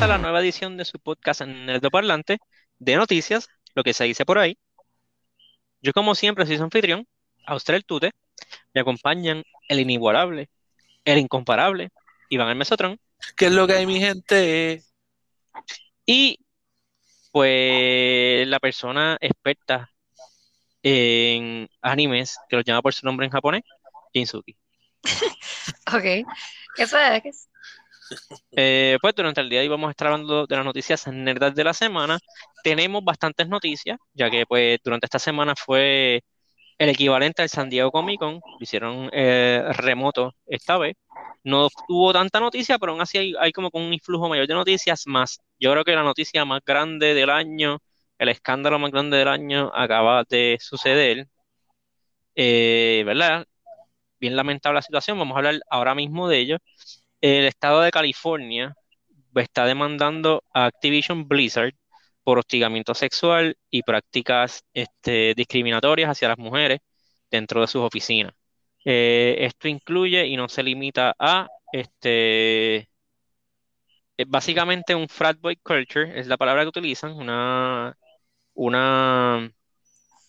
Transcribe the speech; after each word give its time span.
A 0.00 0.06
la 0.06 0.16
nueva 0.16 0.40
edición 0.40 0.78
de 0.78 0.86
su 0.86 0.98
podcast 0.98 1.42
en 1.42 1.68
el 1.68 1.80
Parlante 1.82 2.38
de 2.78 2.96
noticias, 2.96 3.48
lo 3.74 3.82
que 3.82 3.92
se 3.92 4.04
dice 4.04 4.24
por 4.24 4.38
ahí. 4.38 4.56
Yo 5.82 5.92
como 5.92 6.14
siempre 6.14 6.46
soy 6.46 6.56
su 6.56 6.62
anfitrión, 6.62 7.06
Austral 7.46 7.84
Tute, 7.84 8.12
me 8.72 8.80
acompañan 8.80 9.44
el 9.68 9.80
inigualable, 9.80 10.48
el 11.04 11.18
incomparable, 11.18 11.90
Iván 12.30 12.48
el 12.48 12.56
Mesotrón. 12.56 12.98
¿Qué 13.36 13.46
es 13.46 13.52
lo 13.52 13.66
que 13.66 13.74
hay 13.74 13.86
mi 13.86 14.00
gente? 14.00 14.82
Y 16.06 16.38
pues 17.30 18.48
la 18.48 18.58
persona 18.58 19.18
experta 19.20 19.90
en 20.82 21.68
animes, 21.82 22.38
que 22.48 22.56
lo 22.56 22.62
llama 22.62 22.80
por 22.80 22.94
su 22.94 23.04
nombre 23.04 23.26
en 23.26 23.32
japonés, 23.32 23.64
Jinsuki. 24.14 24.56
ok, 25.92 26.26
¿qué 26.74 26.86
sabes? 26.86 27.49
Eh, 28.52 28.98
pues 29.00 29.14
durante 29.14 29.40
el 29.40 29.48
día 29.48 29.64
íbamos 29.64 29.88
a 29.88 29.90
estar 29.92 30.08
hablando 30.08 30.46
de 30.46 30.56
las 30.56 30.64
noticias 30.64 31.06
nerdas 31.08 31.54
de 31.54 31.64
la 31.64 31.74
semana. 31.74 32.18
Tenemos 32.62 33.04
bastantes 33.04 33.48
noticias, 33.48 33.98
ya 34.12 34.30
que 34.30 34.44
pues 34.46 34.78
durante 34.84 35.06
esta 35.06 35.18
semana 35.18 35.54
fue 35.56 36.22
el 36.78 36.88
equivalente 36.90 37.42
al 37.42 37.48
San 37.50 37.70
Diego 37.70 37.90
Comic 37.92 38.18
Con, 38.20 38.34
lo 38.34 38.58
hicieron 38.60 39.10
eh, 39.12 39.62
remoto 39.74 40.34
esta 40.46 40.78
vez. 40.78 40.96
No 41.44 41.68
tuvo 41.88 42.12
tanta 42.12 42.40
noticia, 42.40 42.78
pero 42.78 42.92
aún 42.92 43.00
así 43.02 43.18
hay, 43.18 43.34
hay 43.38 43.52
como 43.52 43.70
un 43.72 43.92
influjo 43.92 44.28
mayor 44.28 44.46
de 44.46 44.54
noticias 44.54 45.06
más. 45.06 45.40
Yo 45.58 45.72
creo 45.72 45.84
que 45.84 45.94
la 45.94 46.02
noticia 46.02 46.44
más 46.44 46.60
grande 46.64 47.14
del 47.14 47.30
año, 47.30 47.78
el 48.18 48.28
escándalo 48.30 48.78
más 48.78 48.90
grande 48.92 49.18
del 49.18 49.28
año 49.28 49.70
acaba 49.74 50.24
de 50.28 50.58
suceder. 50.60 51.26
Eh, 52.34 53.02
¿Verdad? 53.06 53.46
Bien 54.20 54.36
lamentable 54.36 54.76
la 54.76 54.82
situación, 54.82 55.18
vamos 55.18 55.34
a 55.36 55.38
hablar 55.38 55.60
ahora 55.70 55.94
mismo 55.94 56.28
de 56.28 56.38
ello. 56.38 56.58
El 57.20 57.46
estado 57.46 57.80
de 57.82 57.90
California 57.90 58.74
está 59.34 59.64
demandando 59.66 60.44
a 60.54 60.66
Activision 60.66 61.28
Blizzard 61.28 61.74
por 62.24 62.38
hostigamiento 62.38 62.94
sexual 62.94 63.56
y 63.70 63.82
prácticas 63.82 64.64
este, 64.74 65.34
discriminatorias 65.34 66.10
hacia 66.10 66.28
las 66.28 66.38
mujeres 66.38 66.80
dentro 67.30 67.60
de 67.60 67.66
sus 67.68 67.82
oficinas. 67.82 68.34
Eh, 68.84 69.36
esto 69.40 69.68
incluye 69.68 70.26
y 70.26 70.36
no 70.36 70.48
se 70.48 70.62
limita 70.62 71.14
a 71.18 71.48
este 71.72 72.88
básicamente 74.26 74.94
un 74.94 75.08
frat 75.08 75.38
boy 75.40 75.56
culture, 75.56 76.18
es 76.18 76.26
la 76.26 76.36
palabra 76.36 76.62
que 76.62 76.68
utilizan, 76.68 77.12
una 77.12 77.96
una 78.54 79.50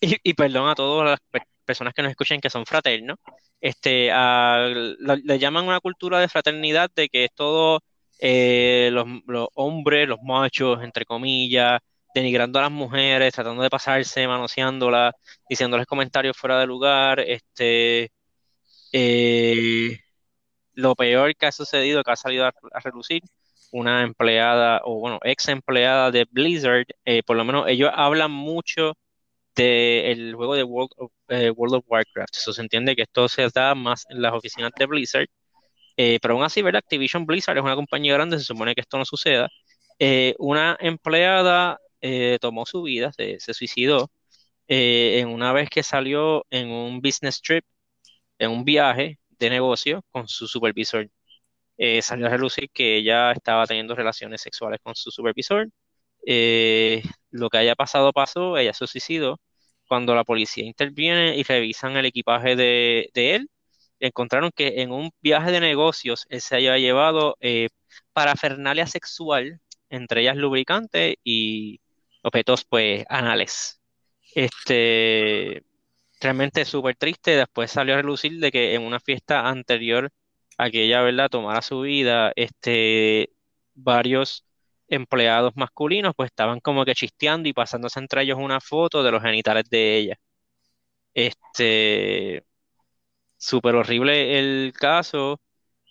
y, 0.00 0.34
perdón 0.34 0.68
a 0.70 0.74
todas 0.74 1.10
las 1.10 1.42
personas 1.64 1.94
que 1.94 2.02
nos 2.02 2.10
escuchen 2.10 2.40
que 2.40 2.50
son 2.50 2.66
fraternos, 2.66 3.18
este 3.60 4.06
le 4.08 5.38
llaman 5.38 5.66
una 5.66 5.80
cultura 5.80 6.20
de 6.20 6.28
fraternidad 6.28 6.90
de 6.94 7.08
que 7.08 7.24
es 7.24 7.30
todo 7.34 7.80
eh, 8.24 8.90
los, 8.92 9.06
hombres, 9.54 10.08
los 10.08 10.20
machos, 10.22 10.82
entre 10.82 11.04
comillas, 11.04 11.80
denigrando 12.14 12.58
a 12.60 12.62
las 12.62 12.70
mujeres, 12.70 13.34
tratando 13.34 13.62
de 13.62 13.70
pasarse, 13.70 14.28
manoseándolas, 14.28 15.14
diciéndoles 15.48 15.86
comentarios 15.86 16.36
fuera 16.36 16.60
de 16.60 16.66
lugar, 16.66 17.20
este, 17.20 18.12
eh, 18.92 19.98
lo 20.74 20.94
peor 20.94 21.34
que 21.36 21.46
ha 21.46 21.52
sucedido, 21.52 22.02
que 22.04 22.12
ha 22.12 22.16
salido 22.16 22.46
a, 22.46 22.52
relucir, 22.84 23.22
una 23.72 24.02
empleada, 24.02 24.82
o 24.84 25.00
bueno, 25.00 25.18
ex 25.24 25.48
empleada 25.48 26.10
de 26.10 26.26
Blizzard, 26.30 26.86
eh, 27.04 27.22
por 27.24 27.36
lo 27.36 27.44
menos 27.44 27.66
ellos 27.68 27.90
hablan 27.94 28.30
mucho 28.30 28.94
del 29.54 30.34
juego 30.34 30.54
de 30.54 30.62
World 30.64 30.90
of, 30.96 31.12
World 31.56 31.74
of 31.76 31.84
Warcraft, 31.88 32.36
eso 32.36 32.52
se 32.52 32.62
entiende 32.62 32.96
que 32.96 33.02
esto 33.02 33.28
se 33.28 33.48
da 33.54 33.74
más 33.74 34.04
en 34.10 34.22
las 34.22 34.32
oficinas 34.34 34.72
de 34.78 34.86
Blizzard, 34.86 35.28
eh, 35.96 36.18
pero 36.22 36.34
aún 36.34 36.44
así, 36.44 36.62
¿verdad? 36.62 36.80
Activision 36.80 37.26
Blizzard 37.26 37.58
es 37.58 37.64
una 37.64 37.74
compañía 37.74 38.14
grande, 38.14 38.38
se 38.38 38.44
supone 38.44 38.74
que 38.74 38.80
esto 38.80 38.98
no 38.98 39.04
suceda. 39.04 39.48
Eh, 39.98 40.34
una 40.38 40.76
empleada 40.80 41.78
eh, 42.00 42.38
tomó 42.40 42.66
su 42.66 42.82
vida, 42.82 43.12
se, 43.12 43.38
suicidó, 43.54 44.10
en 44.68 45.28
una 45.28 45.52
vez 45.52 45.70
que 45.70 45.82
salió 45.82 46.46
en 46.50 46.70
un 46.70 47.00
business 47.00 47.40
trip, 47.42 47.64
en 48.38 48.50
un 48.50 48.64
viaje 48.64 49.18
de 49.30 49.50
negocio 49.50 50.02
con 50.12 50.28
su 50.28 50.46
supervisor. 50.48 51.08
salió 52.02 52.26
a 52.26 52.30
relucir 52.30 52.70
que 52.72 52.96
ella 52.98 53.32
estaba 53.32 53.66
teniendo 53.66 53.94
relaciones 53.94 54.40
sexuales 54.42 54.80
con 54.82 54.94
su 54.94 55.10
supervisor. 55.10 55.68
lo 57.30 57.50
que 57.50 57.58
haya 57.58 57.74
pasado 57.74 58.12
pasó, 58.12 58.56
ella 58.58 58.72
se 58.74 58.86
suicidó. 58.86 59.40
Cuando 59.92 60.14
la 60.14 60.24
policía 60.24 60.64
interviene 60.64 61.36
y 61.36 61.42
revisan 61.42 61.98
el 61.98 62.06
equipaje 62.06 62.56
de, 62.56 63.10
él, 63.14 63.50
encontraron 64.00 64.50
que 64.50 64.80
en 64.80 64.90
un 64.90 65.10
viaje 65.20 65.50
de 65.50 65.60
negocios 65.60 66.24
él 66.30 66.40
se 66.40 66.54
había 66.54 66.78
llevado 66.78 67.36
eh, 67.40 67.68
parafernalia 68.14 68.86
sexual, 68.86 69.60
entre 69.90 70.22
ellas 70.22 70.38
lubricantes 70.38 71.16
y 71.22 71.82
objetos 72.22 72.64
pues 72.64 73.04
anales. 73.10 73.82
Este, 74.34 75.62
realmente 76.22 76.64
súper 76.64 76.96
triste, 76.96 77.36
después 77.36 77.70
salió 77.70 77.92
a 77.92 77.98
relucir 77.98 78.40
de 78.40 78.50
que 78.50 78.74
en 78.74 78.84
una 78.84 78.98
fiesta 78.98 79.46
anterior 79.46 80.10
a 80.56 80.70
que 80.70 80.84
ella, 80.84 81.02
¿verdad?, 81.02 81.28
tomara 81.28 81.60
su 81.60 81.82
vida, 81.82 82.32
este, 82.34 83.30
varios 83.74 84.46
empleados 84.92 85.52
masculinos 85.56 86.14
pues 86.16 86.28
estaban 86.30 86.60
como 86.60 86.84
que 86.84 86.94
chisteando 86.94 87.48
y 87.48 87.52
pasándose 87.52 87.98
entre 88.00 88.22
ellos 88.22 88.38
una 88.38 88.60
foto 88.60 89.02
de 89.02 89.12
los 89.12 89.22
genitales 89.22 89.64
de 89.70 89.96
ella. 89.98 90.16
Este, 91.14 92.44
súper 93.36 93.74
horrible 93.76 94.38
el 94.38 94.72
caso. 94.74 95.40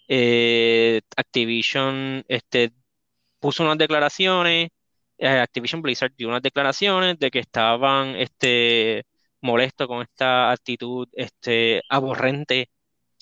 Eh, 0.08 1.02
Activision 1.18 2.24
este, 2.28 2.74
puso 3.40 3.64
unas 3.64 3.78
declaraciones, 3.78 4.70
eh, 5.18 5.28
Activision 5.30 5.82
Blizzard 5.82 6.14
dio 6.18 6.30
unas 6.30 6.42
declaraciones 6.44 7.20
de 7.20 7.32
que 7.32 7.40
estaban 7.40 8.16
este, 8.18 9.06
molestos 9.42 9.88
con 9.88 10.02
esta 10.04 10.52
actitud 10.52 11.08
este, 11.14 11.84
aborrente 11.90 12.70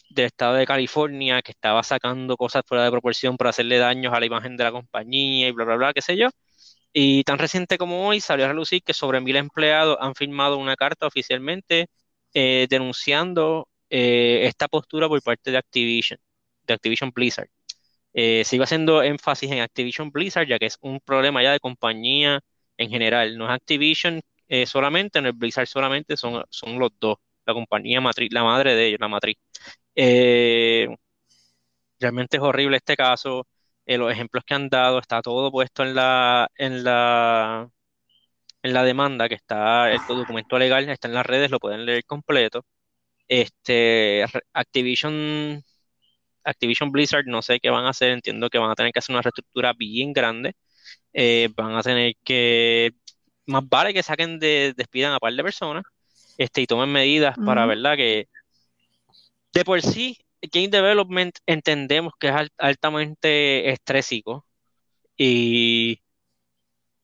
del 0.10 0.26
estado 0.26 0.56
de 0.56 0.66
California, 0.66 1.42
que 1.42 1.52
estaba 1.52 1.84
sacando 1.84 2.38
cosas 2.38 2.64
fuera 2.66 2.84
de 2.86 2.92
proporción 2.92 3.38
para 3.38 3.52
hacerle 3.52 3.78
daños 3.78 4.14
a 4.14 4.20
la 4.20 4.26
imagen 4.26 4.58
de 4.58 4.64
la 4.64 4.72
compañía 4.72 5.48
y 5.48 5.52
bla, 5.52 5.66
bla, 5.66 5.76
bla, 5.78 5.94
qué 5.94 6.02
sé 6.02 6.18
yo. 6.18 6.30
Y 6.94 7.24
tan 7.24 7.38
reciente 7.40 7.78
como 7.78 8.08
hoy 8.08 8.20
salió 8.22 8.46
a 8.46 8.50
relucir 8.50 8.82
que 8.84 8.94
sobre 8.94 9.22
mil 9.22 9.36
empleados 9.36 9.98
han 10.02 10.16
firmado 10.16 10.58
una 10.58 10.76
carta 10.76 11.08
oficialmente 11.08 11.88
eh, 12.34 12.68
denunciando 12.70 13.70
eh, 13.90 14.42
esta 14.48 14.68
postura 14.68 15.08
por 15.08 15.22
parte 15.22 15.52
de 15.52 15.58
Activision, 15.58 16.20
de 16.64 16.74
Activision 16.74 17.12
Blizzard. 17.12 17.50
Eh, 18.14 18.44
sigo 18.46 18.64
haciendo 18.64 19.04
énfasis 19.04 19.52
en 19.52 19.60
Activision 19.62 20.12
Blizzard, 20.12 20.48
ya 20.48 20.60
que 20.60 20.66
es 20.68 20.78
un 20.82 21.00
problema 21.00 21.44
ya 21.44 21.52
de 21.54 21.60
compañía 21.60 22.42
en 22.78 22.90
general. 22.90 23.38
No 23.38 23.46
es 23.46 23.52
Activision 23.52 24.22
eh, 24.48 24.66
solamente, 24.66 25.22
no 25.22 25.30
es 25.30 25.38
Blizzard 25.38 25.68
solamente, 25.68 26.18
son, 26.18 26.44
son 26.50 26.80
los 26.80 26.92
dos, 27.00 27.18
la 27.46 27.54
compañía 27.54 28.02
matriz, 28.02 28.32
la 28.34 28.44
madre 28.44 28.76
de 28.76 28.88
ellos, 28.88 29.00
la 29.00 29.08
matriz. 29.08 29.38
Realmente 32.00 32.38
es 32.38 32.44
horrible 32.44 32.78
este 32.78 32.96
caso. 32.96 33.48
los 33.86 34.12
ejemplos 34.12 34.44
que 34.46 34.54
han 34.54 34.70
dado, 34.70 35.00
está 35.00 35.22
todo 35.22 35.52
puesto 35.52 35.84
en 35.84 35.96
la, 35.96 36.50
en 36.56 36.84
la, 36.84 37.70
en 38.64 38.74
la 38.74 38.84
demanda, 38.84 39.30
que 39.30 39.36
está 39.36 39.92
el 39.92 40.00
documento 40.08 40.58
legal, 40.60 40.88
está 40.90 41.08
en 41.08 41.14
las 41.16 41.26
redes, 41.26 41.52
lo 41.52 41.60
pueden 41.60 41.86
leer 41.86 42.06
completo. 42.06 42.66
Este, 43.28 44.26
Activision, 44.54 45.64
Activision 46.44 46.92
Blizzard, 46.92 47.26
no 47.28 47.42
sé 47.42 47.60
qué 47.60 47.70
van 47.70 47.86
a 47.86 47.90
hacer, 47.92 48.12
entiendo 48.12 48.50
que 48.50 48.58
van 48.60 48.72
a 48.72 48.76
tener 48.76 48.92
que 48.94 49.00
hacer 49.00 49.14
una 49.16 49.22
reestructura 49.24 49.74
bien 49.74 50.14
grande. 50.14 50.56
Eh, 51.14 51.50
van 51.56 51.76
a 51.76 51.84
tener 51.84 52.16
que, 52.24 52.94
más 53.48 53.68
vale 53.70 53.94
que 53.94 54.04
saquen 54.04 54.40
de, 54.40 54.74
despidan 54.78 55.14
a 55.14 55.20
par 55.20 55.34
de 55.34 55.44
personas 55.44 55.84
este, 56.38 56.62
y 56.62 56.68
tomen 56.68 56.92
medidas 56.92 57.38
para, 57.46 57.66
¿verdad? 57.66 57.98
Que 57.98 58.28
de 59.54 59.66
por 59.66 59.82
sí, 59.82 60.18
Game 60.42 60.70
Development 60.70 61.38
entendemos 61.46 62.14
que 62.20 62.30
es 62.30 62.36
altamente 62.58 63.70
estrésico 63.72 64.46
y 65.18 66.02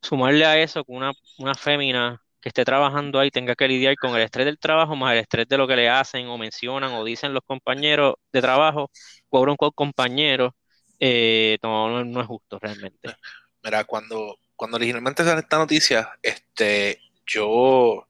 sumarle 0.01 0.45
a 0.45 0.59
eso 0.59 0.85
con 0.85 0.97
una, 0.97 1.13
una 1.39 1.55
fémina 1.55 2.21
que 2.39 2.49
esté 2.49 2.63
trabajando 2.63 3.19
ahí 3.19 3.31
tenga 3.31 3.55
que 3.55 3.67
lidiar 3.67 3.95
con 3.95 4.15
el 4.15 4.21
estrés 4.21 4.45
del 4.45 4.59
trabajo 4.59 4.95
más 4.95 5.13
el 5.13 5.19
estrés 5.19 5.47
de 5.47 5.57
lo 5.57 5.67
que 5.67 5.75
le 5.75 5.89
hacen 5.89 6.27
o 6.27 6.37
mencionan 6.37 6.93
o 6.93 7.03
dicen 7.03 7.33
los 7.33 7.43
compañeros 7.43 8.15
de 8.31 8.41
trabajo, 8.41 8.91
cobran 9.29 9.55
con 9.55 9.71
compañeros, 9.71 10.53
eh, 10.99 11.57
no, 11.63 12.21
es 12.21 12.27
justo 12.27 12.59
realmente. 12.59 13.15
Mira, 13.63 13.83
cuando, 13.85 14.37
cuando 14.55 14.77
originalmente 14.77 15.23
salió 15.23 15.39
esta 15.39 15.57
noticia, 15.57 16.09
este, 16.21 17.01
yo, 17.25 18.07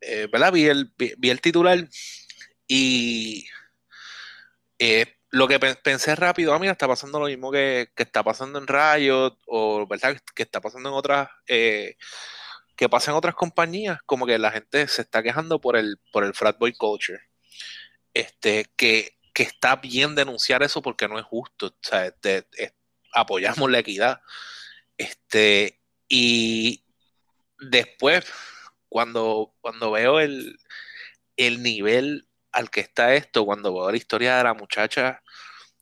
eh. 0.00 0.26
Vi 0.52 0.66
el, 0.66 0.90
vi, 0.96 1.30
el 1.30 1.40
titular 1.40 1.86
y 2.72 3.48
eh, 4.78 5.16
lo 5.30 5.48
que 5.48 5.58
pensé 5.58 6.14
rápido, 6.14 6.54
ah, 6.54 6.58
mira, 6.60 6.72
está 6.72 6.86
pasando 6.86 7.18
lo 7.18 7.26
mismo 7.26 7.50
que, 7.50 7.90
que, 7.96 8.04
está 8.04 8.22
pasando 8.22 8.58
en 8.60 8.66
Riot 8.68 9.36
o, 9.46 9.86
¿verdad? 9.88 10.16
Que 10.34 10.44
está 10.44 10.60
pasando 10.60 10.88
en 10.88 10.94
otras 10.94 11.28
que 12.80 12.88
pasa 12.88 13.10
en 13.10 13.18
otras 13.18 13.34
compañías, 13.34 13.98
como 14.06 14.24
que 14.24 14.38
la 14.38 14.52
gente 14.52 14.88
se 14.88 15.02
está 15.02 15.22
quejando 15.22 15.60
por 15.60 15.76
el, 15.76 15.98
por 16.12 16.24
el 16.24 16.32
frat 16.32 16.58
boy 16.58 16.72
culture. 16.72 17.20
Este, 18.14 18.66
que, 18.76 19.18
está 19.34 19.76
bien 19.76 20.14
denunciar 20.14 20.62
eso 20.62 20.80
porque 20.80 21.06
no 21.06 21.18
es 21.18 21.24
justo. 21.26 21.76
Sea, 21.82 22.14
apoyamos 23.12 23.70
la 23.70 23.80
equidad. 23.80 24.22
Este, 24.96 25.80
y 26.08 26.84
después, 27.58 28.24
cuando, 28.88 29.54
cuando 29.60 29.90
veo 29.90 30.20
el, 30.20 30.58
el 31.36 31.62
nivel 31.62 32.29
al 32.52 32.70
que 32.70 32.80
está 32.80 33.14
esto, 33.14 33.44
cuando 33.44 33.72
veo 33.72 33.90
la 33.90 33.96
historia 33.96 34.36
de 34.36 34.44
la 34.44 34.54
muchacha 34.54 35.22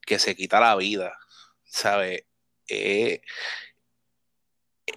que 0.03 0.19
se 0.19 0.35
quita 0.37 0.61
la 0.61 0.76
vida, 0.76 1.19
¿sabe? 1.65 2.26
Eh, 2.69 3.23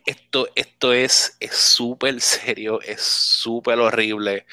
esto, 0.05 0.47
esto 0.55 0.93
es 0.93 1.37
súper 1.51 2.21
serio, 2.21 2.81
es 2.81 3.01
súper 3.01 3.79
horrible. 3.79 4.45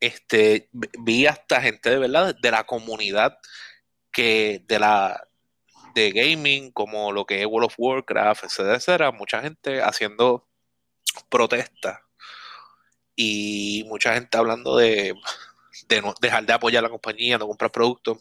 Este, 0.00 0.68
vi 0.72 1.26
hasta 1.26 1.62
gente 1.62 1.90
de 1.90 1.98
verdad 1.98 2.36
de 2.40 2.50
la 2.50 2.64
comunidad 2.64 3.38
que 4.12 4.62
de 4.66 4.78
la 4.78 5.28
de 5.94 6.10
gaming, 6.10 6.72
como 6.72 7.12
lo 7.12 7.24
que 7.24 7.40
es 7.40 7.46
World 7.46 7.66
of 7.66 7.74
Warcraft, 7.78 8.44
etcétera, 8.44 9.12
mucha 9.12 9.40
gente 9.40 9.80
haciendo 9.80 10.46
protestas 11.28 12.00
y 13.16 13.84
mucha 13.86 14.14
gente 14.14 14.36
hablando 14.36 14.76
de, 14.76 15.14
de 15.88 16.02
no, 16.02 16.14
dejar 16.20 16.46
de 16.46 16.52
apoyar 16.52 16.80
a 16.80 16.88
la 16.88 16.90
compañía, 16.90 17.38
no 17.38 17.46
comprar 17.46 17.70
productos. 17.72 18.18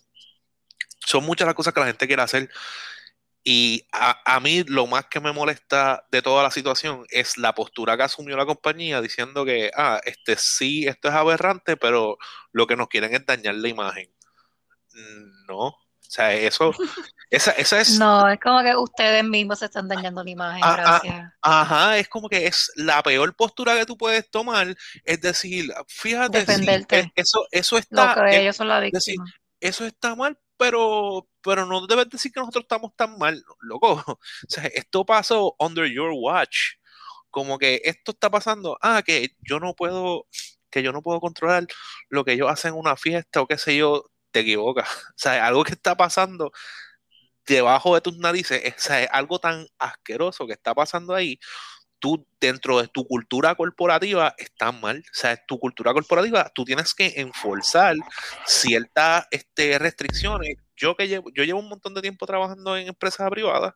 Son 1.06 1.24
muchas 1.26 1.46
las 1.46 1.56
cosas 1.56 1.74
que 1.74 1.80
la 1.80 1.88
gente 1.88 2.08
quiere 2.08 2.22
hacer 2.22 2.50
y 3.46 3.86
a, 3.92 4.40
mí 4.40 4.64
lo 4.64 4.88
más 4.88 5.06
que 5.08 5.20
me 5.20 5.34
molesta 5.34 6.08
de 6.12 6.22
toda 6.22 6.44
la 6.44 6.52
situación 6.52 7.06
es 7.10 7.38
la 7.38 7.54
postura 7.54 7.98
que 7.98 8.04
asumió 8.04 8.38
la 8.38 8.46
compañía 8.46 9.02
diciendo 9.02 9.44
que, 9.44 9.70
ah, 9.76 10.00
este 10.06 10.38
sí, 10.38 10.88
esto 10.88 11.10
es 11.10 11.14
aberrante, 11.14 11.76
pero 11.76 12.18
lo 12.54 12.68
que 12.68 12.78
nos 12.78 12.88
quieren 12.88 13.14
es 13.14 13.26
dañar 13.26 13.56
la 13.56 13.68
imagen. 13.68 14.10
No, 15.48 15.68
o 15.68 15.83
sea, 16.14 16.34
eso, 16.34 16.72
esa, 17.30 17.52
esa 17.52 17.82
es... 17.82 17.98
No, 17.98 18.30
es 18.30 18.40
como 18.40 18.62
que 18.62 18.76
ustedes 18.76 19.24
mismos 19.24 19.60
se 19.60 19.66
están 19.66 19.88
dañando 19.88 20.24
la 20.24 20.30
imagen, 20.30 20.62
ah, 20.64 20.74
ah, 20.74 21.00
gracias. 21.02 21.34
ajá, 21.42 21.98
es 21.98 22.08
como 22.08 22.30
que 22.30 22.46
es 22.46 22.72
la 22.76 23.02
peor 23.02 23.36
postura 23.36 23.76
que 23.76 23.86
tú 23.86 23.98
puedes 23.98 24.30
tomar, 24.30 24.76
es 25.04 25.22
decir, 25.22 25.74
fíjate, 25.88 26.40
Defenderte. 26.40 27.12
eso, 27.16 27.46
eso 27.52 27.78
está... 27.78 28.16
Lo 28.16 28.30
que 28.30 28.42
ellos 28.42 28.56
son 28.56 28.68
la 28.68 28.80
víctima. 28.80 29.26
eso 29.60 29.86
está 29.86 30.16
mal, 30.16 30.38
pero, 30.58 31.28
pero 31.42 31.66
no 31.66 31.88
debes 31.88 32.10
decir 32.10 32.32
que 32.32 32.40
nosotros 32.40 32.64
estamos 32.64 32.96
tan 32.96 33.18
mal, 33.18 33.44
loco. 33.60 33.96
O 34.20 34.48
sea, 34.48 34.66
esto 34.66 35.06
pasó 35.06 35.56
under 35.60 35.92
your 35.92 36.12
watch. 36.14 36.76
Como 37.30 37.58
que 37.58 37.82
esto 37.84 38.12
está 38.12 38.30
pasando, 38.30 38.78
ah, 38.82 39.02
que 39.04 39.36
yo 39.40 39.60
no 39.60 39.74
puedo, 39.74 40.28
que 40.70 40.84
yo 40.84 40.92
no 40.92 41.02
puedo 41.02 41.20
controlar 41.20 41.66
lo 42.10 42.24
que 42.24 42.34
ellos 42.34 42.50
hacen 42.50 42.74
en 42.74 42.80
una 42.80 42.96
fiesta 42.96 43.42
o 43.42 43.48
qué 43.48 43.58
sé 43.58 43.76
yo, 43.76 44.06
te 44.34 44.42
equivocas. 44.42 44.88
O 45.12 45.18
sea, 45.18 45.46
algo 45.46 45.64
que 45.64 45.74
está 45.74 45.96
pasando 45.96 46.52
debajo 47.46 47.96
de 47.96 48.02
tus 48.02 48.18
narices, 48.18 48.62
es, 48.64 48.90
es 48.90 49.10
algo 49.12 49.40
tan 49.40 49.68
asqueroso 49.78 50.48
que 50.48 50.54
está 50.54 50.74
pasando 50.74 51.14
ahí 51.14 51.40
tú 52.04 52.28
dentro 52.42 52.82
de 52.82 52.90
tu 52.90 53.08
cultura 53.08 53.56
corporativa 53.56 54.36
estás 54.38 54.74
mal. 54.82 55.00
O 55.00 55.14
sea, 55.14 55.38
tu 55.46 55.58
cultura 55.58 55.94
corporativa, 55.94 56.52
tú 56.54 56.66
tienes 56.66 56.94
que 56.94 57.14
enforzar 57.16 57.96
ciertas 58.46 59.26
este, 59.32 59.80
restricciones. 59.80 60.58
Yo 60.76 60.98
que 60.98 61.08
llevo, 61.08 61.30
yo 61.34 61.46
llevo 61.46 61.62
un 61.62 61.70
montón 61.70 61.94
de 61.94 62.02
tiempo 62.02 62.26
trabajando 62.26 62.76
en 62.76 62.90
empresas 62.90 63.30
privadas 63.30 63.74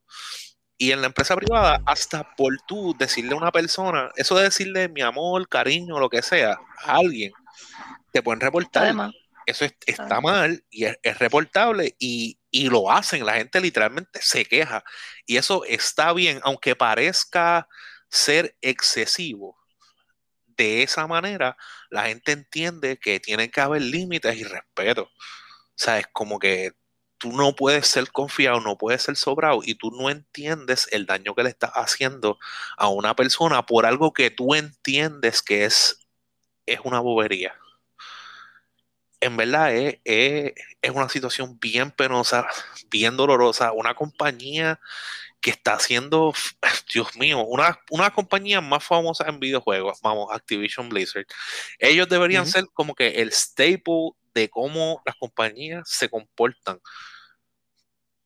y 0.77 0.92
en 0.92 1.00
la 1.00 1.07
empresa 1.07 1.38
privada, 1.38 1.81
hasta 1.86 2.36
por 2.36 2.54
tú 2.68 2.94
decirle 3.00 3.31
a 3.33 3.38
una 3.38 3.51
persona, 3.51 4.12
eso 4.18 4.36
de 4.36 4.44
decirle 4.44 4.89
mi 4.89 5.01
amor, 5.01 5.48
cariño, 5.48 5.98
lo 5.98 6.09
que 6.09 6.21
sea, 6.21 6.59
a 6.83 6.98
alguien, 6.98 7.31
te 8.12 8.21
pueden 8.21 8.42
reportar. 8.42 8.94
Eso 9.47 9.65
está 9.85 10.19
mal 10.19 10.63
y 10.69 10.85
es, 10.85 11.19
reportable 11.19 11.95
y, 11.99 12.38
y, 12.51 12.69
lo 12.69 12.91
hacen. 12.91 13.25
La 13.25 13.35
gente 13.35 13.61
literalmente 13.61 14.21
se 14.21 14.45
queja. 14.45 14.83
Y 15.25 15.38
eso 15.38 15.63
está 15.65 16.11
bien, 16.13 16.41
aunque 16.44 16.75
parezca 16.75 17.67
ser 18.09 18.57
excesivo. 18.61 19.57
De 20.45 20.83
esa 20.83 21.07
manera, 21.07 21.55
la 21.89 22.07
gente 22.07 22.33
entiende 22.33 22.97
que 22.97 23.19
tiene 23.21 23.49
que 23.49 23.61
haber 23.61 23.83
límites 23.83 24.35
y 24.35 24.44
respeto. 24.44 25.03
O 25.03 25.11
sea, 25.75 25.99
es 25.99 26.07
como 26.07 26.39
que 26.39 26.73
tú 27.17 27.31
no 27.31 27.55
puedes 27.55 27.88
ser 27.88 28.11
confiado, 28.11 28.59
no 28.59 28.77
puedes 28.77 29.03
ser 29.03 29.15
sobrado 29.15 29.61
y 29.63 29.75
tú 29.75 29.91
no 29.91 30.09
entiendes 30.09 30.88
el 30.91 31.05
daño 31.05 31.35
que 31.35 31.44
le 31.44 31.49
estás 31.49 31.71
haciendo 31.73 32.38
a 32.77 32.89
una 32.89 33.15
persona 33.15 33.65
por 33.65 33.85
algo 33.85 34.13
que 34.13 34.29
tú 34.29 34.55
entiendes 34.55 35.41
que 35.41 35.65
es, 35.65 36.07
es 36.65 36.79
una 36.83 36.99
bobería. 36.99 37.55
En 39.19 39.35
verdad 39.37 39.73
es, 39.75 39.99
es, 40.03 40.53
es 40.81 40.91
una 40.91 41.09
situación 41.09 41.59
bien 41.59 41.91
penosa, 41.91 42.47
bien 42.89 43.17
dolorosa. 43.17 43.71
Una 43.71 43.95
compañía 43.95 44.79
que 45.41 45.51
está 45.51 45.73
haciendo, 45.73 46.33
Dios 46.93 47.15
mío, 47.15 47.41
una, 47.41 47.79
una 47.89 48.11
compañía 48.11 48.61
más 48.61 48.83
famosa 48.83 49.25
en 49.27 49.39
videojuegos, 49.39 49.99
vamos, 50.01 50.29
Activision 50.31 50.89
Blizzard. 50.89 51.25
Ellos 51.79 52.09
deberían 52.09 52.47
ser 52.47 52.65
como 52.73 52.95
que 52.95 53.21
el 53.21 53.31
staple 53.31 54.11
de 54.33 54.49
cómo 54.49 55.01
las 55.05 55.15
compañías 55.15 55.89
se 55.89 56.09
comportan. 56.09 56.79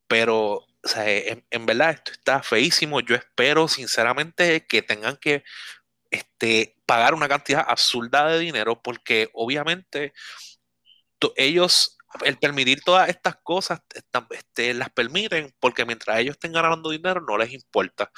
Pero, 0.08 0.56
o 0.56 0.88
sea, 0.88 1.06
en, 1.08 1.66
verdad 1.66 1.92
esto 1.92 2.12
está 2.12 2.44
feísimo. 2.44 3.00
Yo 3.00 3.16
espero 3.16 3.68
sinceramente 3.68 4.66
que 4.68 4.82
tengan 4.82 5.18
que 5.18 5.44
este, 6.10 6.76
pagar 6.86 7.14
una 7.14 7.30
cantidad 7.30 7.64
absurda 7.66 8.28
de 8.28 8.40
dinero 8.40 8.82
porque 8.82 9.30
obviamente 9.34 10.14
ellos 11.36 11.98
el 12.24 12.38
permitir 12.38 12.82
todas 12.84 13.10
estas 13.10 13.38
cosas 13.38 13.82
este, 14.32 14.74
las 14.74 14.90
permiten 14.90 15.54
porque 15.60 15.86
mientras 15.86 16.20
ellos 16.20 16.34
estén 16.34 16.52
ganando 16.52 16.90
dinero 16.90 17.22
no 17.22 17.38
les 17.38 17.52
importa. 17.54 18.12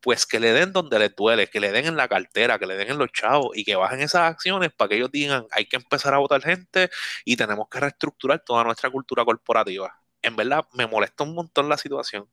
Pues 0.00 0.24
que 0.24 0.40
le 0.40 0.52
den 0.52 0.72
donde 0.72 0.98
les 0.98 1.14
duele, 1.14 1.48
que 1.48 1.60
le 1.60 1.72
den 1.72 1.84
en 1.86 1.96
la 1.96 2.08
cartera, 2.08 2.58
que 2.58 2.66
le 2.66 2.76
den 2.76 2.90
en 2.90 2.98
los 2.98 3.12
chavos 3.12 3.54
y 3.54 3.64
que 3.64 3.76
bajen 3.76 4.00
esas 4.00 4.22
acciones 4.22 4.72
para 4.72 4.88
que 4.88 4.96
ellos 4.96 5.10
digan 5.12 5.46
hay 5.50 5.66
que 5.66 5.76
empezar 5.76 6.14
a 6.14 6.18
votar 6.18 6.42
gente 6.42 6.90
y 7.24 7.36
tenemos 7.36 7.68
que 7.68 7.80
reestructurar 7.80 8.42
toda 8.44 8.64
nuestra 8.64 8.90
cultura 8.90 9.24
corporativa. 9.24 10.00
En 10.22 10.36
verdad 10.36 10.66
me 10.72 10.86
molesta 10.86 11.24
un 11.24 11.34
montón 11.34 11.68
la 11.68 11.76
situación 11.76 12.28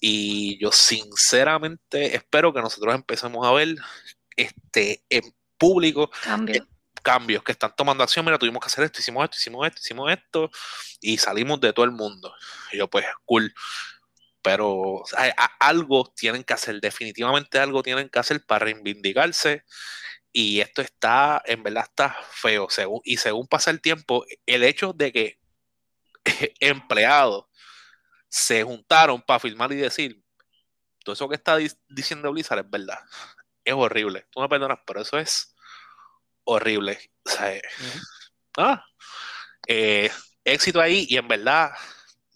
y 0.00 0.58
yo 0.58 0.72
sinceramente 0.72 2.14
espero 2.16 2.52
que 2.52 2.60
nosotros 2.60 2.94
empecemos 2.94 3.46
a 3.46 3.52
ver 3.52 3.76
este 4.36 5.04
en 5.08 5.22
público 5.56 6.10
Cambio 6.22 6.66
cambios 7.02 7.42
que 7.42 7.52
están 7.52 7.74
tomando 7.76 8.04
acción, 8.04 8.24
mira, 8.24 8.38
tuvimos 8.38 8.60
que 8.60 8.66
hacer 8.66 8.84
esto, 8.84 9.00
hicimos 9.00 9.24
esto, 9.24 9.36
hicimos 9.38 9.66
esto, 9.66 9.80
hicimos 9.80 10.12
esto, 10.12 10.50
y 11.00 11.18
salimos 11.18 11.60
de 11.60 11.72
todo 11.72 11.84
el 11.84 11.92
mundo. 11.92 12.34
Y 12.72 12.78
yo, 12.78 12.88
pues, 12.88 13.04
cool. 13.24 13.54
Pero 14.42 15.02
algo 15.60 16.12
tienen 16.16 16.44
que 16.44 16.54
hacer, 16.54 16.80
definitivamente 16.80 17.58
algo 17.58 17.82
tienen 17.82 18.08
que 18.08 18.18
hacer 18.18 18.44
para 18.44 18.64
reivindicarse. 18.66 19.64
Y 20.32 20.60
esto 20.60 20.82
está, 20.82 21.42
en 21.44 21.62
verdad, 21.62 21.84
está 21.84 22.16
feo. 22.32 22.68
Según, 22.70 23.00
y 23.04 23.18
según 23.18 23.46
pasa 23.48 23.70
el 23.70 23.80
tiempo, 23.80 24.24
el 24.46 24.64
hecho 24.64 24.92
de 24.94 25.12
que 25.12 25.38
empleados 26.60 27.46
se 28.28 28.62
juntaron 28.64 29.22
para 29.22 29.40
firmar 29.40 29.72
y 29.72 29.76
decir, 29.76 30.22
todo 31.04 31.14
eso 31.14 31.28
que 31.28 31.36
está 31.36 31.58
diciendo 31.88 32.32
Blizzard 32.32 32.60
es 32.60 32.70
verdad. 32.70 32.98
Es 33.64 33.74
horrible. 33.74 34.26
Tú 34.30 34.40
me 34.40 34.48
perdonas, 34.48 34.78
pero 34.86 35.02
eso 35.02 35.18
es 35.18 35.51
horrible. 36.44 36.98
Ah, 38.56 38.84
eh, 39.66 40.10
éxito 40.44 40.80
ahí 40.80 41.06
y 41.08 41.16
en 41.16 41.28
verdad 41.28 41.72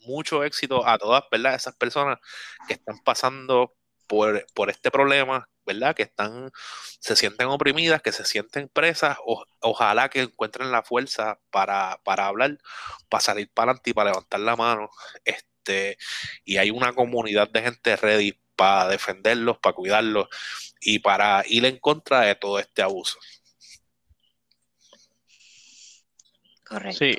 mucho 0.06 0.44
éxito 0.44 0.86
a 0.86 0.98
todas, 0.98 1.24
¿verdad? 1.30 1.54
Esas 1.54 1.76
personas 1.76 2.18
que 2.66 2.74
están 2.74 2.98
pasando 3.04 3.74
por, 4.06 4.46
por 4.54 4.70
este 4.70 4.90
problema, 4.90 5.48
¿verdad? 5.66 5.94
Que 5.94 6.04
están, 6.04 6.50
se 7.00 7.16
sienten 7.16 7.48
oprimidas, 7.48 8.02
que 8.02 8.12
se 8.12 8.24
sienten 8.24 8.68
presas, 8.68 9.18
ojalá 9.60 10.08
que 10.08 10.22
encuentren 10.22 10.70
la 10.70 10.82
fuerza 10.82 11.40
para, 11.50 12.00
para 12.04 12.26
hablar, 12.26 12.58
para 13.08 13.20
salir 13.20 13.50
para 13.52 13.72
adelante 13.72 13.90
y 13.90 13.94
para 13.94 14.10
levantar 14.10 14.40
la 14.40 14.56
mano. 14.56 14.90
Este, 15.24 15.98
y 16.44 16.56
hay 16.58 16.70
una 16.70 16.94
comunidad 16.94 17.50
de 17.50 17.62
gente 17.62 17.96
ready 17.96 18.40
para 18.54 18.88
defenderlos, 18.88 19.58
para 19.58 19.74
cuidarlos 19.74 20.28
y 20.80 21.00
para 21.00 21.42
ir 21.46 21.64
en 21.66 21.78
contra 21.78 22.20
de 22.20 22.36
todo 22.36 22.58
este 22.58 22.82
abuso. 22.82 23.18
Correcto. 26.68 26.98
Sí. 26.98 27.16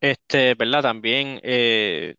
Este, 0.00 0.54
¿verdad? 0.54 0.82
También, 0.82 1.40
eh, 1.42 2.14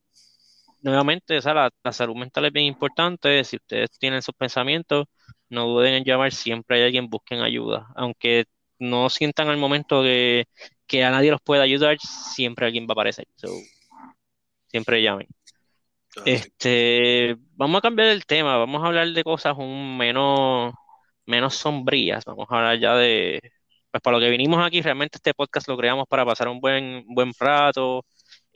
nuevamente, 0.86 1.40
la, 1.42 1.70
salud 1.92 2.16
mental 2.16 2.46
es 2.46 2.52
bien 2.52 2.66
importante. 2.66 3.44
Si 3.44 3.56
ustedes 3.56 3.90
tienen 3.98 4.20
esos 4.20 4.34
pensamientos, 4.34 5.06
no 5.48 5.66
duden 5.66 5.94
en 5.94 6.04
llamar, 6.04 6.32
siempre 6.32 6.78
hay 6.78 6.84
alguien, 6.84 7.08
busquen 7.08 7.40
ayuda. 7.40 7.88
Aunque 7.96 8.46
no 8.78 9.10
sientan 9.10 9.48
al 9.48 9.56
momento 9.58 10.02
que, 10.02 10.46
que 10.86 11.04
a 11.04 11.10
nadie 11.10 11.30
los 11.30 11.40
pueda 11.42 11.62
ayudar, 11.64 11.98
siempre 12.00 12.66
alguien 12.66 12.84
va 12.86 12.92
a 12.92 12.94
aparecer. 12.94 13.26
So, 13.36 13.48
siempre 14.68 15.02
llamen. 15.02 15.28
Este, 16.24 17.36
vamos 17.54 17.78
a 17.78 17.82
cambiar 17.82 18.08
el 18.08 18.24
tema, 18.24 18.56
vamos 18.56 18.82
a 18.82 18.86
hablar 18.86 19.08
de 19.08 19.22
cosas 19.22 19.54
un 19.58 19.98
menos, 19.98 20.72
menos 21.26 21.54
sombrías, 21.56 22.24
vamos 22.24 22.46
a 22.50 22.56
hablar 22.56 22.78
ya 22.78 22.94
de, 22.96 23.40
pues 23.90 24.02
para 24.02 24.16
lo 24.16 24.20
que 24.22 24.30
vinimos 24.30 24.64
aquí, 24.64 24.80
realmente 24.80 25.18
este 25.18 25.34
podcast 25.34 25.68
lo 25.68 25.76
creamos 25.76 26.06
para 26.08 26.24
pasar 26.24 26.48
un 26.48 26.60
buen, 26.60 27.04
buen 27.08 27.32
rato. 27.38 28.04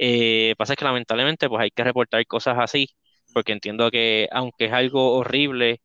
Eh, 0.03 0.55
pasa 0.59 0.77
que 0.77 0.85
lamentablemente 0.87 1.49
pues 1.49 1.63
hay 1.63 1.71
que 1.73 1.85
reportar 1.85 2.27
cosas 2.27 2.57
así, 2.59 2.89
porque 3.35 3.53
entiendo 3.53 3.91
que 3.93 4.29
aunque 4.33 4.67
es 4.67 4.73
algo 4.75 5.15
horrible, 5.19 5.83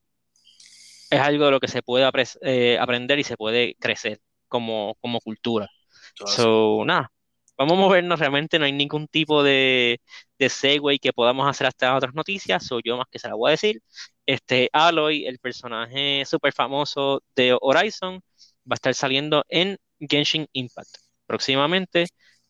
es 1.10 1.20
algo 1.22 1.46
de 1.46 1.52
lo 1.52 1.60
que 1.60 1.68
se 1.68 1.84
puede 1.84 2.06
apre- 2.06 2.38
eh, 2.42 2.78
aprender 2.80 3.20
y 3.20 3.24
se 3.24 3.38
puede 3.38 3.76
crecer 3.80 4.20
como, 4.48 4.96
como 5.02 5.20
cultura. 5.22 5.70
So, 6.24 6.84
nada, 6.86 7.12
vamos 7.58 7.74
a 7.78 7.82
movernos, 7.82 8.20
realmente 8.20 8.60
no 8.60 8.66
hay 8.66 8.72
ningún 8.74 9.08
tipo 9.08 9.44
de, 9.44 10.02
de 10.40 10.50
segue 10.50 11.00
que 11.00 11.14
podamos 11.14 11.48
hacer 11.50 11.68
hasta 11.68 11.96
otras 11.96 12.14
noticias, 12.14 12.66
so 12.66 12.80
yo 12.84 12.98
más 12.98 13.08
que 13.12 13.20
se 13.20 13.28
la 13.30 13.36
voy 13.36 13.50
a 13.50 13.52
decir. 13.52 13.82
Este 14.26 14.70
Aloy, 14.74 15.26
el 15.28 15.40
personaje 15.40 16.26
súper 16.26 16.54
famoso 16.54 17.22
de 17.36 17.58
Horizon, 17.62 18.16
va 18.70 18.74
a 18.74 18.76
estar 18.76 18.94
saliendo 18.96 19.46
en 19.50 19.78
Genshin 20.00 20.48
Impact 20.54 20.90
próximamente 21.28 22.08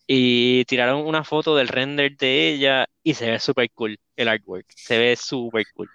y 0.07 0.65
tiraron 0.65 1.05
una 1.07 1.24
foto 1.24 1.55
del 1.55 1.67
render 1.67 2.15
de 2.17 2.50
ella 2.50 2.85
y 3.03 3.13
se 3.15 3.31
ve 3.31 3.39
súper 3.39 3.71
cool 3.74 3.97
el 4.15 4.27
artwork, 4.29 4.67
se 4.75 4.97
ve 5.00 5.15
súper 5.15 5.67
cool. 5.74 5.89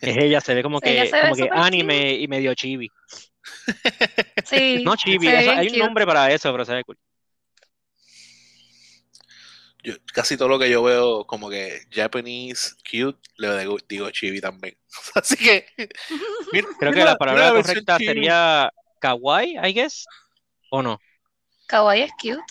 Es 0.00 0.16
ella, 0.18 0.40
se 0.40 0.54
ve 0.54 0.62
como 0.62 0.80
que, 0.80 0.90
ve 0.94 1.16
como 1.20 1.34
que 1.36 1.48
anime 1.52 2.14
y 2.14 2.28
medio 2.28 2.54
chibi. 2.54 2.92
Sí, 4.44 4.80
No 4.84 4.96
chibi, 4.96 5.34
eso- 5.34 5.52
hay 5.54 5.68
un 5.68 5.78
nombre 5.78 6.06
para 6.06 6.30
eso, 6.32 6.50
pero 6.52 6.64
se 6.64 6.74
ve 6.74 6.84
cool. 6.84 6.98
Yo, 9.84 9.94
casi 10.12 10.36
todo 10.36 10.48
lo 10.48 10.58
que 10.58 10.70
yo 10.70 10.82
veo 10.82 11.24
como 11.26 11.48
que 11.48 11.82
Japanese 11.90 12.74
cute, 12.90 13.18
le 13.36 13.58
digo, 13.60 13.76
digo 13.88 14.10
chibi 14.10 14.40
también. 14.40 14.76
Así 15.14 15.36
que, 15.36 15.66
mira, 16.50 16.68
Creo 16.78 16.92
que 16.92 17.04
la 17.04 17.16
palabra 17.16 17.52
correcta 17.52 17.98
chibi. 17.98 18.00
sería 18.00 18.70
kawaii, 19.00 19.56
I 19.62 19.72
guess, 19.72 20.06
¿o 20.70 20.82
no? 20.82 21.00
Kawaii 21.68 22.02
es 22.02 22.12
cute. 22.20 22.42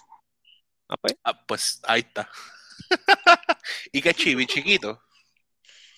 Ah, 0.89 0.97
pues. 0.97 1.13
Ah, 1.23 1.45
pues 1.47 1.79
ahí 1.83 2.01
está. 2.01 2.29
y 3.91 4.01
que 4.01 4.13
chibi 4.13 4.45
chiquito. 4.45 4.99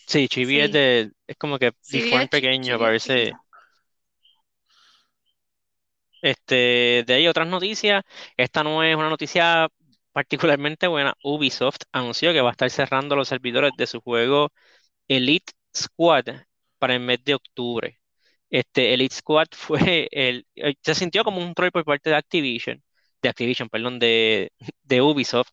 Sí, 0.08 0.28
chibi 0.28 0.60
es 0.60 0.72
de, 0.72 1.12
es 1.28 1.38
como 1.38 1.60
que 1.60 1.72
Sí, 1.82 2.02
pequeño, 2.30 2.78
chibi 2.78 2.80
parece. 2.80 3.32
chiquito. 3.32 3.38
Este, 6.22 7.04
de 7.08 7.14
ahí 7.14 7.28
otras 7.28 7.48
noticias. 7.48 8.04
Esta 8.38 8.64
no 8.64 8.84
es 8.84 8.96
una 8.96 9.10
noticia 9.10 9.68
particularmente 10.12 10.88
buena. 10.88 11.14
Ubisoft 11.24 11.78
anunció 11.92 12.34
que 12.34 12.42
va 12.42 12.50
a 12.50 12.52
estar 12.52 12.70
cerrando 12.70 13.16
los 13.16 13.28
servidores 13.30 13.72
de 13.78 13.88
su 13.88 14.02
juego 14.02 14.52
Elite 15.08 15.54
Squad 15.78 16.26
para 16.80 16.96
el 16.96 17.02
mes 17.02 17.24
de 17.26 17.36
octubre. 17.36 18.00
Este 18.50 18.94
Elite 18.96 19.16
Squad 19.16 19.48
fue 19.54 20.10
el, 20.12 20.48
se 20.84 20.96
sintió 20.96 21.24
como 21.24 21.42
un 21.42 21.54
troll 21.56 21.72
por 21.72 21.86
parte 21.86 22.10
de 22.12 22.18
Activision, 22.18 22.84
de 23.22 23.30
Activision, 23.30 23.70
perdón, 23.70 24.00
de, 24.00 24.52
de 24.84 25.02
Ubisoft. 25.02 25.50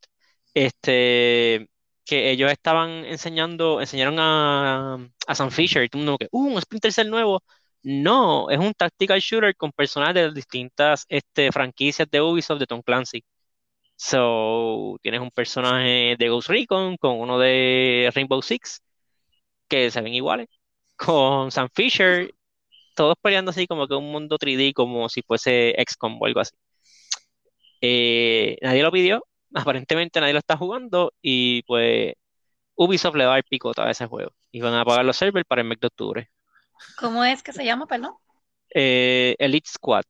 Este, 0.54 1.68
que 2.04 2.30
ellos 2.30 2.50
estaban 2.50 3.04
enseñando, 3.04 3.80
enseñaron 3.80 4.16
a, 4.18 4.94
a 5.26 5.34
Sam 5.34 5.50
Fisher 5.50 5.82
y 5.84 5.88
todo 5.88 6.00
el 6.02 6.06
mundo 6.06 6.18
que, 6.18 6.28
uh, 6.30 6.54
un 6.54 6.60
Splinter 6.60 6.92
Cell 6.92 7.10
nuevo. 7.10 7.42
No, 7.82 8.50
es 8.50 8.58
un 8.58 8.72
tactical 8.74 9.20
shooter 9.20 9.54
con 9.56 9.70
personajes 9.72 10.14
de 10.14 10.32
distintas 10.32 11.04
este, 11.08 11.52
franquicias 11.52 12.08
de 12.10 12.20
Ubisoft 12.20 12.58
de 12.60 12.66
Tom 12.66 12.82
Clancy. 12.82 13.24
So, 13.96 14.98
tienes 15.02 15.20
un 15.20 15.30
personaje 15.30 16.16
de 16.18 16.28
Ghost 16.28 16.48
Recon 16.50 16.96
con 16.98 17.18
uno 17.20 17.38
de 17.38 18.10
Rainbow 18.14 18.42
Six, 18.42 18.82
que 19.68 19.90
se 19.90 20.00
ven 20.00 20.14
iguales, 20.14 20.48
con 20.96 21.50
Sam 21.50 21.68
Fisher, 21.74 22.32
todos 22.96 23.16
peleando 23.22 23.50
así 23.52 23.66
como 23.66 23.88
que 23.88 23.94
un 23.94 24.12
mundo 24.12 24.38
3D, 24.38 24.74
como 24.74 25.08
si 25.08 25.22
fuese 25.22 25.74
XCOM 25.78 26.20
o 26.22 26.26
algo 26.26 26.40
así. 26.40 26.54
Eh, 27.88 28.58
nadie 28.62 28.82
lo 28.82 28.90
pidió, 28.90 29.24
aparentemente 29.54 30.20
nadie 30.20 30.32
lo 30.32 30.40
está 30.40 30.56
jugando, 30.56 31.12
y 31.22 31.62
pues 31.62 32.14
Ubisoft 32.74 33.14
le 33.14 33.24
va 33.26 33.32
a 33.32 33.34
dar 33.36 33.44
picota 33.44 33.84
a 33.86 33.90
ese 33.92 34.06
juego. 34.06 34.32
Y 34.50 34.60
van 34.60 34.74
a 34.74 34.80
apagar 34.80 35.04
los 35.04 35.16
servers 35.16 35.46
para 35.46 35.62
el 35.62 35.68
mes 35.68 35.78
de 35.80 35.86
octubre. 35.86 36.30
¿Cómo 36.98 37.24
es 37.24 37.42
que 37.44 37.52
se 37.52 37.64
llama, 37.64 37.86
perdón? 37.86 38.14
Eh, 38.74 39.36
Elite 39.38 39.68
Squad. 39.68 40.02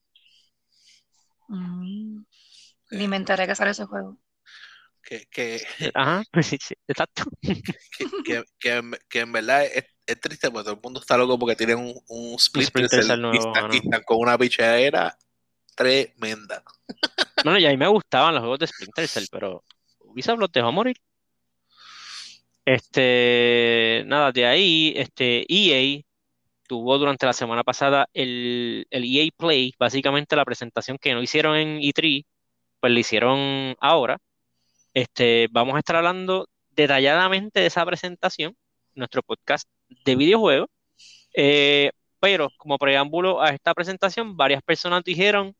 Mm, 1.48 2.22
Ni 2.92 3.08
me 3.08 3.16
enteré 3.16 3.46
que 3.46 3.54
sale 3.54 3.72
ese 3.72 3.84
juego. 3.84 4.16
Que, 5.02 5.26
que, 5.26 5.60
Ajá, 5.94 6.24
sí, 6.42 6.56
sí, 6.60 6.74
exacto. 6.88 7.24
que, 7.40 7.62
que, 8.24 8.44
que 8.58 8.72
en- 8.76 8.98
que 9.08 9.20
en 9.20 9.32
verdad 9.32 9.64
es, 9.64 9.84
es 10.06 10.20
triste 10.20 10.50
porque 10.50 10.64
todo 10.64 10.74
el 10.74 10.80
mundo 10.82 11.00
está 11.00 11.16
loco 11.16 11.38
porque 11.38 11.54
tienen 11.54 11.78
un, 11.78 12.00
un 12.08 12.38
Splinter 12.38 12.88
Cell 12.88 13.04
y 13.12 13.16
nuevo, 13.20 13.38
están, 13.54 13.72
y 13.72 13.76
están 13.76 14.02
con 14.02 14.18
una 14.18 14.36
pichadera 14.38 15.16
tremenda. 15.76 16.62
Bueno, 17.44 17.58
y 17.58 17.66
a 17.66 17.70
mí 17.70 17.76
me 17.76 17.88
gustaban 17.88 18.34
los 18.34 18.40
juegos 18.40 18.58
de 18.58 18.66
Splinter 18.66 19.08
Cell, 19.08 19.26
pero 19.30 19.62
Ubisoft 20.00 20.38
los 20.38 20.52
dejó 20.52 20.72
morir. 20.72 20.96
Este, 22.64 24.02
nada, 24.06 24.32
de 24.32 24.46
ahí, 24.46 24.92
este, 24.96 25.44
EA 25.48 26.02
tuvo 26.66 26.98
durante 26.98 27.26
la 27.26 27.32
semana 27.32 27.62
pasada 27.62 28.08
el, 28.12 28.86
el 28.90 29.04
EA 29.04 29.28
Play, 29.36 29.72
básicamente 29.78 30.34
la 30.36 30.44
presentación 30.44 30.98
que 30.98 31.14
no 31.14 31.22
hicieron 31.22 31.56
en 31.56 31.78
E3, 31.80 32.24
pues 32.80 32.92
la 32.92 33.00
hicieron 33.00 33.76
ahora. 33.80 34.18
Este, 34.94 35.48
vamos 35.50 35.76
a 35.76 35.78
estar 35.80 35.96
hablando 35.96 36.48
detalladamente 36.70 37.60
de 37.60 37.66
esa 37.66 37.84
presentación, 37.86 38.56
en 38.94 39.00
nuestro 39.00 39.22
podcast 39.22 39.68
de 40.04 40.16
videojuegos. 40.16 40.68
Eh, 41.34 41.92
pero 42.20 42.48
como 42.56 42.78
preámbulo 42.78 43.42
a 43.42 43.50
esta 43.50 43.74
presentación, 43.74 44.36
varias 44.36 44.62
personas 44.62 45.04
dijeron 45.04 45.54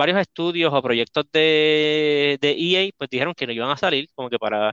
varios 0.00 0.18
estudios 0.18 0.72
o 0.74 0.82
proyectos 0.82 1.26
de, 1.32 2.38
de 2.40 2.50
EA, 2.58 2.90
pues 2.96 3.10
dijeron 3.10 3.34
que 3.34 3.46
no 3.46 3.52
iban 3.52 3.70
a 3.70 3.76
salir, 3.76 4.08
como 4.14 4.30
que 4.30 4.38
para, 4.38 4.72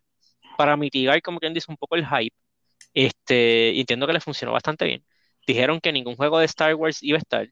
para 0.58 0.78
mitigar, 0.78 1.22
como 1.22 1.40
quien 1.40 1.54
dice, 1.54 1.68
un 1.72 1.78
poco 1.78 1.96
el 1.96 2.06
hype. 2.08 2.36
Este, 2.94 3.80
entiendo 3.80 4.08
que 4.08 4.14
les 4.14 4.24
funcionó 4.24 4.54
bastante 4.54 4.86
bien. 4.86 5.06
Dijeron 5.48 5.80
que 5.82 5.92
ningún 5.94 6.16
juego 6.18 6.40
de 6.40 6.46
Star 6.46 6.76
Wars 6.76 7.04
iba 7.04 7.18
a 7.18 7.20
estar. 7.20 7.50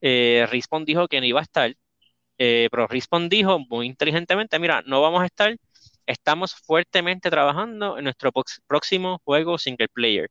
Eh, 0.00 0.46
dijo 0.86 1.08
que 1.08 1.20
no 1.20 1.26
iba 1.26 1.40
a 1.40 1.42
estar. 1.44 1.74
Eh, 2.38 2.68
pero 2.70 2.86
Respawn 2.88 3.28
dijo 3.28 3.58
muy 3.60 3.86
inteligentemente, 3.86 4.58
mira, 4.58 4.82
no 4.86 5.00
vamos 5.02 5.22
a 5.22 5.26
estar, 5.26 5.56
estamos 6.06 6.54
fuertemente 6.54 7.30
trabajando 7.30 7.98
en 7.98 8.04
nuestro 8.04 8.32
próximo 8.66 9.20
juego 9.24 9.58
single 9.58 9.88
player. 9.88 10.28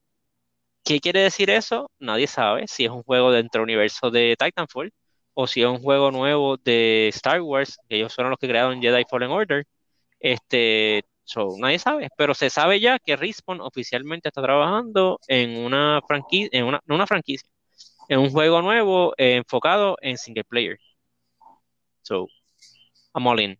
¿Qué 0.84 1.00
quiere 1.00 1.22
decir 1.22 1.50
eso? 1.50 1.90
Nadie 2.00 2.28
sabe 2.28 2.68
si 2.68 2.86
es 2.86 2.92
un 2.92 3.04
juego 3.04 3.32
dentro 3.32 3.62
del 3.62 3.66
universo 3.66 4.12
de 4.12 4.36
Titanfall 4.38 4.92
o 5.34 5.48
si 5.48 5.62
es 5.62 5.68
un 5.68 5.80
juego 5.80 6.12
nuevo 6.12 6.58
de 6.58 7.10
Star 7.10 7.42
Wars, 7.42 7.78
que 7.90 7.98
ellos 7.98 8.13
fueron 8.13 8.32
los 8.32 8.40
que 8.40 8.48
crearon 8.48 8.82
Jedi 8.82 9.04
Fallen 9.10 9.32
Order. 9.32 9.66
Este, 10.20 11.04
so, 11.24 11.56
nadie 11.60 11.80
sabe, 11.80 12.10
pero 12.18 12.34
se 12.36 12.50
sabe 12.50 12.80
ya 12.80 13.00
que 13.00 13.16
Respawn 13.16 13.62
oficialmente 13.62 14.30
está 14.30 14.42
trabajando 14.42 15.20
en 15.28 15.58
una 15.58 16.02
franquicia, 16.08 16.50
en 16.54 16.66
una, 16.66 16.82
una 16.88 17.08
franquicia, 17.08 17.50
en 18.10 18.20
un 18.20 18.30
juego 18.32 18.62
nuevo 18.62 19.13
eh, 19.18 19.36
enfocado 19.38 19.98
en 20.02 20.18
single 20.18 20.44
player. 20.46 20.78
So, 22.04 22.28
I'm 23.13 23.28
all 23.28 23.40
in. 23.40 23.58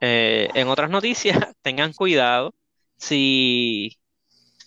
Eh, 0.00 0.48
en 0.54 0.68
otras 0.68 0.90
noticias, 0.90 1.38
tengan 1.62 1.92
cuidado 1.92 2.54
si, 2.96 3.98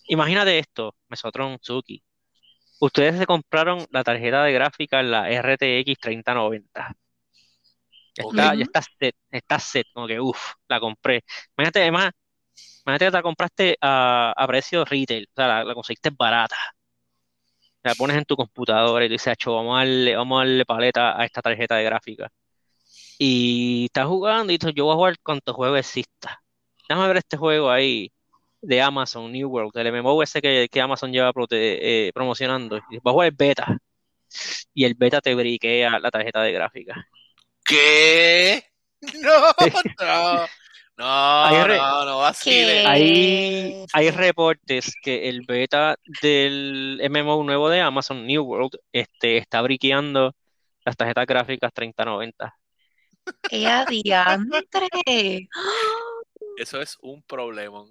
imagínate 0.08 0.60
esto, 0.60 0.96
Mesotron 1.10 1.58
Tsuki, 1.60 2.04
ustedes 2.82 3.18
se 3.20 3.26
compraron 3.28 3.86
la 3.92 4.04
tarjeta 4.04 4.44
de 4.44 4.54
gráfica, 4.54 5.02
la 5.04 5.30
RTX 5.32 6.00
3090. 6.00 6.94
Ya 8.18 8.24
Ok. 8.24 8.40
está, 8.40 8.56
ya 8.56 8.64
está 8.64 8.82
set, 8.82 9.16
está 9.32 9.60
set, 9.60 9.88
como 9.94 10.08
que 10.08 10.20
uff, 10.20 10.54
la 10.68 10.80
compré. 10.80 11.24
Imagínate, 11.58 11.82
además, 11.82 12.12
imagínate 12.86 13.06
que 13.08 13.12
te 13.12 13.18
la 13.18 13.24
compraste 13.24 13.78
a, 13.82 14.34
a 14.38 14.48
precio 14.48 14.86
retail, 14.86 15.28
o 15.32 15.34
sea, 15.36 15.48
la, 15.48 15.66
la 15.66 15.76
conseguiste 15.76 16.12
barata. 16.12 16.58
La 17.84 17.96
pones 17.96 18.18
en 18.18 18.26
tu 18.26 18.36
computadora 18.36 19.06
y 19.06 19.08
tú 19.08 19.14
dices, 19.14 19.28
"Acho, 19.34 19.56
vamos 19.56 19.76
a 19.76 19.80
darle, 19.80 20.16
vamos 20.16 20.38
a 20.38 20.40
darle 20.46 20.66
paleta 20.66 21.20
a 21.20 21.26
esta 21.26 21.42
tarjeta 21.42 21.76
de 21.76 21.84
gráfica. 21.84 22.30
Y 23.20 23.86
estás 23.86 24.08
jugando 24.08 24.54
y 24.54 24.58
dices, 24.58 24.74
yo 24.76 24.86
voy 24.86 24.94
a 24.94 24.98
jugar 24.98 25.16
cuantos 25.24 25.56
juegos 25.56 25.80
exista. 25.80 26.44
Déjame 26.90 27.08
ver 27.10 27.18
este 27.20 27.38
juego 27.38 27.72
ahí 27.72 28.12
de 28.62 28.82
Amazon 28.82 29.32
New 29.32 29.50
World, 29.50 29.76
el 29.78 29.92
MMO 29.92 30.22
ese 30.24 30.42
que, 30.42 30.68
que 30.72 30.82
Amazon 30.82 31.12
lleva 31.12 31.34
prote- 31.34 31.50
eh, 31.82 32.12
promocionando. 32.14 32.78
Y 32.90 32.98
vas 32.98 33.12
a 33.12 33.12
jugar 33.12 33.28
el 33.30 33.36
beta. 33.36 33.78
Y 34.74 34.86
el 34.86 34.94
beta 34.96 35.20
te 35.22 35.36
briquea 35.36 36.00
la 36.00 36.10
tarjeta 36.12 36.42
de 36.42 36.52
gráfica. 36.54 37.08
¿Qué? 37.66 38.64
No, 39.24 39.54
no, 40.00 40.48
No, 40.98 41.46
Hay 41.46 41.64
re- 41.64 41.78
no, 41.78 42.06
no 42.06 42.18
vacile. 42.20 42.84
¿Qué? 42.84 42.88
Hay, 42.88 43.86
hay 43.94 44.12
reportes 44.12 44.94
que 45.02 45.28
el 45.28 45.42
beta 45.48 45.96
del 46.22 47.02
MMO 47.10 47.44
nuevo 47.44 47.68
de 47.70 47.82
Amazon, 47.82 48.28
New 48.28 48.44
World, 48.44 48.78
este, 48.94 49.38
está 49.38 49.62
briqueando 49.64 50.36
las 50.86 50.96
tarjetas 50.96 51.26
gráficas 51.26 51.74
3090. 51.74 52.56
¡Ella 53.50 53.86
diantre! 53.90 55.50
Eso 56.58 56.80
es 56.82 56.98
un 57.02 57.24
problema. 57.24 57.84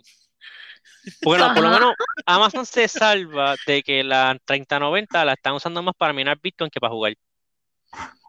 Bueno, 1.23 1.52
por 1.54 1.62
lo 1.62 1.71
menos 1.71 1.95
Amazon 2.26 2.66
se 2.66 2.88
salva 2.88 3.57
de 3.66 3.83
que 3.83 4.04
la 4.04 4.38
3090 4.45 5.25
la 5.25 5.33
están 5.33 5.54
usando 5.54 5.83
más 5.83 5.95
para 5.97 6.12
minar 6.12 6.38
Bitcoin 6.40 6.71
que 6.71 6.80
para 6.80 6.92
jugar. 6.92 7.14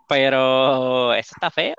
Pero 0.07 1.13
eso 1.13 1.33
está 1.35 1.51
feo. 1.51 1.75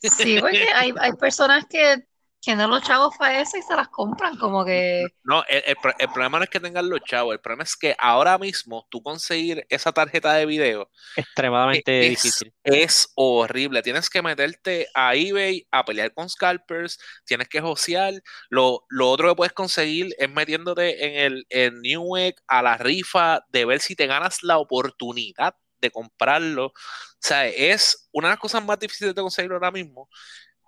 Sí, 0.00 0.38
porque 0.40 0.68
hay, 0.74 0.92
hay 0.98 1.12
personas 1.12 1.64
que 1.66 2.04
tienen 2.40 2.70
los 2.70 2.82
chavos 2.82 3.16
para 3.18 3.40
eso 3.40 3.56
y 3.58 3.62
se 3.62 3.74
las 3.76 3.88
compran, 3.88 4.36
como 4.38 4.64
que 4.64 5.14
No, 5.24 5.44
el, 5.48 5.62
el 5.66 5.76
el 5.98 6.08
problema 6.10 6.38
no 6.38 6.44
es 6.44 6.50
que 6.50 6.60
tengan 6.60 6.88
los 6.88 7.00
chavos, 7.02 7.34
el 7.34 7.40
problema 7.40 7.64
es 7.64 7.76
que 7.76 7.94
ahora 7.98 8.38
mismo 8.38 8.86
tú 8.90 9.02
conseguir 9.02 9.66
esa 9.68 9.92
tarjeta 9.92 10.34
de 10.34 10.46
video 10.46 10.90
Extremadamente 11.16 12.00
es, 12.00 12.08
difícil. 12.10 12.54
es 12.64 13.12
horrible. 13.16 13.82
Tienes 13.82 14.08
que 14.10 14.22
meterte 14.22 14.88
a 14.94 15.14
eBay 15.14 15.66
a 15.70 15.84
pelear 15.84 16.12
con 16.14 16.28
scalpers, 16.28 16.98
tienes 17.24 17.48
que 17.48 17.60
josear. 17.60 18.14
Lo, 18.50 18.84
lo 18.88 19.10
otro 19.10 19.28
que 19.30 19.36
puedes 19.36 19.52
conseguir 19.52 20.14
es 20.18 20.30
metiéndote 20.30 21.06
en 21.06 21.32
el 21.32 21.46
en 21.50 21.80
Newegg 21.82 22.36
a 22.46 22.62
la 22.62 22.76
rifa 22.78 23.44
de 23.50 23.64
ver 23.64 23.80
si 23.80 23.96
te 23.96 24.06
ganas 24.06 24.42
la 24.42 24.58
oportunidad 24.58 25.54
de 25.80 25.90
comprarlo. 25.90 26.66
O 26.66 26.72
sea, 27.20 27.46
es 27.48 28.08
una 28.12 28.28
de 28.28 28.32
las 28.34 28.40
cosas 28.40 28.64
más 28.64 28.78
difíciles 28.78 29.14
de 29.14 29.22
conseguir 29.22 29.52
ahora 29.52 29.70
mismo. 29.70 30.08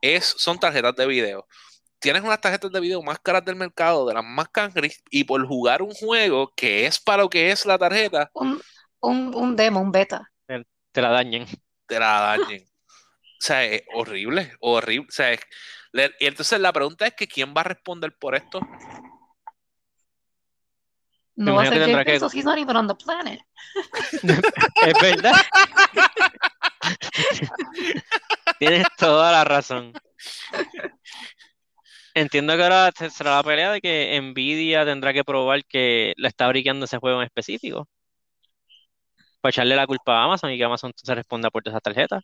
Es, 0.00 0.34
son 0.38 0.58
tarjetas 0.58 0.94
de 0.96 1.06
video. 1.06 1.46
Tienes 1.98 2.22
unas 2.22 2.40
tarjetas 2.40 2.72
de 2.72 2.80
video 2.80 3.02
más 3.02 3.18
caras 3.18 3.44
del 3.44 3.56
mercado, 3.56 4.06
de 4.06 4.14
las 4.14 4.24
más 4.24 4.48
cangris, 4.48 5.02
y 5.10 5.24
por 5.24 5.46
jugar 5.46 5.82
un 5.82 5.92
juego 5.92 6.50
que 6.56 6.86
es 6.86 6.98
para 6.98 7.22
lo 7.22 7.28
que 7.28 7.50
es 7.50 7.66
la 7.66 7.76
tarjeta, 7.76 8.30
un, 8.32 8.60
un, 9.00 9.34
un 9.34 9.56
demo, 9.56 9.80
un 9.80 9.92
beta. 9.92 10.30
Te 10.92 11.02
la 11.02 11.10
dañen. 11.10 11.46
te 11.86 11.98
la 12.00 12.20
dañen. 12.38 12.62
O 12.62 13.42
sea, 13.42 13.64
es 13.64 13.82
horrible, 13.94 14.52
horrible. 14.60 15.06
O 15.08 15.12
sea, 15.12 15.32
es- 15.32 15.40
le- 15.92 16.12
y 16.20 16.26
entonces 16.26 16.58
la 16.60 16.72
pregunta 16.72 17.06
es 17.06 17.14
que 17.14 17.28
¿quién 17.28 17.52
va 17.56 17.60
a 17.60 17.64
responder 17.64 18.16
por 18.18 18.34
esto? 18.34 18.60
No 21.36 21.54
va 21.54 21.62
a 21.62 21.66
ser 21.66 22.04
que- 22.04 22.12
Bezos, 22.12 22.34
he's 22.34 22.44
not 22.44 22.58
even 22.58 22.76
on 22.76 22.86
the 22.88 22.94
planet. 22.94 23.40
Es 24.86 24.94
verdad. 25.00 25.34
Tienes 28.58 28.86
toda 28.98 29.32
la 29.32 29.44
razón. 29.44 29.92
Entiendo 32.14 32.56
que 32.56 32.62
ahora 32.62 32.90
se- 32.96 33.10
será 33.10 33.36
la 33.36 33.42
pelea 33.42 33.72
de 33.72 33.80
que 33.80 34.20
Nvidia 34.20 34.84
tendrá 34.84 35.12
que 35.12 35.24
probar 35.24 35.64
que 35.64 36.12
le 36.16 36.28
está 36.28 36.48
briqueando 36.48 36.84
ese 36.86 36.98
juego 36.98 37.20
en 37.20 37.26
específico. 37.26 37.88
Para 39.40 39.50
echarle 39.50 39.76
la 39.76 39.86
culpa 39.86 40.18
a 40.18 40.24
Amazon 40.24 40.50
y 40.52 40.58
que 40.58 40.64
Amazon 40.64 40.92
se 40.94 41.14
responda 41.14 41.50
por 41.50 41.66
esas 41.66 41.82
tarjetas. 41.82 42.22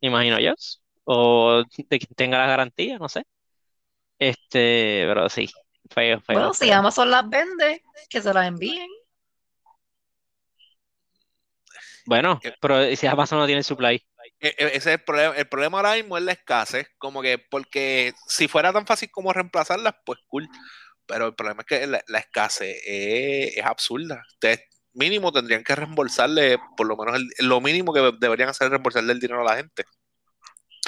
Imagino 0.00 0.38
yo. 0.40 0.54
O 1.04 1.62
de 1.88 1.98
quien 1.98 2.14
tenga 2.16 2.38
la 2.38 2.46
garantía, 2.46 2.98
no 2.98 3.08
sé. 3.08 3.22
Este, 4.18 5.04
pero 5.06 5.28
sí, 5.28 5.48
feo, 5.90 6.20
feo, 6.20 6.34
Bueno, 6.36 6.54
si. 6.54 6.70
Amazon 6.70 7.10
las 7.10 7.28
vende, 7.28 7.82
que 8.08 8.20
se 8.20 8.32
las 8.34 8.46
envíen. 8.46 8.88
Bueno, 12.10 12.40
pero 12.60 12.96
si 12.96 13.06
Amazon 13.06 13.38
no 13.38 13.46
tiene 13.46 13.62
supply. 13.62 13.94
E- 14.40 14.48
e- 14.58 14.66
Ese 14.66 14.76
es 14.76 14.86
el 14.86 15.04
problema. 15.04 15.36
El 15.36 15.46
problema 15.48 15.78
ahora 15.78 15.94
mismo 15.94 16.18
es 16.18 16.24
la 16.24 16.32
escasez. 16.32 16.88
Como 16.98 17.22
que, 17.22 17.38
porque 17.38 18.12
si 18.26 18.48
fuera 18.48 18.72
tan 18.72 18.84
fácil 18.84 19.12
como 19.12 19.32
reemplazarlas, 19.32 19.94
pues 20.04 20.18
cool. 20.26 20.48
Pero 21.06 21.28
el 21.28 21.36
problema 21.36 21.62
es 21.62 21.66
que 21.66 21.86
la, 21.86 22.02
la 22.08 22.18
escasez 22.18 22.82
es, 22.84 23.56
es 23.58 23.64
absurda. 23.64 24.24
Ustedes 24.32 24.62
mínimo 24.92 25.30
tendrían 25.30 25.62
que 25.62 25.76
reembolsarle, 25.76 26.58
por 26.76 26.88
lo 26.88 26.96
menos 26.96 27.14
el- 27.14 27.46
lo 27.46 27.60
mínimo 27.60 27.92
que 27.92 28.00
deberían 28.18 28.48
hacer 28.48 28.64
es 28.64 28.70
reembolsarle 28.72 29.12
el 29.12 29.20
dinero 29.20 29.42
a 29.42 29.44
la 29.44 29.56
gente. 29.58 29.84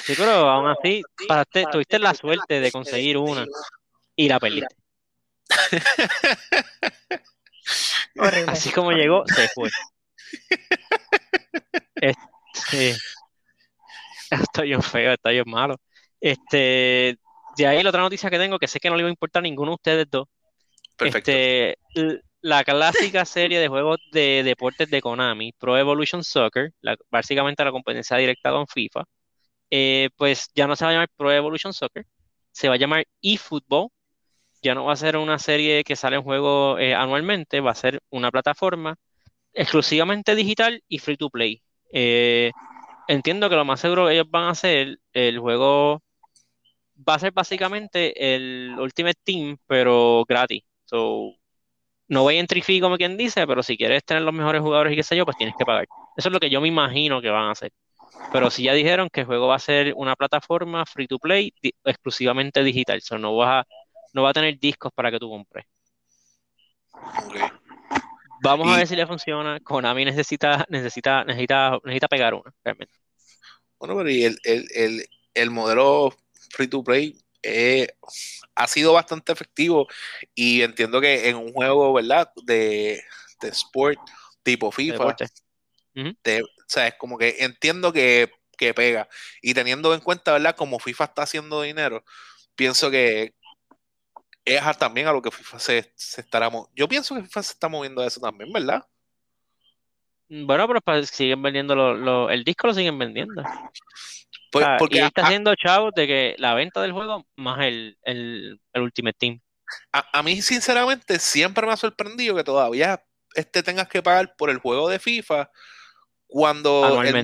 Sí, 0.03 0.15
pero 0.17 0.31
aún 0.49 0.69
así, 0.71 1.01
tuviste 1.71 1.99
la 1.99 2.13
suerte 2.15 2.59
de 2.59 2.69
conseguir 2.69 3.15
una 3.15 3.45
y 4.17 4.27
la 4.27 4.41
perdiste. 4.41 4.75
Así 8.49 8.71
como 8.71 8.91
llegó, 8.91 9.23
se 9.25 9.47
fue. 9.55 9.69
Este, 11.95 12.95
está 14.29 14.61
bien 14.63 14.81
feo, 14.81 15.13
está 15.13 15.29
bien 15.29 15.45
malo. 15.47 15.75
Este, 16.19 17.17
de 17.57 17.67
ahí 17.67 17.83
la 17.83 17.89
otra 17.89 18.01
noticia 18.01 18.29
que 18.29 18.37
tengo, 18.37 18.59
que 18.59 18.67
sé 18.67 18.79
que 18.79 18.89
no 18.89 18.95
le 18.95 19.01
iba 19.01 19.09
a 19.09 19.11
importar 19.11 19.41
a 19.41 19.43
ninguno 19.43 19.71
de 19.71 19.75
ustedes 19.75 20.07
dos. 20.09 20.27
Perfecto. 20.97 21.31
Este, 21.31 21.77
la 22.41 22.63
clásica 22.63 23.25
serie 23.25 23.59
de 23.59 23.67
juegos 23.67 23.99
de 24.11 24.43
deportes 24.43 24.89
de 24.89 25.01
Konami, 25.01 25.53
Pro 25.53 25.77
Evolution 25.77 26.23
Soccer, 26.23 26.71
la- 26.81 26.97
básicamente 27.09 27.63
la 27.63 27.71
competencia 27.71 28.17
directa 28.17 28.51
con 28.51 28.67
FIFA, 28.67 29.03
eh, 29.69 30.09
pues 30.17 30.49
ya 30.55 30.67
no 30.67 30.75
se 30.75 30.85
va 30.85 30.91
a 30.91 30.93
llamar 30.93 31.09
Pro 31.15 31.31
Evolution 31.31 31.73
Soccer, 31.73 32.05
se 32.51 32.67
va 32.69 32.75
a 32.75 32.77
llamar 32.77 33.05
eFootball. 33.21 33.89
Ya 34.61 34.73
no 34.75 34.85
va 34.85 34.93
a 34.93 34.95
ser 34.95 35.17
una 35.17 35.39
serie 35.39 35.83
que 35.83 35.95
sale 35.97 36.15
en 36.15 36.23
juego 36.23 36.79
eh, 36.79 36.95
anualmente, 36.95 37.59
va 37.59 37.71
a 37.71 37.75
ser 37.75 38.01
una 38.09 38.31
plataforma 38.31 38.95
exclusivamente 39.53 40.35
digital 40.35 40.81
y 40.87 40.99
free 40.99 41.17
to 41.17 41.29
play. 41.29 41.61
Eh, 41.91 42.51
entiendo 43.07 43.49
que 43.49 43.55
lo 43.55 43.65
más 43.65 43.79
seguro 43.79 44.07
que 44.07 44.13
ellos 44.13 44.29
van 44.29 44.45
a 44.45 44.49
hacer, 44.51 44.99
el 45.13 45.39
juego 45.39 46.01
va 47.07 47.15
a 47.15 47.19
ser 47.19 47.31
básicamente 47.31 48.35
el 48.35 48.75
Ultimate 48.79 49.19
Team, 49.23 49.57
pero 49.67 50.23
gratis. 50.27 50.63
So, 50.85 51.35
no 52.07 52.23
voy 52.23 52.37
a 52.37 52.39
entry 52.39 52.61
fee 52.61 52.81
como 52.81 52.97
quien 52.97 53.17
dice, 53.17 53.45
pero 53.47 53.63
si 53.63 53.77
quieres 53.77 54.03
tener 54.03 54.23
los 54.23 54.33
mejores 54.33 54.61
jugadores 54.61 54.93
y 54.93 54.95
qué 54.95 55.03
sé 55.03 55.15
yo, 55.15 55.25
pues 55.25 55.37
tienes 55.37 55.55
que 55.57 55.65
pagar. 55.65 55.87
Eso 56.17 56.29
es 56.29 56.33
lo 56.33 56.39
que 56.39 56.49
yo 56.49 56.61
me 56.61 56.67
imagino 56.67 57.21
que 57.21 57.29
van 57.29 57.45
a 57.45 57.51
hacer. 57.51 57.71
Pero 58.31 58.49
si 58.49 58.63
ya 58.63 58.73
dijeron 58.73 59.09
que 59.11 59.21
el 59.21 59.25
juego 59.25 59.47
va 59.47 59.55
a 59.55 59.59
ser 59.59 59.93
una 59.95 60.15
plataforma 60.15 60.85
free 60.85 61.07
to 61.07 61.17
play 61.19 61.53
exclusivamente 61.83 62.63
digital, 62.63 63.01
so 63.01 63.17
no 63.17 63.35
vas 63.35 63.63
a, 63.63 63.67
no 64.13 64.23
va 64.23 64.29
a 64.29 64.33
tener 64.33 64.59
discos 64.59 64.91
para 64.93 65.11
que 65.11 65.19
tú 65.19 65.29
compres. 65.29 65.65
Ok. 66.93 67.62
Vamos 68.43 68.67
a 68.67 68.77
ver 68.77 68.87
si 68.87 68.95
le 68.95 69.07
funciona. 69.07 69.59
Konami 69.61 70.05
necesita, 70.05 70.65
necesita, 70.69 71.23
necesita, 71.23 71.79
necesita 71.83 72.07
pegar 72.07 72.33
una, 72.33 72.53
realmente. 72.63 72.93
Bueno, 73.79 73.97
pero 73.97 74.09
y 74.09 74.23
el, 74.25 74.37
el, 74.43 74.67
el, 74.75 75.09
el 75.33 75.49
modelo 75.49 76.13
free 76.51 76.67
to 76.67 76.83
play 76.83 77.17
eh, 77.41 77.87
ha 78.55 78.67
sido 78.67 78.93
bastante 78.93 79.31
efectivo 79.31 79.87
y 80.35 80.61
entiendo 80.61 81.01
que 81.01 81.29
en 81.29 81.35
un 81.37 81.51
juego, 81.53 81.93
¿verdad? 81.93 82.31
De, 82.43 83.01
de 83.41 83.47
sport 83.49 83.99
tipo 84.43 84.71
FIFA, 84.71 85.15
te- 86.21 86.43
o 86.43 86.47
sea, 86.67 86.87
es 86.87 86.95
como 86.95 87.17
que 87.17 87.37
entiendo 87.39 87.91
que, 87.93 88.31
que 88.57 88.73
pega. 88.73 89.07
Y 89.41 89.53
teniendo 89.53 89.93
en 89.93 90.01
cuenta, 90.01 90.33
¿verdad? 90.33 90.55
Como 90.55 90.79
FIFA 90.79 91.05
está 91.05 91.23
haciendo 91.23 91.61
dinero, 91.61 92.03
pienso 92.55 92.89
que 92.91 93.33
es 94.45 94.61
a- 94.61 94.73
también 94.73 95.07
a 95.07 95.13
lo 95.13 95.21
que 95.21 95.31
FIFA 95.31 95.59
se, 95.59 95.93
se 95.95 96.21
estará 96.21 96.49
mo- 96.49 96.69
Yo 96.75 96.87
pienso 96.87 97.15
que 97.15 97.21
FIFA 97.23 97.43
se 97.43 97.53
está 97.53 97.67
moviendo 97.69 98.01
a 98.01 98.07
eso 98.07 98.19
también, 98.19 98.51
¿verdad? 98.51 98.83
Bueno, 100.29 100.67
pero 100.67 101.05
siguen 101.05 101.41
vendiendo 101.41 101.75
lo- 101.75 101.93
lo- 101.95 102.29
el 102.29 102.43
disco 102.43 102.67
lo 102.67 102.73
siguen 102.73 102.97
vendiendo. 102.97 103.43
Pues, 104.51 104.65
Ah, 104.67 104.75
porque 104.79 104.97
y 104.99 105.01
está 105.01 105.25
haciendo 105.25 105.55
chavos 105.55 105.93
de 105.95 106.07
que 106.07 106.35
la 106.37 106.53
venta 106.53 106.81
del 106.81 106.91
juego 106.91 107.25
más 107.35 107.59
el, 107.61 107.97
el, 108.03 108.59
el 108.73 108.81
Ultimate 108.81 109.17
Team. 109.17 109.41
a- 109.91 110.19
a 110.19 110.23
mí, 110.23 110.41
sinceramente, 110.41 111.17
siempre 111.19 111.65
me 111.65 111.73
ha 111.73 111.77
sorprendido 111.77 112.35
que 112.35 112.43
todavía 112.43 113.03
este, 113.35 113.63
tengas 113.63 113.87
que 113.87 114.03
pagar 114.03 114.35
por 114.35 114.49
el 114.51 114.59
juego 114.59 114.89
de 114.89 114.99
FIFA 114.99 115.49
cuando 116.27 117.01
el. 117.03 117.23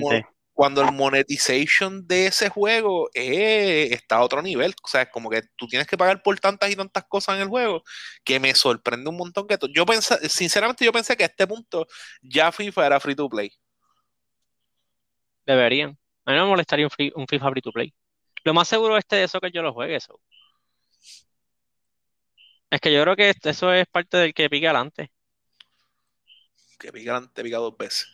Cuando 0.60 0.82
el 0.82 0.92
monetization 0.92 2.06
de 2.06 2.26
ese 2.26 2.50
juego 2.50 3.08
eh, 3.14 3.88
está 3.92 4.16
a 4.16 4.22
otro 4.22 4.42
nivel. 4.42 4.74
O 4.82 4.88
sea, 4.88 5.00
es 5.00 5.08
como 5.08 5.30
que 5.30 5.40
tú 5.56 5.66
tienes 5.66 5.88
que 5.88 5.96
pagar 5.96 6.22
por 6.22 6.38
tantas 6.38 6.70
y 6.70 6.76
tantas 6.76 7.02
cosas 7.08 7.36
en 7.36 7.40
el 7.44 7.48
juego 7.48 7.82
que 8.24 8.38
me 8.38 8.54
sorprende 8.54 9.08
un 9.08 9.16
montón 9.16 9.46
que 9.48 9.56
to- 9.56 9.68
yo 9.74 9.86
pensé, 9.86 10.28
sinceramente 10.28 10.84
yo 10.84 10.92
pensé 10.92 11.16
que 11.16 11.22
a 11.22 11.28
este 11.28 11.46
punto 11.46 11.86
ya 12.20 12.52
FIFA 12.52 12.84
era 12.86 13.00
free 13.00 13.14
to 13.14 13.26
play. 13.30 13.50
Deberían. 15.46 15.96
A 16.26 16.32
mí 16.32 16.36
no 16.36 16.44
me 16.44 16.50
molestaría 16.50 16.84
un, 16.84 16.90
free- 16.90 17.12
un 17.16 17.26
FIFA 17.26 17.50
free 17.52 17.62
to 17.62 17.72
play. 17.72 17.94
Lo 18.44 18.52
más 18.52 18.68
seguro 18.68 18.98
este 18.98 19.16
de 19.16 19.24
eso 19.24 19.40
que 19.40 19.50
yo 19.50 19.62
lo 19.62 19.72
juegue, 19.72 19.96
eso. 19.96 20.20
Es 22.70 22.82
que 22.82 22.92
yo 22.92 23.00
creo 23.02 23.16
que 23.16 23.32
eso 23.44 23.72
es 23.72 23.86
parte 23.86 24.18
del 24.18 24.34
que 24.34 24.50
pica 24.50 24.68
adelante. 24.68 25.10
Que 26.78 26.92
pica, 26.92 27.26
te 27.32 27.42
pica 27.42 27.56
dos 27.56 27.74
veces. 27.78 28.06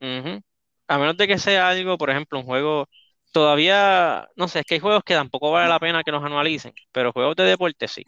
Ujú. 0.00 0.42
A 0.88 0.98
menos 0.98 1.16
de 1.16 1.26
que 1.26 1.38
sea 1.38 1.68
algo, 1.68 1.98
por 1.98 2.10
ejemplo, 2.10 2.38
un 2.38 2.44
juego 2.46 2.88
todavía, 3.32 4.28
no 4.36 4.48
sé, 4.48 4.60
es 4.60 4.64
que 4.64 4.74
hay 4.74 4.80
juegos 4.80 5.02
que 5.04 5.14
tampoco 5.14 5.50
vale 5.50 5.68
la 5.68 5.80
pena 5.80 6.02
que 6.04 6.12
los 6.12 6.24
anualicen, 6.24 6.72
pero 6.92 7.12
juegos 7.12 7.36
de 7.36 7.44
deporte 7.44 7.88
sí. 7.88 8.04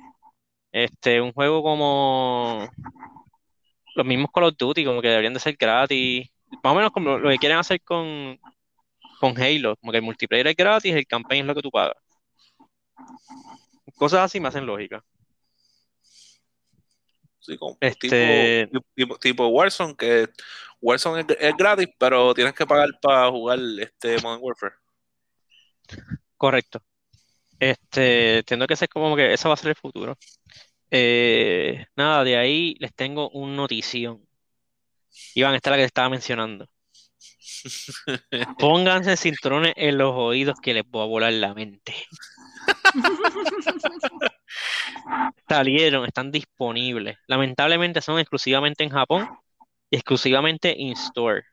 Este, 0.73 1.21
un 1.21 1.33
juego 1.33 1.62
como 1.62 2.69
los 3.95 4.07
mismos 4.07 4.31
Call 4.33 4.45
of 4.45 4.57
Duty, 4.57 4.85
como 4.85 5.03
que 5.03 5.09
deberían 5.09 5.35
de 5.35 5.41
ser 5.41 5.57
gratis, 5.59 6.31
más 6.62 6.73
o 6.73 6.77
menos 6.77 6.93
como 6.93 7.19
lo 7.19 7.29
que 7.31 7.38
quieren 7.38 7.59
hacer 7.59 7.83
con, 7.83 8.38
con 9.21 9.37
Halo, 9.41 9.77
como 9.77 9.93
que 9.93 9.99
el 9.99 10.05
multiplayer 10.05 10.47
es 10.47 10.57
gratis, 10.57 10.95
el 10.95 11.07
campaign 11.07 11.43
es 11.43 11.47
lo 11.47 11.55
que 11.55 11.62
tú 11.62 11.71
pagas. 11.71 11.97
Cosas 13.97 14.21
así 14.21 14.41
me 14.41 14.49
hacen 14.49 14.67
lógica. 14.67 15.03
Este- 17.81 18.67
tipo, 18.67 18.87
tipo, 18.95 19.19
tipo 19.19 19.47
Warzone, 19.49 19.95
que 19.97 20.29
Warzone 20.81 21.21
es, 21.21 21.27
es 21.39 21.57
gratis, 21.57 21.89
pero 21.99 22.35
tienes 22.35 22.55
que 22.55 22.67
pagar 22.67 22.89
para 23.01 23.31
jugar 23.31 23.59
este 23.81 24.21
Modern 24.21 24.43
Warfare. 24.43 24.75
Correcto. 26.37 26.83
Este, 27.59 28.39
entiendo 28.39 28.67
que 28.67 28.75
ese 28.75 28.85
es 28.85 28.91
como 28.91 29.17
que 29.17 29.33
ese 29.33 29.49
va 29.49 29.55
a 29.55 29.57
ser 29.57 29.71
el 29.71 29.77
futuro. 29.77 30.17
Eh, 30.91 31.85
nada, 31.97 32.25
de 32.25 32.37
ahí 32.37 32.77
les 32.79 32.95
tengo 32.95 33.29
un 33.31 33.57
notición. 33.57 34.27
Iván, 35.35 35.55
esta 35.55 35.71
es 35.71 35.73
la 35.73 35.77
que 35.77 35.83
te 35.83 35.87
estaba 35.87 36.09
mencionando. 36.09 36.69
Pónganse 38.59 39.17
cinturones 39.17 39.73
en 39.77 39.99
los 39.99 40.13
oídos 40.15 40.61
que 40.61 40.75
les 40.75 40.85
voy 40.89 41.03
a 41.03 41.07
volar 41.07 41.33
la 41.33 41.55
mente. 41.55 41.95
Salieron, 45.48 46.05
están 46.05 46.31
disponibles. 46.31 47.16
Lamentablemente 47.27 48.01
son 48.01 48.18
exclusivamente 48.18 48.85
en 48.85 48.90
Japón 48.90 49.29
y 49.90 49.96
exclusivamente 49.96 50.74
in 50.77 50.92
store. 50.92 51.44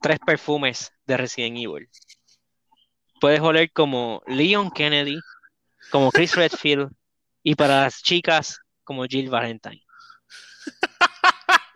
Tres 0.00 0.18
perfumes 0.24 0.92
de 1.06 1.16
Resident 1.16 1.56
Evil. 1.56 1.88
Puedes 3.20 3.40
oler 3.40 3.70
como 3.72 4.22
Leon 4.26 4.70
Kennedy, 4.70 5.18
como 5.90 6.10
Chris 6.10 6.34
Redfield 6.34 6.90
y 7.42 7.54
para 7.54 7.82
las 7.82 8.02
chicas 8.02 8.60
como 8.84 9.04
Jill 9.04 9.30
Valentine. 9.30 9.82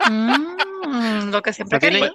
Mm, 0.09 1.31
lo 1.31 1.43
que 1.43 1.53
siempre 1.53 1.77
No 1.77 1.81
tienen, 1.81 2.13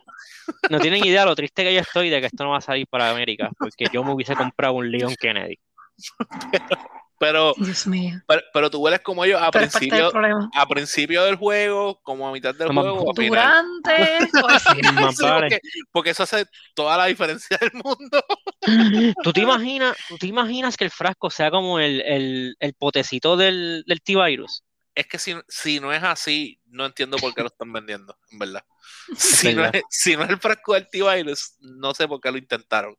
no 0.70 0.80
tienen 0.80 1.06
idea 1.06 1.26
lo 1.26 1.36
triste 1.36 1.64
que 1.64 1.74
yo 1.74 1.82
estoy 1.82 2.10
de 2.10 2.20
que 2.22 2.28
esto 2.28 2.44
no 2.44 2.52
va 2.52 2.58
a 2.58 2.62
salir 2.62 2.88
para 2.88 3.10
América, 3.10 3.50
porque 3.58 3.86
yo 3.92 4.04
me 4.04 4.14
hubiese 4.14 4.36
comprado 4.36 4.76
un 4.76 4.90
Leon 4.90 5.16
Kennedy. 5.16 5.60
Pero, 7.22 7.54
Dios 7.56 7.86
mío. 7.86 8.20
pero, 8.28 8.42
pero 8.52 8.72
tú 8.72 8.80
hueles 8.80 9.02
como 9.02 9.24
ellos 9.24 9.40
a 9.40 9.52
Pero 9.52 9.70
principio, 9.70 10.12
a 10.56 10.68
principio 10.68 11.24
del 11.24 11.36
juego, 11.36 12.02
como 12.02 12.28
a 12.28 12.32
mitad 12.32 12.56
del 12.56 12.70
Como 12.70 12.82
juego. 12.82 13.14
Durante. 13.14 14.18
o 14.44 14.60
final. 14.74 15.14
Sí, 15.14 15.24
porque, 15.24 15.60
porque 15.92 16.10
eso 16.10 16.24
hace 16.24 16.48
toda 16.74 16.98
la 16.98 17.06
diferencia 17.06 17.60
del 17.62 17.74
mundo. 17.74 18.26
¿Tú 19.24 19.34
te 19.34 19.42
imaginas, 19.42 19.96
tú 20.10 20.18
te 20.18 20.26
imaginas 20.26 20.76
que 20.76 20.86
el 20.86 20.90
frasco 20.90 21.30
sea 21.30 21.52
como 21.52 21.78
el, 21.78 22.02
el, 22.02 22.56
el 22.60 22.74
potecito 22.74 23.38
del, 23.38 23.84
del 23.86 24.02
T-Virus? 24.02 24.64
Es 24.96 25.06
que 25.06 25.20
si, 25.20 25.36
si 25.48 25.80
no 25.80 25.94
es 25.94 26.02
así, 26.02 26.60
no 26.66 26.88
entiendo 26.88 27.18
por 27.18 27.36
qué 27.36 27.42
lo 27.42 27.50
están 27.50 27.72
vendiendo, 27.72 28.18
en 28.32 28.40
verdad. 28.40 28.66
Si 29.16 29.54
no 29.54 29.66
es, 29.66 29.84
si 29.92 30.16
no 30.16 30.24
es 30.24 30.30
el 30.32 30.40
frasco 30.40 30.74
del 30.74 30.90
T-Virus, 30.90 31.58
no 31.60 31.94
sé 31.94 32.08
por 32.08 32.20
qué 32.20 32.32
lo 32.32 32.40
intentaron. 32.40 32.96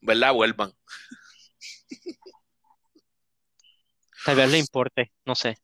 ¿Verdad? 0.00 0.32
Vuelvan. 0.32 0.72
Tal 4.24 4.36
vez 4.36 4.50
le 4.50 4.58
importe, 4.58 5.12
no 5.24 5.34
sé. 5.34 5.56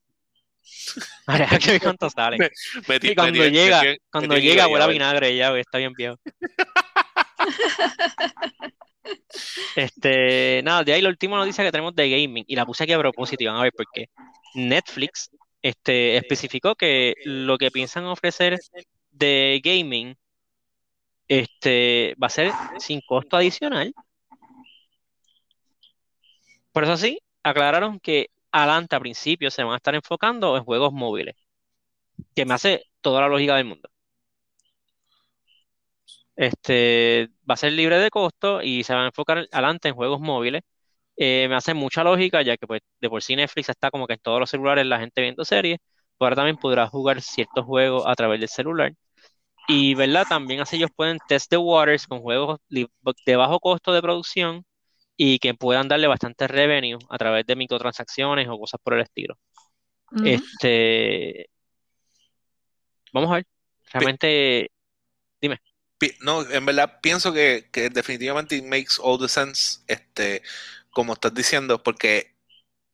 Habría 1.26 1.58
que 1.58 1.72
ver 1.72 1.82
cuánto 1.82 2.10
sale. 2.10 2.38
Me- 2.38 2.50
me 2.88 2.98
Y 3.02 3.14
cuando 3.14 3.38
me 3.38 3.50
llega, 3.50 3.82
cuando 4.10 4.36
llega 4.36 4.68
huele 4.68 4.84
a 4.84 4.88
vinagre 4.88 5.36
ya, 5.36 5.56
está 5.58 5.78
bien 5.78 5.92
viejo. 5.94 6.16
Este, 9.76 10.62
nada, 10.62 10.84
de 10.84 10.92
ahí 10.92 11.02
la 11.02 11.08
última 11.08 11.38
noticia 11.38 11.64
que 11.64 11.72
tenemos 11.72 11.94
de 11.94 12.10
gaming, 12.10 12.44
y 12.46 12.54
la 12.56 12.66
puse 12.66 12.84
aquí 12.84 12.92
a 12.92 12.98
propósito, 12.98 13.42
y 13.42 13.46
van 13.46 13.56
a 13.56 13.62
ver 13.62 13.72
por 13.72 13.86
qué. 13.92 14.08
Netflix 14.54 15.30
este, 15.62 16.16
especificó 16.16 16.74
que 16.74 17.14
lo 17.24 17.58
que 17.58 17.70
piensan 17.70 18.04
ofrecer 18.04 18.58
de 19.10 19.60
gaming 19.64 20.16
este, 21.28 22.14
va 22.22 22.26
a 22.26 22.30
ser 22.30 22.52
sin 22.78 23.00
costo 23.00 23.36
adicional. 23.36 23.94
Por 26.72 26.84
eso 26.84 26.96
sí, 26.96 27.20
aclararon 27.42 28.00
que 28.00 28.28
adelante 28.52 28.96
a 28.96 29.00
principio 29.00 29.50
se 29.50 29.62
van 29.64 29.74
a 29.74 29.76
estar 29.76 29.94
enfocando 29.94 30.56
en 30.56 30.64
juegos 30.64 30.92
móviles, 30.92 31.36
que 32.34 32.44
me 32.44 32.54
hace 32.54 32.84
toda 33.00 33.20
la 33.22 33.28
lógica 33.28 33.56
del 33.56 33.66
mundo. 33.66 33.88
Este, 36.36 37.28
va 37.48 37.54
a 37.54 37.56
ser 37.56 37.72
libre 37.72 37.98
de 37.98 38.10
costo 38.10 38.62
y 38.62 38.82
se 38.84 38.94
van 38.94 39.04
a 39.04 39.06
enfocar 39.08 39.46
adelante 39.52 39.88
en 39.88 39.94
juegos 39.94 40.20
móviles. 40.20 40.62
Eh, 41.16 41.46
me 41.48 41.56
hace 41.56 41.74
mucha 41.74 42.04
lógica, 42.04 42.42
ya 42.42 42.56
que 42.56 42.66
pues 42.66 42.82
de 43.00 43.10
por 43.10 43.22
sí 43.22 43.36
Netflix 43.36 43.70
está 43.70 43.90
como 43.90 44.06
que 44.06 44.14
en 44.14 44.20
todos 44.20 44.40
los 44.40 44.50
celulares 44.50 44.86
la 44.86 45.00
gente 45.00 45.22
viendo 45.22 45.44
series, 45.44 45.78
pero 46.18 46.26
ahora 46.28 46.36
también 46.36 46.56
podrá 46.58 46.88
jugar 46.88 47.22
ciertos 47.22 47.64
juegos 47.66 48.04
a 48.06 48.14
través 48.14 48.40
del 48.40 48.48
celular. 48.50 48.94
Y, 49.68 49.94
¿verdad? 49.94 50.26
También 50.28 50.60
así 50.60 50.76
ellos 50.76 50.90
pueden 50.96 51.18
test 51.28 51.50
the 51.50 51.58
waters 51.58 52.06
con 52.06 52.20
juegos 52.20 52.58
de 52.68 53.36
bajo 53.36 53.60
costo 53.60 53.92
de 53.92 54.02
producción 54.02 54.64
y 55.22 55.38
que 55.38 55.52
puedan 55.52 55.86
darle 55.86 56.06
bastante 56.06 56.48
revenue 56.48 56.96
a 57.10 57.18
través 57.18 57.44
de 57.44 57.54
microtransacciones 57.54 58.48
o 58.48 58.58
cosas 58.58 58.80
por 58.82 58.94
el 58.94 59.02
estilo. 59.02 59.38
Este, 60.24 61.50
vamos 63.12 63.30
a 63.30 63.34
ver. 63.34 63.46
Realmente, 63.92 64.70
Pi- 65.98 66.16
No, 66.22 66.50
en 66.50 66.64
verdad 66.64 67.00
pienso 67.02 67.34
que, 67.34 67.68
que 67.70 67.90
definitivamente 67.90 68.56
it 68.56 68.64
makes 68.64 68.94
all 68.98 69.18
the 69.18 69.28
sense, 69.28 69.80
este, 69.88 70.40
como 70.90 71.12
estás 71.12 71.34
diciendo, 71.34 71.82
porque 71.82 72.34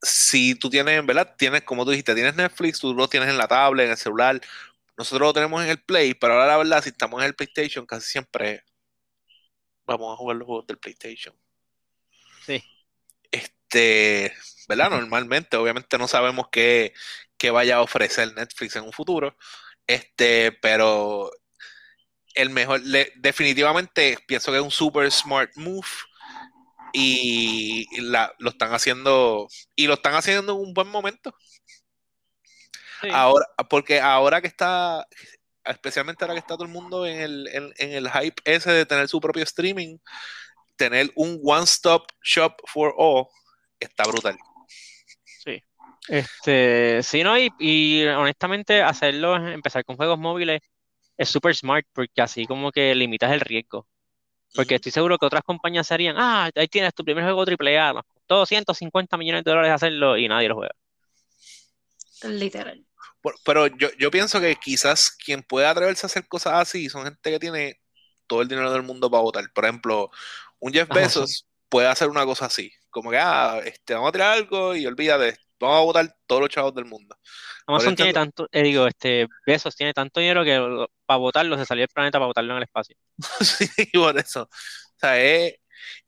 si 0.02 0.56
tú 0.56 0.68
tienes, 0.68 0.98
en 0.98 1.06
verdad, 1.06 1.36
tienes, 1.38 1.62
como 1.62 1.84
tú 1.84 1.92
dijiste, 1.92 2.16
tienes 2.16 2.34
Netflix, 2.34 2.80
tú 2.80 2.92
lo 2.92 3.06
tienes 3.06 3.28
en 3.28 3.38
la 3.38 3.46
tablet, 3.46 3.84
en 3.86 3.92
el 3.92 3.96
celular, 3.96 4.40
nosotros 4.98 5.28
lo 5.28 5.32
tenemos 5.32 5.62
en 5.62 5.70
el 5.70 5.80
Play, 5.80 6.14
pero 6.14 6.32
ahora 6.32 6.48
la 6.48 6.56
verdad, 6.56 6.82
si 6.82 6.88
estamos 6.88 7.20
en 7.20 7.28
el 7.28 7.36
PlayStation, 7.36 7.86
casi 7.86 8.10
siempre 8.10 8.64
vamos 9.86 10.12
a 10.12 10.16
jugar 10.16 10.36
los 10.38 10.46
juegos 10.46 10.66
del 10.66 10.78
PlayStation. 10.78 11.32
Este, 13.76 14.32
¿verdad? 14.68 14.90
Normalmente, 14.90 15.56
obviamente 15.56 15.98
no 15.98 16.08
sabemos 16.08 16.46
qué, 16.50 16.94
qué 17.38 17.50
vaya 17.50 17.76
a 17.76 17.82
ofrecer 17.82 18.32
Netflix 18.34 18.76
en 18.76 18.84
un 18.84 18.92
futuro, 18.92 19.36
este, 19.86 20.52
pero 20.62 21.30
el 22.34 22.50
mejor, 22.50 22.80
le- 22.82 23.12
definitivamente 23.16 24.18
pienso 24.26 24.52
que 24.52 24.58
es 24.58 24.64
un 24.64 24.70
super 24.70 25.10
smart 25.10 25.50
move 25.56 25.86
y 26.92 27.86
la- 28.00 28.34
lo 28.38 28.50
están 28.50 28.72
haciendo 28.72 29.48
y 29.74 29.86
lo 29.86 29.94
están 29.94 30.14
haciendo 30.14 30.54
en 30.54 30.60
un 30.60 30.74
buen 30.74 30.88
momento. 30.88 31.34
sí. 33.02 33.08
Ahora, 33.10 33.46
porque 33.70 34.00
ahora 34.00 34.40
que 34.40 34.48
está, 34.48 35.06
especialmente 35.64 36.24
ahora 36.24 36.34
que 36.34 36.40
está 36.40 36.54
todo 36.54 36.64
el 36.64 36.72
mundo 36.72 37.06
en 37.06 37.20
el, 37.20 37.48
en, 37.52 37.72
en 37.78 37.92
el 37.92 38.10
hype 38.10 38.42
ese 38.44 38.72
de 38.72 38.86
tener 38.86 39.08
su 39.08 39.20
propio 39.20 39.44
streaming, 39.44 39.98
tener 40.76 41.10
un 41.16 41.40
one-stop 41.42 42.06
shop 42.22 42.54
for 42.66 42.94
all 42.96 43.28
está 43.80 44.04
brutal. 44.04 44.38
Este, 46.08 47.02
sí, 47.02 47.24
¿no? 47.24 47.36
Y, 47.38 47.52
y 47.58 48.06
honestamente 48.06 48.82
hacerlo, 48.82 49.36
empezar 49.36 49.84
con 49.84 49.96
juegos 49.96 50.18
móviles 50.18 50.60
es 51.16 51.28
súper 51.28 51.54
smart 51.54 51.86
porque 51.92 52.22
así 52.22 52.46
como 52.46 52.70
que 52.70 52.94
limitas 52.94 53.32
el 53.32 53.40
riesgo. 53.40 53.88
Porque 54.54 54.76
estoy 54.76 54.92
seguro 54.92 55.18
que 55.18 55.26
otras 55.26 55.42
compañías 55.42 55.86
serían, 55.86 56.16
ah, 56.18 56.50
ahí 56.54 56.68
tienes 56.68 56.94
tu 56.94 57.04
primer 57.04 57.24
juego 57.24 57.44
AAA, 57.44 57.92
nos 57.92 58.04
costó 58.06 58.46
150 58.46 59.16
millones 59.16 59.44
de 59.44 59.50
dólares 59.50 59.72
hacerlo 59.72 60.16
y 60.16 60.28
nadie 60.28 60.48
lo 60.48 60.54
juega. 60.54 60.74
Literal. 62.22 62.82
Pero 63.44 63.66
yo, 63.66 63.88
yo 63.98 64.10
pienso 64.10 64.40
que 64.40 64.56
quizás 64.56 65.10
quien 65.10 65.42
pueda 65.42 65.70
atreverse 65.70 66.06
a 66.06 66.08
hacer 66.08 66.26
cosas 66.28 66.54
así 66.54 66.88
son 66.88 67.04
gente 67.04 67.30
que 67.30 67.38
tiene 67.40 67.80
todo 68.26 68.40
el 68.40 68.48
dinero 68.48 68.72
del 68.72 68.82
mundo 68.82 69.10
para 69.10 69.22
votar. 69.22 69.44
Por 69.52 69.64
ejemplo, 69.64 70.10
un 70.60 70.72
Jeff. 70.72 70.88
Bezos 70.88 71.46
puede 71.68 71.88
hacer 71.88 72.08
una 72.08 72.24
cosa 72.24 72.46
así, 72.46 72.72
como 72.96 73.10
que, 73.10 73.18
ah, 73.18 73.60
este, 73.62 73.92
vamos 73.92 74.08
a 74.08 74.12
tirar 74.12 74.32
algo 74.32 74.74
y 74.74 74.86
olvídate, 74.86 75.36
vamos 75.60 75.76
a 75.76 75.84
votar 75.84 76.16
todos 76.26 76.40
los 76.40 76.48
chavos 76.50 76.74
del 76.74 76.86
mundo. 76.86 77.14
Amazon 77.66 77.94
tiene 77.94 78.14
tanto, 78.14 78.48
eh, 78.50 78.62
digo, 78.62 78.86
este, 78.86 79.26
Bezos 79.44 79.76
tiene 79.76 79.92
tanto 79.92 80.18
dinero 80.18 80.42
que 80.44 80.56
lo- 80.56 80.90
para 81.04 81.18
votarlo 81.18 81.58
se 81.58 81.66
salió 81.66 81.82
del 81.82 81.90
planeta 81.90 82.16
para 82.18 82.28
votarlo 82.28 82.52
en 82.52 82.56
el 82.56 82.62
espacio. 82.62 82.96
Sí, 83.40 83.68
por 83.92 84.18
eso. 84.18 84.44
O 84.44 84.98
sea, 84.98 85.22
es- 85.22 85.56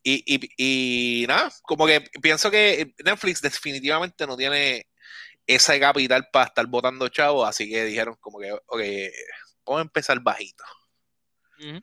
y, 0.03 0.25
y, 0.35 1.23
y 1.23 1.27
nada, 1.27 1.53
como 1.63 1.87
que 1.87 2.01
pienso 2.23 2.51
que 2.51 2.95
Netflix 3.05 3.43
definitivamente 3.43 4.27
no 4.27 4.35
tiene 4.35 4.87
ese 5.47 5.79
capital 5.79 6.27
para 6.33 6.47
estar 6.47 6.67
votando 6.69 7.07
chavos, 7.11 7.47
así 7.47 7.69
que 7.69 7.85
dijeron 7.85 8.17
como 8.19 8.39
que, 8.39 8.51
ok, 8.53 8.81
vamos 9.67 9.81
a 9.81 9.83
empezar 9.83 10.21
bajito. 10.21 10.65
Ujú. 11.59 11.83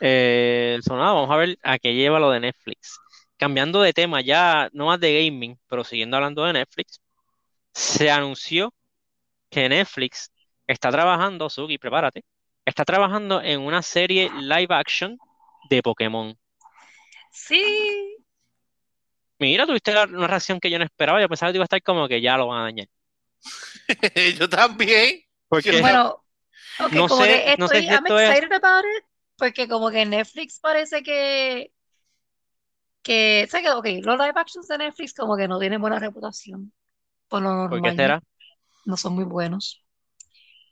Eh, 0.00 0.78
so, 0.86 0.96
nada, 0.96 1.12
vamos 1.14 1.30
a 1.32 1.36
ver 1.36 1.58
a 1.64 1.78
qué 1.80 1.94
lleva 1.94 2.20
lo 2.20 2.30
de 2.30 2.40
Netflix. 2.40 3.00
Cambiando 3.36 3.82
de 3.82 3.92
tema, 3.92 4.20
ya 4.20 4.68
no 4.72 4.86
más 4.86 5.00
de 5.00 5.24
gaming, 5.24 5.58
pero 5.68 5.82
siguiendo 5.84 6.16
hablando 6.16 6.44
de 6.44 6.52
Netflix, 6.52 7.00
se 7.72 8.10
anunció 8.10 8.72
que 9.50 9.68
Netflix 9.68 10.32
está 10.66 10.90
trabajando, 10.90 11.50
Sugi, 11.50 11.78
prepárate, 11.78 12.24
está 12.64 12.84
trabajando 12.84 13.42
en 13.42 13.60
una 13.60 13.82
serie 13.82 14.30
live 14.40 14.74
action 14.74 15.18
de 15.68 15.82
Pokémon. 15.82 16.38
Sí. 17.32 18.16
Mira, 19.38 19.66
tuviste 19.66 19.92
la- 19.92 20.04
una 20.04 20.28
reacción 20.28 20.60
que 20.60 20.70
yo 20.70 20.78
no 20.78 20.84
esperaba, 20.84 21.20
yo 21.20 21.28
pensaba 21.28 21.50
que 21.50 21.56
iba 21.56 21.64
a 21.64 21.66
estar 21.66 21.82
como 21.82 22.06
que 22.08 22.20
ya 22.20 22.36
lo 22.36 22.46
van 22.48 22.60
a 22.60 22.64
dañar. 22.64 22.88
Yo 24.40 24.48
también. 24.48 25.20
Porque 25.48 25.80
Bueno, 25.82 26.24
No 26.92 27.08
como 27.08 27.22
sé- 27.24 27.44
que 27.44 27.56
no 27.58 27.68
sé 27.68 27.78
estoy, 27.78 27.88
si 27.88 27.94
I'm 27.94 28.06
esto 28.06 28.18
es- 28.18 28.30
excited 28.30 28.52
about 28.54 28.84
it, 28.86 29.04
porque 29.36 29.68
como 29.68 29.90
que 29.90 30.06
Netflix 30.06 30.60
parece 30.60 31.02
que, 31.02 31.73
que, 33.04 33.46
¿sabes 33.50 33.66
qué? 33.66 33.72
Ok, 33.72 34.04
los 34.04 34.18
live 34.18 34.32
actions 34.36 34.68
de 34.68 34.78
Netflix 34.78 35.14
como 35.14 35.36
que 35.36 35.48
no 35.48 35.60
tienen 35.60 35.80
buena 35.80 36.00
reputación, 36.00 36.72
por 37.28 37.42
lo 37.42 37.68
¿Por 37.68 37.82
qué 37.82 37.92
normal, 37.92 37.96
será? 37.96 38.22
no 38.86 38.96
son 38.96 39.14
muy 39.14 39.24
buenos, 39.24 39.84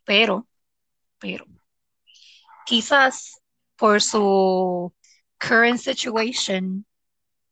pero, 0.04 0.48
pero, 1.18 1.46
quizás 2.66 3.40
por 3.76 4.00
su 4.02 4.94
current 5.40 5.78
situation, 5.78 6.86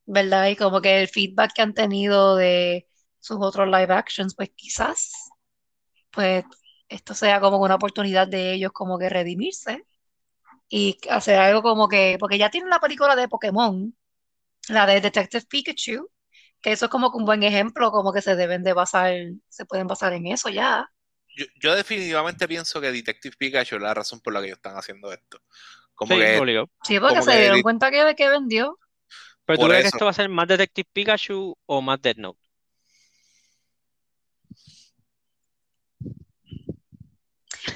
¿verdad? 0.06 0.48
Y 0.48 0.56
como 0.56 0.80
que 0.80 1.00
el 1.02 1.08
feedback 1.08 1.52
que 1.54 1.62
han 1.62 1.74
tenido 1.74 2.36
de 2.36 2.88
sus 3.20 3.38
otros 3.40 3.66
live 3.68 3.92
actions, 3.92 4.34
pues 4.34 4.50
quizás, 4.56 5.12
pues 6.10 6.44
esto 6.88 7.14
sea 7.14 7.40
como 7.40 7.58
una 7.58 7.76
oportunidad 7.76 8.28
de 8.28 8.54
ellos 8.54 8.72
como 8.72 8.98
que 8.98 9.08
redimirse 9.08 9.84
y 10.68 10.98
hacer 11.10 11.38
algo 11.38 11.62
como 11.62 11.88
que, 11.88 12.16
porque 12.20 12.38
ya 12.38 12.50
tienen 12.50 12.70
la 12.70 12.80
película 12.80 13.16
de 13.16 13.28
Pokémon, 13.28 13.94
la 14.68 14.86
de 14.86 15.00
Detective 15.00 15.44
Pikachu, 15.48 16.08
que 16.60 16.72
eso 16.72 16.86
es 16.86 16.90
como 16.90 17.10
que 17.10 17.18
un 17.18 17.24
buen 17.24 17.42
ejemplo, 17.42 17.90
como 17.90 18.12
que 18.12 18.22
se 18.22 18.36
deben 18.36 18.62
de 18.62 18.72
basar, 18.72 19.12
se 19.48 19.64
pueden 19.66 19.86
basar 19.86 20.12
en 20.12 20.26
eso 20.26 20.48
ya. 20.48 20.88
Yo, 21.36 21.46
yo 21.60 21.74
definitivamente 21.74 22.46
pienso 22.48 22.80
que 22.80 22.92
Detective 22.92 23.34
Pikachu 23.38 23.76
es 23.76 23.82
la 23.82 23.94
razón 23.94 24.20
por 24.20 24.32
la 24.32 24.40
que 24.40 24.46
ellos 24.46 24.58
están 24.58 24.76
haciendo 24.76 25.12
esto. 25.12 25.40
Como 25.94 26.14
Sí, 26.14 26.20
que 26.20 26.38
obligado. 26.38 26.70
Sí, 26.82 26.98
porque 26.98 27.14
Como 27.14 27.24
se 27.32 27.38
dieron 27.38 27.56
di- 27.58 27.62
cuenta 27.62 27.90
que, 27.90 28.14
que 28.16 28.28
vendió. 28.28 28.78
Pero 29.44 29.58
tú 29.58 29.62
por 29.62 29.70
crees 29.70 29.82
que 29.82 29.88
esto 29.88 30.04
va 30.06 30.10
a 30.12 30.14
ser 30.14 30.28
más 30.28 30.48
Detective 30.48 30.88
Pikachu 30.92 31.56
o 31.66 31.82
más 31.82 32.00
Death 32.00 32.16
Note? 32.18 32.40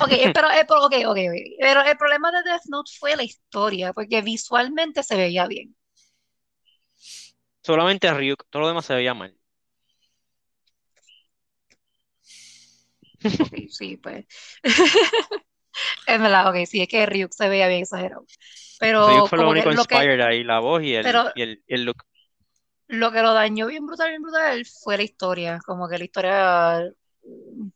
Ok, 0.01 0.09
eh, 0.12 0.31
pero, 0.33 0.51
eh, 0.51 0.64
pero, 0.68 0.85
ok, 0.87 0.94
ok, 1.07 1.18
ok. 1.31 1.37
Pero 1.59 1.83
el 1.83 1.97
problema 1.97 2.31
de 2.33 2.42
Death 2.42 2.62
Note 2.68 2.90
fue 2.99 3.16
la 3.16 3.23
historia, 3.25 3.92
porque 3.92 4.23
visualmente 4.23 5.03
se 5.03 5.16
veía 5.16 5.47
bien. 5.47 5.75
Solamente 7.64 8.14
Ryuk, 8.14 8.44
todo 8.48 8.62
lo 8.62 8.68
demás 8.68 8.85
se 8.87 8.94
veía 8.94 9.12
mal. 9.12 9.37
Ok, 13.38 13.55
sí, 13.70 13.96
pues. 13.96 14.27
Es 16.07 16.20
verdad, 16.20 16.48
ok, 16.50 16.66
sí, 16.66 16.83
es 16.83 16.88
que 16.88 17.07
Ryuk 17.07 17.33
se 17.33 17.48
veía 17.48 17.68
bien 17.68 17.83
exagerado. 17.83 18.27
Ryuk 18.98 19.24
Pero 19.24 19.29
fue 19.29 19.38
lo 19.38 19.48
como 19.48 19.55
que 19.55 19.66
único 19.66 19.70
lo 19.70 19.87
que, 19.87 19.96
inspired 19.96 20.20
ahí, 20.20 20.42
la 20.42 20.59
voz 20.59 20.83
y 20.83 20.94
el, 20.94 21.07
pero 21.07 21.31
y 21.35 21.42
el, 21.42 21.62
y 21.66 21.74
el 21.74 21.85
look. 21.85 22.03
lo 22.88 23.12
que 23.12 23.22
lo 23.22 23.33
dañó 23.35 23.66
bien 23.66 23.87
brutal, 23.87 24.11
bien 24.11 24.22
brutal 24.22 24.64
fue 24.66 24.96
la 24.96 25.03
historia. 25.03 25.59
Como 25.66 25.88
que 25.88 25.98
la 25.98 26.05
historia, 26.05 26.85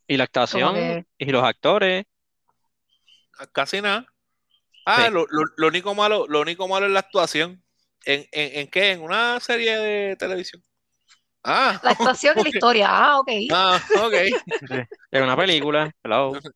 Y 0.08 0.16
la 0.16 0.24
actuación 0.24 0.74
que, 0.74 1.06
y 1.18 1.26
los 1.26 1.44
actores. 1.44 2.04
casi 3.52 3.80
nada. 3.80 4.06
Ah, 4.86 5.08
Sí. 5.08 5.12
lo, 5.12 5.26
lo- 5.30 5.44
lo 5.56 5.68
único 5.68 5.94
malo, 5.94 6.26
lo 6.28 6.40
único 6.42 6.68
malo 6.68 6.86
es 6.86 6.92
la 6.92 7.00
actuación. 7.00 7.64
¿En, 8.08 8.26
en, 8.32 8.60
en 8.60 8.68
qué? 8.68 8.92
¿En 8.92 9.02
una 9.02 9.38
serie 9.38 9.76
de 9.76 10.16
televisión? 10.16 10.62
Ah, 11.44 11.78
la 11.84 11.90
actuación 11.90 12.38
y 12.38 12.42
la 12.44 12.48
historia, 12.54 12.86
ah, 12.90 13.20
ok. 13.20 13.28
Ah, 13.52 13.78
ok. 14.02 14.14
Sí. 14.68 14.76
Es 15.10 15.22
una 15.22 15.36
película. 15.36 15.94
Hello. 16.02 16.32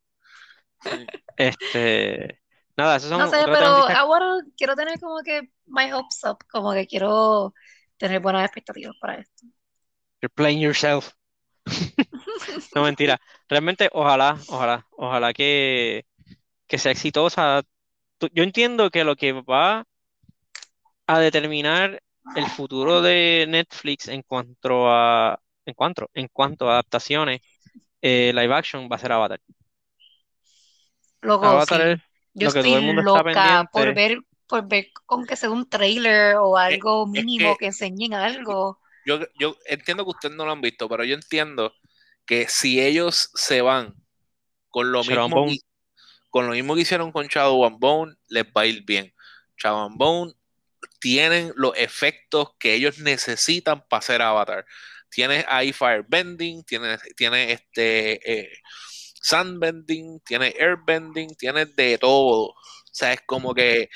Este. 1.37 2.41
Nada, 2.77 2.97
esas 2.97 3.11
son 3.11 3.19
No 3.21 3.29
sé, 3.29 3.45
pero 3.45 3.67
ahora 3.89 4.27
quiero 4.57 4.75
tener 4.75 4.99
como 4.99 5.23
que 5.23 5.51
my 5.67 5.93
hopes 5.93 6.21
up, 6.25 6.39
como 6.51 6.73
que 6.73 6.87
quiero 6.87 7.53
tener 7.99 8.21
buenas 8.21 8.45
expectativas 8.47 8.97
para 8.99 9.17
esto. 9.17 9.47
You're 10.23 10.33
playing 10.35 10.61
yourself. 10.61 11.13
No, 12.75 12.83
mentira. 12.83 13.21
Realmente, 13.49 13.91
ojalá, 13.93 14.39
ojalá, 14.49 14.87
ojalá 14.93 15.33
que, 15.35 16.07
que 16.67 16.79
sea 16.79 16.93
exitosa. 16.93 17.63
Yo 18.33 18.43
entiendo 18.43 18.91
que 18.91 19.05
lo 19.05 19.17
que 19.17 19.33
va 19.33 19.85
a 21.07 21.19
determinar 21.21 22.03
el 22.35 22.49
futuro 22.49 23.03
de 23.03 23.47
Netflix 23.49 24.09
en 24.09 24.23
cuanto 24.23 24.89
a, 24.91 25.41
en 25.67 25.75
cuanto, 25.75 26.11
en 26.15 26.29
cuanto 26.29 26.69
a 26.71 26.75
adaptaciones 26.75 27.41
eh, 28.03 28.33
live 28.35 28.55
action 28.55 28.89
va 28.91 28.97
a 28.97 28.99
ser 29.01 29.13
Avatar. 29.13 29.41
Loco, 31.23 31.47
Avatar 31.47 31.81
sí. 31.81 31.83
es 31.83 32.01
Yo 32.35 32.49
lo 32.49 32.53
que 32.53 32.65
todo 32.65 32.77
estoy 32.77 32.81
el 32.81 32.83
mundo 32.83 33.03
está 33.03 33.23
loca 33.23 33.69
por 33.73 33.93
pendiente. 33.93 33.95
ver, 33.95 34.19
por 34.47 34.69
ver 34.69 34.87
con 35.07 35.27
que 35.27 35.37
sea 35.37 35.51
un 35.51 35.69
trailer 35.69 36.37
o 36.37 36.59
Es, 36.67 36.81
algo 36.81 37.07
es 37.13 37.25
mínimo 37.25 37.57
que 37.57 37.59
que 37.59 37.67
enseñen 37.67 38.15
algo. 38.15 38.81
yo, 39.05 39.21
yo 39.39 39.57
entiendo 39.67 40.05
que 40.05 40.11
ustedes 40.11 40.35
no 40.37 40.45
lo 40.45 40.53
han 40.53 40.61
visto, 40.61 40.89
pero 40.89 41.05
yo 41.05 41.15
entiendo 41.15 41.75
que 42.27 42.49
si 42.49 42.81
ellos 42.81 43.31
se 43.35 43.63
van 43.63 43.95
con 44.71 44.93
lo 44.93 45.05
mismo 45.05 45.29
Bone. 45.31 45.59
con 46.31 46.47
lo 46.47 46.53
mismo 46.53 46.75
que 46.75 46.83
hicieron 46.83 47.13
con 47.13 47.27
Shadow 47.29 47.65
and 47.67 47.79
Bone, 47.79 48.15
les 48.29 48.45
va 48.47 48.63
a 48.63 48.67
ir 48.67 48.85
bien. 48.85 49.13
Shadow 49.57 49.87
and 49.87 49.99
Bone 49.99 50.35
tienen 51.03 51.53
los 51.57 51.77
efectos 51.77 52.51
que 52.61 52.75
ellos 52.75 53.01
necesitan 53.01 53.85
para 53.89 53.99
hacer 53.99 54.23
Avatar. 54.23 54.65
Tienes 55.11 55.45
ahí 55.49 55.73
firebending, 55.73 56.63
tienes, 56.63 57.01
tienes 57.17 57.61
este 57.61 58.21
eh, 58.33 58.53
sandbending, 59.21 60.21
tienes 60.21 60.55
airbending, 60.55 61.35
tienes 61.35 61.75
de 61.75 61.99
todo. 61.99 62.51
O 62.51 62.55
sea, 62.93 63.13
es 63.15 63.21
como 63.27 63.53
que, 63.53 63.91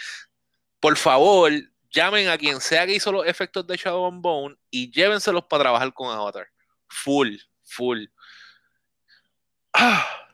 por 0.81 0.97
favor, 0.97 1.53
llamen 1.93 2.29
a 2.29 2.37
quien 2.37 2.61
sea 2.61 2.85
que 2.85 2.97
hizo 2.97 3.13
los 3.13 3.25
efectos 3.25 3.65
de 3.69 3.77
Shadow 3.77 4.09
and 4.09 4.21
Bone 4.21 4.57
y 4.69 4.91
llévenselos 4.91 5.45
para 5.45 5.63
trabajar 5.63 5.95
con 5.95 6.11
Avatar. 6.13 6.49
Full, 6.89 7.37
full. 7.63 8.07
Ah, 9.73 10.26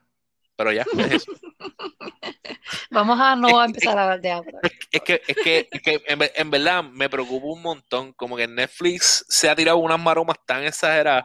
pero 0.63 0.73
ya, 0.73 0.85
es 1.05 1.13
eso. 1.13 1.33
Vamos 2.91 3.19
a 3.21 3.35
no 3.37 3.61
a 3.61 3.65
empezar 3.65 3.99
a 3.99 4.03
hablar 4.05 4.21
de 4.21 4.31
Avatar. 4.31 4.61
es 4.91 5.03
que, 5.03 5.23
es 5.27 5.37
que, 5.37 5.69
es 5.71 5.83
que 5.83 6.03
en, 6.07 6.19
ver- 6.19 6.33
en 6.35 6.51
verdad 6.51 6.85
me 6.85 7.09
preocupa 7.09 7.47
un 7.47 7.63
montón. 7.63 8.13
Como 8.13 8.37
que 8.37 8.47
Netflix 8.47 9.25
se 9.29 9.49
ha 9.49 9.57
tirado 9.57 9.79
unas 9.79 9.99
maromas 10.01 10.37
tan 10.47 10.65
exageradas 10.65 11.25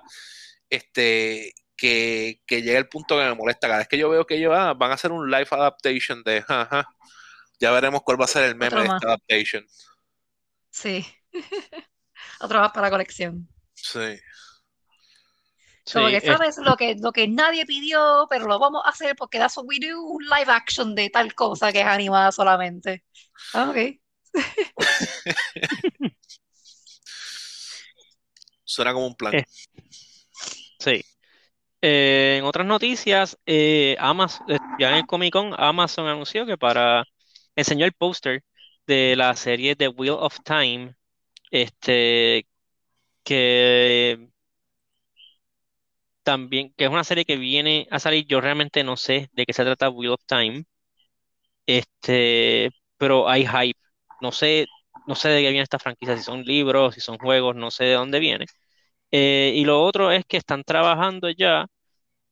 este, 0.69 1.53
que, 1.75 2.41
que 2.45 2.61
llega 2.61 2.79
el 2.79 2.87
punto 2.89 3.17
que 3.17 3.23
me 3.23 3.35
molesta. 3.35 3.67
Cada 3.67 3.79
vez 3.79 3.87
que 3.87 3.97
yo 3.97 4.09
veo 4.09 4.25
que 4.25 4.35
ellos 4.35 4.53
ah, 4.55 4.73
van 4.73 4.91
a 4.91 4.95
hacer 4.95 5.11
un 5.11 5.29
live 5.29 5.47
adaptation 5.51 6.23
de, 6.23 6.43
ajá, 6.47 6.87
ya 7.59 7.71
veremos 7.71 8.01
cuál 8.03 8.19
va 8.19 8.25
a 8.25 8.29
ser 8.29 8.43
el 8.45 8.55
meme 8.55 8.67
Otro 8.67 8.81
de 8.81 8.87
más. 8.87 8.95
esta 9.01 9.07
adaptation. 9.09 9.65
Sí. 10.71 11.05
Otro 12.39 12.59
más 12.59 12.71
para 12.71 12.89
colección. 12.89 13.47
Sí. 13.73 14.17
Como 15.93 16.07
Sí, 16.07 16.11
que 16.11 16.17
es- 16.17 16.25
sabes 16.25 16.57
lo 16.57 16.75
que, 16.75 16.95
lo 16.99 17.11
que 17.11 17.27
nadie 17.27 17.65
pidió, 17.65 18.27
pero 18.29 18.45
lo 18.45 18.59
vamos 18.59 18.81
a 18.85 18.89
hacer 18.89 19.15
porque 19.15 19.37
that's 19.39 19.55
what 19.57 19.65
we 19.67 19.79
do, 19.79 20.01
un 20.01 20.23
live 20.25 20.51
action 20.51 20.95
de 20.95 21.09
tal 21.09 21.33
cosa 21.33 21.71
que 21.71 21.79
es 21.81 21.85
animada 21.85 22.31
solamente. 22.31 23.03
Ah, 23.53 23.69
ok. 23.69 23.77
Suena 28.63 28.93
como 28.93 29.07
un 29.07 29.15
plan. 29.15 29.35
eh, 29.35 29.45
sí. 30.79 31.03
Eh, 31.81 32.37
en 32.39 32.43
otras 32.45 32.65
noticias, 32.65 33.37
eh, 33.45 33.95
Amazon, 33.99 34.45
eh, 34.49 34.57
ya 34.79 34.89
en 34.89 34.95
el 34.97 35.05
Comic 35.07 35.31
Con, 35.31 35.53
Amazon 35.57 36.07
anunció 36.07 36.45
que 36.45 36.57
para 36.57 37.05
enseñó 37.55 37.85
el 37.85 37.93
póster 37.93 38.43
de 38.87 39.15
la 39.15 39.35
serie 39.35 39.75
The 39.75 39.87
Wheel 39.89 40.15
of 40.19 40.37
Time, 40.43 40.95
este, 41.51 42.45
que 43.23 44.27
también, 46.27 46.73
que 46.75 46.83
es 46.83 46.89
una 46.91 47.05
serie 47.05 47.23
que 47.23 47.37
viene 47.37 47.87
a 47.89 47.99
salir, 47.99 48.25
yo 48.27 48.41
realmente 48.41 48.83
no 48.83 48.97
sé 48.97 49.29
de 49.31 49.45
qué 49.45 49.53
se 49.53 49.63
trata 49.63 49.89
Wheel 49.89 50.11
of 50.11 50.25
Time, 50.27 50.65
este, 51.65 52.69
pero 52.97 53.29
hay 53.29 53.45
hype, 53.47 53.79
no 54.21 54.31
sé, 54.31 54.65
no 55.07 55.15
sé 55.15 55.29
de 55.29 55.41
qué 55.41 55.49
viene 55.49 55.63
esta 55.63 55.79
franquicia, 55.79 56.17
si 56.17 56.23
son 56.23 56.43
libros, 56.43 56.95
si 56.95 57.01
son 57.01 57.17
juegos, 57.17 57.55
no 57.55 57.71
sé 57.71 57.85
de 57.85 57.93
dónde 57.93 58.19
viene. 58.19 58.45
Eh, 59.11 59.53
y 59.55 59.65
lo 59.65 59.83
otro 59.83 60.11
es 60.11 60.25
que 60.25 60.37
están 60.37 60.63
trabajando 60.63 61.29
ya 61.31 61.67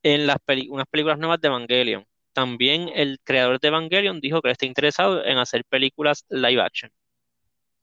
en 0.03 0.27
las 0.27 0.37
unas 0.69 0.87
películas 0.89 1.19
nuevas 1.19 1.41
de 1.41 1.49
Evangelion. 1.49 2.05
También 2.33 2.89
el 2.95 3.19
creador 3.23 3.59
de 3.61 3.69
Evangelion 3.69 4.21
dijo 4.21 4.41
que 4.41 4.51
está 4.51 4.65
interesado 4.67 5.25
en 5.25 5.37
hacer 5.39 5.65
películas 5.65 6.25
live 6.29 6.61
action. 6.61 6.91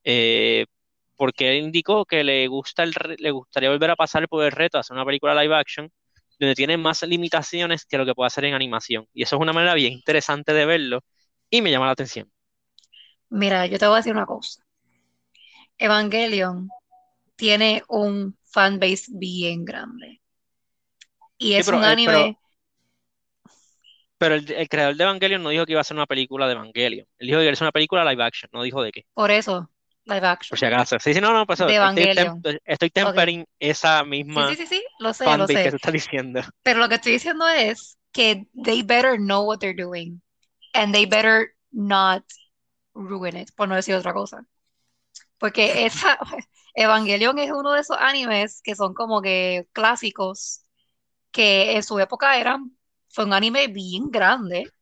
Eh, 0.04 0.66
porque 1.16 1.50
él 1.58 1.64
indicó 1.64 2.04
que 2.06 2.24
le 2.24 2.46
gusta 2.48 2.82
el 2.84 2.92
le 3.18 3.30
gustaría 3.30 3.70
volver 3.70 3.90
a 3.90 3.96
pasar 3.96 4.28
por 4.28 4.44
el 4.44 4.52
reto 4.52 4.78
de 4.78 4.80
hacer 4.80 4.94
una 4.96 5.06
película 5.06 5.40
live 5.42 5.54
action 5.56 5.90
donde 6.46 6.54
tiene 6.56 6.76
más 6.76 7.02
limitaciones 7.02 7.84
que 7.86 7.98
lo 7.98 8.06
que 8.06 8.14
puede 8.14 8.28
hacer 8.28 8.44
en 8.44 8.54
animación. 8.54 9.06
Y 9.14 9.22
eso 9.24 9.36
es 9.36 9.42
una 9.42 9.52
manera 9.52 9.74
bien 9.74 9.92
interesante 9.94 10.52
de 10.54 10.66
verlo 10.66 11.00
y 11.50 11.62
me 11.62 11.70
llama 11.70 11.86
la 11.86 11.92
atención. 11.92 12.30
Mira, 13.30 13.66
yo 13.66 13.78
te 13.80 13.86
voy 13.86 13.94
a 13.94 13.96
decir 13.98 14.12
una 14.12 14.26
cosa. 14.26 14.62
Evangelion 15.78 16.70
tiene 17.36 17.82
un 17.88 18.36
fanbase 18.44 19.06
bien 19.14 19.64
grande. 19.64 20.20
Y 21.38 21.54
Sí, 21.54 21.62
es 21.62 21.64
pero, 21.64 21.78
un 21.78 21.84
pero, 22.04 22.32
anime, 22.32 22.38
pero 24.18 24.34
el, 24.36 24.50
el 24.52 24.68
creador 24.68 24.96
de 24.96 25.04
Evangelion 25.04 25.42
no 25.42 25.50
dijo 25.50 25.66
que 25.66 25.72
iba 25.72 25.80
a 25.80 25.82
hacer 25.82 25.96
una 25.96 26.06
película 26.06 26.46
de 26.46 26.52
Evangelion. 26.54 27.06
Él 27.18 27.26
dijo 27.26 27.38
que 27.38 27.44
iba 27.44 27.50
a 27.50 27.52
hacer 27.54 27.64
una 27.64 27.72
película 27.72 28.04
live 28.10 28.22
action, 28.24 28.50
no 28.52 28.62
dijo 28.62 28.82
de 28.82 28.92
qué. 28.92 29.04
por 29.14 29.30
eso, 29.30 29.70
live 30.06 30.24
Por 30.48 30.58
action, 30.58 30.58
si 30.58 30.66
acaso. 30.66 30.98
Sí, 31.00 31.14
sí, 31.14 31.20
no, 31.20 31.32
no, 31.32 31.46
pues 31.46 31.60
de 31.60 31.76
estoy, 31.84 32.08
tem- 32.08 32.44
tempering 32.92 33.44
esa 33.58 34.04
misma 34.04 34.54
sí, 34.54 34.56
sí, 34.56 34.66
sí, 34.66 34.84
lo 34.98 35.12
sé, 35.12 35.36
lo 35.36 35.48
que 35.48 35.58
sé. 35.60 35.70
tú 35.70 35.76
estás 35.76 35.92
diciendo. 35.92 36.40
Pero 36.62 36.80
lo 36.80 36.88
que 36.88 36.96
estoy 36.96 37.12
diciendo 37.12 37.48
es 37.48 37.98
que 38.12 38.46
they 38.64 38.82
better 38.82 39.16
know 39.18 39.44
what 39.46 39.58
they're 39.60 39.74
doing. 39.74 40.22
And 40.74 40.94
they 40.94 41.06
better 41.06 41.54
not 41.72 42.24
ruin 42.94 43.36
it, 43.36 43.50
por 43.56 43.68
no 43.68 43.76
decir 43.76 43.94
otra 43.96 44.14
cosa. 44.14 44.46
Porque 45.38 45.86
esa, 45.86 46.18
Evangelion 46.74 47.38
es 47.38 47.50
uno 47.52 47.72
de 47.72 47.80
esos 47.80 47.96
animes 48.00 48.62
que 48.62 48.74
son 48.76 48.94
como 48.94 49.22
que 49.22 49.68
clásicos, 49.72 50.64
que 51.32 51.76
en 51.76 51.82
su 51.84 51.98
época 52.00 52.38
eran, 52.38 52.76
fue 53.10 53.24
un 53.26 53.34
anime 53.34 53.68
bien 53.68 54.10
grande. 54.10 54.74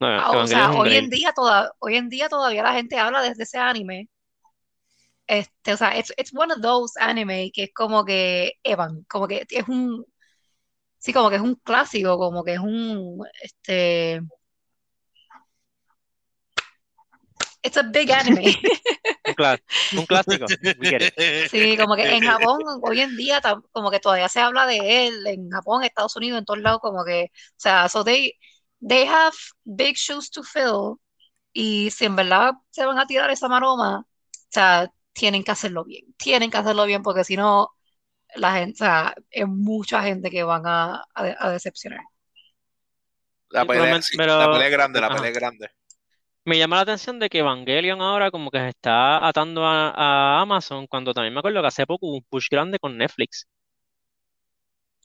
No, 0.00 0.08
Ah, 0.16 0.32
O 0.32 0.46
sea, 0.46 0.72
hoy 0.74 0.96
en 0.96 1.10
día, 1.10 1.32
toda, 1.34 1.72
hoy 1.78 1.96
en 1.96 2.08
día 2.08 2.28
todavía 2.28 2.62
la 2.62 2.74
gente 2.74 2.98
habla 2.98 3.22
desde 3.22 3.44
ese 3.44 3.58
anime. 3.58 4.08
Este, 5.28 5.74
o 5.74 5.76
sea, 5.76 5.96
it's, 5.98 6.12
it's 6.16 6.32
one 6.34 6.50
of 6.52 6.60
those 6.62 6.94
anime 6.98 7.50
que 7.52 7.64
es 7.64 7.70
como 7.74 8.04
que 8.04 8.54
Evan, 8.64 9.04
como 9.08 9.28
que 9.28 9.46
es 9.48 9.68
un, 9.68 10.04
sí, 10.98 11.12
como 11.12 11.30
que 11.30 11.36
es 11.36 11.42
un 11.42 11.54
clásico, 11.56 12.18
como 12.18 12.42
que 12.44 12.54
es 12.54 12.60
un, 12.60 13.24
este, 13.42 14.22
it's 17.62 17.76
a 17.76 17.82
big 17.82 18.10
anime. 18.10 18.42
Un, 19.26 19.34
clá- 19.34 19.58
un 19.92 20.06
clásico. 20.06 20.46
Sí, 21.50 21.76
como 21.76 21.94
que 21.96 22.02
en 22.16 22.24
Japón 22.24 22.62
hoy 22.82 23.00
en 23.00 23.16
día 23.16 23.42
como 23.72 23.90
que 23.90 24.00
todavía 24.00 24.28
se 24.28 24.40
habla 24.40 24.66
de 24.66 25.06
él, 25.08 25.26
en 25.26 25.50
Japón, 25.50 25.84
Estados 25.84 26.16
Unidos, 26.16 26.38
en 26.38 26.44
todos 26.46 26.60
lados, 26.60 26.80
como 26.80 27.04
que, 27.04 27.24
o 27.24 27.54
sea, 27.56 27.88
so 27.90 28.04
they, 28.04 28.32
they 28.86 29.06
have 29.06 29.36
big 29.64 29.96
shoes 29.96 30.30
to 30.30 30.42
fill 30.42 30.96
y 31.52 31.90
si 31.90 32.06
en 32.06 32.16
verdad 32.16 32.52
se 32.70 32.86
van 32.86 32.98
a 32.98 33.06
tirar 33.06 33.30
esa 33.30 33.48
maroma, 33.48 34.00
o 34.00 34.06
sea, 34.50 34.90
tienen 35.18 35.44
que 35.44 35.52
hacerlo 35.52 35.84
bien, 35.84 36.14
tienen 36.16 36.50
que 36.50 36.58
hacerlo 36.58 36.86
bien 36.86 37.02
porque 37.02 37.24
si 37.24 37.36
no, 37.36 37.70
la 38.36 38.54
gente, 38.54 38.74
o 38.74 38.86
sea, 38.86 39.14
es 39.30 39.48
mucha 39.48 40.02
gente 40.04 40.30
que 40.30 40.44
van 40.44 40.64
a, 40.66 40.96
a, 40.96 41.04
a 41.40 41.50
decepcionar. 41.52 42.00
La 43.50 43.66
pelea, 43.66 43.86
me- 43.86 44.00
sí, 44.00 44.16
pero- 44.16 44.34
la 44.38 44.48
pelea 44.48 44.68
es 44.68 44.72
grande, 44.72 45.00
la 45.00 45.10
ajá. 45.10 45.10
pelea 45.10 45.28
es 45.30 45.34
grande. 45.34 45.68
Me 46.44 46.58
llama 46.58 46.76
la 46.76 46.82
atención 46.82 47.20
de 47.20 47.28
que 47.28 47.38
Evangelion 47.38 48.00
ahora 48.02 48.30
como 48.32 48.50
que 48.50 48.58
se 48.58 48.68
está 48.70 49.24
atando 49.26 49.64
a, 49.66 49.90
a 49.90 50.40
Amazon 50.40 50.86
cuando 50.88 51.14
también 51.14 51.32
me 51.34 51.40
acuerdo 51.40 51.60
que 51.60 51.68
hace 51.68 51.86
poco 51.86 52.08
hubo 52.08 52.16
un 52.16 52.24
push 52.28 52.48
grande 52.50 52.78
con 52.80 52.96
Netflix. 52.98 53.46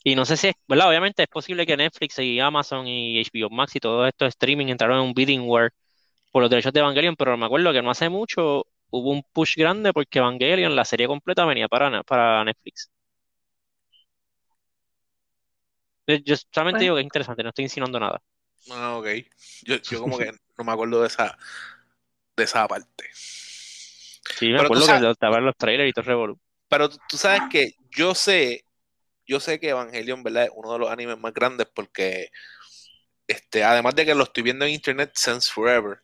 Y 0.04 0.15
no 0.15 0.26
sé 0.26 0.36
si 0.38 0.47
es, 0.49 0.56
¿verdad? 0.67 0.89
Obviamente 0.89 1.23
es 1.23 1.30
posible 1.30 1.65
que 1.65 1.78
Netflix 1.78 2.19
y 2.19 2.39
Amazon 2.39 2.88
y 2.88 3.19
HBO 3.19 3.49
Max 3.49 3.76
y 3.76 3.80
todo 3.80 4.06
esto 4.08 4.26
streaming 4.26 4.67
entraron 4.67 4.97
en 4.99 5.04
un 5.06 5.13
bidding 5.13 5.41
war 5.47 5.71
por 6.32 6.41
los 6.43 6.49
derechos 6.52 6.73
de 6.73 6.82
Evangelion, 6.82 7.15
pero 7.17 7.38
me 7.38 7.45
acuerdo 7.47 7.73
que 7.73 7.82
no 7.84 7.91
hace 7.91 8.10
mucho 8.10 8.65
hubo 8.96 9.10
un 9.10 9.24
push 9.34 9.56
grande 9.58 9.92
porque 9.92 10.20
Evangelion, 10.20 10.76
la 10.76 10.86
serie 10.86 11.08
completa, 11.08 11.46
venía 11.46 11.68
para, 11.68 12.04
para 12.04 12.44
Netflix. 12.46 12.92
Yo 16.08 16.36
solamente 16.52 16.78
Pues- 16.78 16.82
digo 16.82 16.96
que 16.96 17.02
es 17.02 17.06
interesante, 17.06 17.44
no 17.44 17.50
estoy 17.50 17.64
insinuando 17.64 18.00
nada. 18.00 18.22
Ah, 18.72 18.98
ok. 18.98 19.08
Yo, 19.64 19.78
yo 19.78 20.00
como 20.00 20.18
que 20.18 20.32
no 20.58 20.64
me 20.64 20.72
acuerdo 20.72 21.02
de 21.02 21.08
esa, 21.08 21.38
de 22.38 22.44
esa 22.44 22.68
parte. 22.68 23.10
Sí, 23.14 24.48
me 24.50 24.54
Pero 24.58 24.64
acuerdo 24.66 24.86
sabes- 24.86 25.02
que 25.02 25.10
estaba 25.12 25.38
en 25.40 25.46
los 25.46 25.58
trailers 25.58 25.90
y 25.90 25.94
todo 25.94 26.06
revolú. 26.06 26.40
Pero 26.70 26.90
tú, 26.90 26.98
tú 27.10 27.18
sabes 27.18 27.42
que 27.50 27.76
yo 27.90 28.14
sé, 28.14 28.66
yo 29.26 29.40
sé 29.40 29.60
que 29.60 29.70
Evangelion, 29.70 30.22
¿verdad? 30.24 30.44
Es 30.46 30.52
uno 30.54 30.74
de 30.74 30.80
los 30.80 30.90
animes 30.92 31.18
más 31.18 31.34
grandes 31.34 31.68
porque, 31.74 32.30
este, 33.28 33.64
además 33.64 33.96
de 33.96 34.06
que 34.06 34.16
lo 34.16 34.24
estoy 34.24 34.44
viendo 34.44 34.66
en 34.66 34.72
internet 34.72 35.12
since 35.16 35.52
forever, 35.52 36.00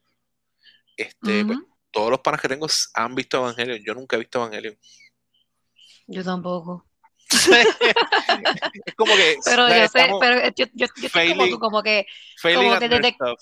este, 0.98 1.46
pues. 1.46 1.60
Todos 1.92 2.10
los 2.12 2.20
panas 2.20 2.42
que 2.42 2.48
tengo 2.48 2.68
han 2.94 3.16
visto 3.16 3.38
Evangelion. 3.38 3.80
Yo 3.86 3.94
nunca 3.94 4.16
he 4.16 4.20
visto 4.20 4.40
Evangelion. 4.40 4.78
Yo 6.08 6.24
tampoco. 6.24 6.86
Es 8.86 8.96
como 8.96 9.16
que 9.16 9.36
Pero 9.46 9.68
yo 9.70 9.88
sé, 9.88 10.12
pero 10.20 10.50
yo, 10.56 10.66
yo, 10.74 10.88
yo 10.96 11.06
estoy 11.08 11.30
como 11.30 11.48
tú, 11.48 11.60
como 11.60 11.84
que 11.84 12.06
como 12.42 12.80
que 12.80 12.90
desde- 12.90 13.12
stuff. 13.14 13.40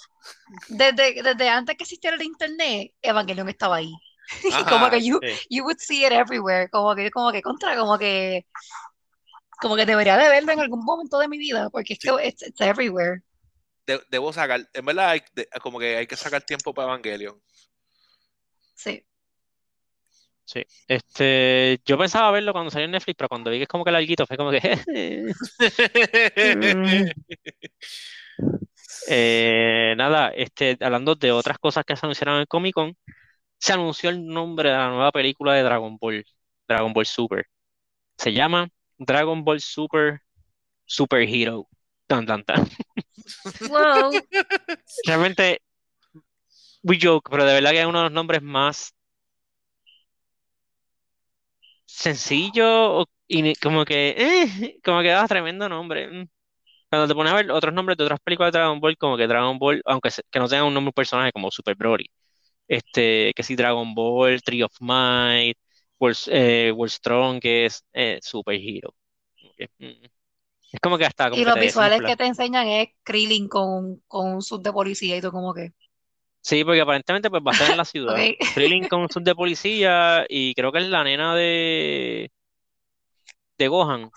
desde, 0.67 1.23
desde 1.23 1.49
antes 1.49 1.77
que 1.77 1.83
existiera 1.83 2.15
el 2.17 2.23
internet, 2.23 2.93
Evangelion 3.01 3.47
estaba 3.49 3.77
ahí. 3.77 3.93
Ajá, 4.51 4.69
como 4.69 4.89
que 4.89 5.01
you, 5.01 5.19
sí. 5.23 5.39
you 5.49 5.63
would 5.63 5.77
see 5.79 6.05
it 6.05 6.11
everywhere, 6.11 6.69
como 6.69 6.93
que, 6.95 7.09
como 7.11 7.31
que 7.31 7.41
contra, 7.41 7.77
como 7.77 7.97
que, 7.97 8.45
como 9.61 9.75
que 9.77 9.85
debería 9.85 10.17
de 10.17 10.27
verlo 10.29 10.51
en 10.51 10.59
algún 10.59 10.83
momento 10.83 11.17
de 11.19 11.29
mi 11.29 11.37
vida, 11.37 11.69
porque 11.69 11.93
es 11.93 11.99
que 11.99 12.09
it's, 12.27 12.41
it's 12.45 12.59
everywhere. 12.59 13.21
De- 13.85 14.03
debo 14.09 14.33
sacar, 14.33 14.67
en 14.73 14.85
verdad, 14.85 15.11
hay- 15.11 15.23
de- 15.33 15.47
como 15.61 15.79
que 15.79 15.95
hay 15.95 16.07
que 16.07 16.17
sacar 16.17 16.41
tiempo 16.41 16.73
para 16.73 16.89
Evangelion. 16.89 17.41
Sí. 18.77 19.03
Sí, 20.45 20.63
este, 20.87 21.81
yo 21.85 21.97
pensaba 21.97 22.31
verlo 22.31 22.53
cuando 22.53 22.71
salió 22.71 22.85
en 22.85 22.91
Netflix, 22.91 23.17
pero 23.17 23.27
cuando 23.27 23.51
vi 23.51 23.57
que 23.57 23.63
es 23.63 23.69
como 23.69 23.83
que 23.83 23.91
larguito, 23.91 24.25
fue 24.25 24.37
como 24.37 24.49
que, 24.51 24.61
Eh, 29.09 29.93
nada, 29.97 30.29
este, 30.29 30.77
hablando 30.81 31.15
de 31.15 31.31
otras 31.33 31.57
cosas 31.59 31.83
que 31.85 31.95
se 31.97 32.05
anunciaron 32.05 32.35
en 32.35 32.41
el 32.41 32.47
Comic 32.47 32.73
Con, 32.75 32.95
se 33.59 33.73
anunció 33.73 34.09
el 34.09 34.25
nombre 34.25 34.69
de 34.69 34.75
la 34.77 34.89
nueva 34.89 35.11
película 35.11 35.53
de 35.53 35.63
Dragon 35.63 35.97
Ball, 35.97 36.25
Dragon 36.67 36.93
Ball 36.93 37.05
Super. 37.05 37.47
Se 38.17 38.33
llama 38.33 38.69
Dragon 38.97 39.43
Ball 39.43 39.61
Super 39.61 40.21
Super 40.85 41.23
Hero. 41.23 41.67
Tan, 42.07 42.25
tan, 42.25 42.43
tan. 42.43 42.67
Wow. 43.69 44.11
Realmente, 45.05 45.61
we 46.83 46.97
joke, 47.01 47.29
pero 47.29 47.45
de 47.45 47.53
verdad 47.53 47.71
que 47.71 47.81
es 47.81 47.85
uno 47.85 47.99
de 47.99 48.03
los 48.05 48.13
nombres 48.13 48.41
más 48.41 48.93
sencillo 51.85 53.05
y 53.27 53.55
como 53.55 53.85
que, 53.85 54.15
eh, 54.17 54.79
como 54.83 55.01
que 55.01 55.09
da 55.09 55.27
tremendo 55.27 55.67
nombre. 55.69 56.07
mm. 56.07 56.27
Cuando 56.89 57.07
te 57.09 57.15
pones 57.15 57.33
a 57.33 57.37
ver 57.37 57.51
otros 57.51 57.73
nombres 57.73 57.97
de 57.97 58.05
otras 58.05 58.19
películas 58.21 58.51
de 58.53 58.59
Dragon 58.59 58.79
Ball, 58.79 58.97
como 58.97 59.17
que 59.17 59.27
Dragon 59.27 59.59
Ball, 59.59 59.81
aunque 59.85 60.11
se- 60.11 60.23
que 60.31 60.39
no 60.39 60.47
tengan 60.49 60.67
un 60.67 60.73
nombre 60.75 60.89
de 60.91 60.93
personaje 60.93 61.31
como 61.33 61.51
Super 61.51 61.75
Broly, 61.75 62.09
este, 62.67 63.33
que 63.35 63.43
sí, 63.43 63.55
Dragon 63.55 63.93
Ball, 63.95 64.41
Tree 64.43 64.63
of 64.63 64.73
Might, 64.81 65.57
World, 65.99 66.17
eh, 66.29 66.71
World 66.75 66.91
Strongest, 66.93 67.85
eh, 67.93 68.19
Super 68.23 68.55
Hero. 68.55 68.95
Que, 69.57 69.69
mm. 69.79 70.05
Es 70.73 70.79
como 70.81 70.97
que 70.97 71.05
hasta 71.05 71.29
como 71.31 71.41
Y 71.41 71.45
que 71.45 71.51
los 71.51 71.59
visuales 71.59 72.01
desinfla. 72.01 72.03
que 72.03 72.15
te 72.17 72.25
enseñan 72.25 72.67
es 72.67 72.89
Krillin 73.03 73.47
con, 73.47 73.97
con 74.07 74.33
un 74.35 74.41
suit 74.41 74.61
de 74.63 74.73
policía 74.73 75.17
y 75.17 75.21
tú 75.21 75.31
como 75.31 75.53
que, 75.53 75.73
Sí, 76.41 76.63
porque 76.63 76.81
aparentemente 76.81 77.29
pues 77.29 77.43
va 77.45 77.51
a 77.51 77.53
estar 77.53 77.71
en 77.71 77.77
la 77.77 77.85
ciudad. 77.85 78.15
ok. 78.15 78.53
Krillin 78.53 78.87
con 78.87 79.07
de 79.07 79.35
policía 79.35 80.25
y 80.29 80.53
creo 80.53 80.71
que 80.71 80.79
es 80.79 80.87
la 80.87 81.03
nena 81.03 81.35
de 81.35 82.31
de 83.57 83.67
Gohan. 83.67 84.11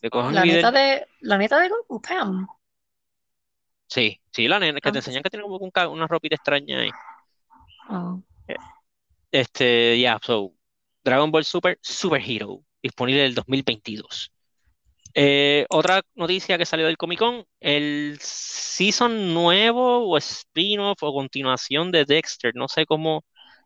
De 0.00 0.08
Gohan 0.08 0.34
La 0.34 0.44
neta 0.44 0.70
de, 0.70 1.06
la 1.20 1.38
neta 1.38 1.58
de 1.60 1.68
Goku, 1.68 2.00
Pam. 2.00 2.46
Sí, 3.86 4.20
sí, 4.32 4.48
la 4.48 4.58
nena 4.58 4.80
que 4.80 4.92
te 4.92 4.98
enseñan 4.98 5.22
que 5.22 5.30
tiene 5.30 5.44
como 5.44 5.56
un 5.56 5.72
una 5.90 6.06
ropita 6.06 6.36
extraña 6.36 6.80
ahí. 6.80 6.90
Oh. 7.90 8.22
Este, 9.30 9.98
ya, 9.98 10.18
so, 10.22 10.54
Dragon 11.02 11.30
Ball 11.30 11.44
Super, 11.44 11.78
Super 11.82 12.22
Hero, 12.24 12.62
disponible 12.80 13.20
en 13.20 13.26
el 13.26 13.34
2022. 13.34 14.32
Eh, 15.16 15.64
otra 15.70 16.02
noticia 16.16 16.58
que 16.58 16.66
salió 16.66 16.86
del 16.86 16.96
Comic 16.96 17.20
Con, 17.20 17.46
el 17.60 18.18
season 18.20 19.32
nuevo 19.32 20.08
o 20.08 20.16
spin-off 20.18 21.02
o 21.02 21.14
continuación 21.14 21.92
de 21.92 22.04
Dexter, 22.04 22.52
no 22.56 22.66
sé 22.66 22.84
cómo 22.84 23.24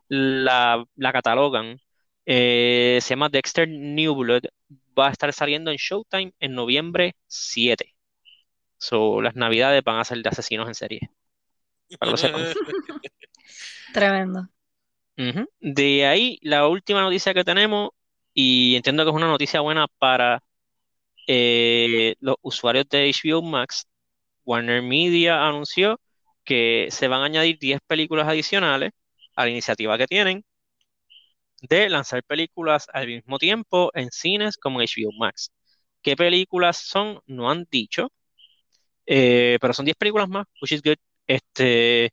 la, 0.09 0.85
la 0.97 1.13
catalogan, 1.13 1.81
eh, 2.27 2.99
se 3.01 3.11
llama 3.11 3.31
Dexter 3.31 3.67
New 3.67 4.15
Blood, 4.15 4.43
va 4.99 5.09
a 5.09 5.11
estar 5.11 5.33
saliendo 5.33 5.71
en 5.71 5.79
Showtime 5.79 6.35
en 6.39 6.55
noviembre 6.55 7.17
7. 7.27 7.95
So, 8.77 9.23
las 9.23 9.35
navidades 9.35 9.83
van 9.83 9.99
a 9.99 10.05
ser 10.05 10.19
de 10.19 10.29
asesinos 10.29 10.69
en 10.69 10.75
serie, 10.75 11.01
para 11.99 12.13
que 12.13 12.29
lo. 12.29 12.39
Tremendo. 13.95 14.49
De 15.61 16.07
ahí, 16.07 16.39
la 16.43 16.69
última 16.69 17.01
noticia 17.01 17.33
que 17.35 17.43
tenemos, 17.43 17.91
y 18.35 18.77
entiendo 18.77 19.05
que 19.05 19.11
es 19.11 19.17
una 19.17 19.27
noticia 19.27 19.61
buena 19.61 19.87
para 19.99 20.43
eh, 21.29 22.17
los 22.21 22.37
usuarios 22.43 22.89
de 22.91 23.09
HBO 23.11 23.43
Max, 23.43 23.87
Warner 24.45 24.83
Media 24.83 25.47
anunció 25.47 26.01
que 26.45 26.89
se 26.91 27.09
van 27.09 27.23
a 27.23 27.27
añadir 27.27 27.59
10 27.61 27.81
películas 27.87 28.29
adicionales 28.29 28.93
a 29.37 29.45
la 29.45 29.51
iniciativa 29.51 29.99
que 29.99 30.07
tienen 30.09 30.45
de 31.63 31.89
lanzar 31.89 32.23
películas 32.25 32.87
al 32.93 33.07
mismo 33.09 33.39
tiempo 33.39 33.91
en 33.95 34.11
cines 34.11 34.57
como 34.57 34.81
HBO 34.81 35.13
Max. 35.19 35.51
¿Qué 36.03 36.17
películas 36.17 36.79
son? 36.79 37.21
No 37.27 37.51
han 37.51 37.67
dicho, 37.71 38.13
eh, 39.07 39.59
pero 39.61 39.75
son 39.75 39.85
10 39.87 39.97
películas 39.97 40.29
más, 40.29 40.47
which 40.63 40.73
is 40.73 40.83
good. 40.83 40.97
Este, 41.27 42.13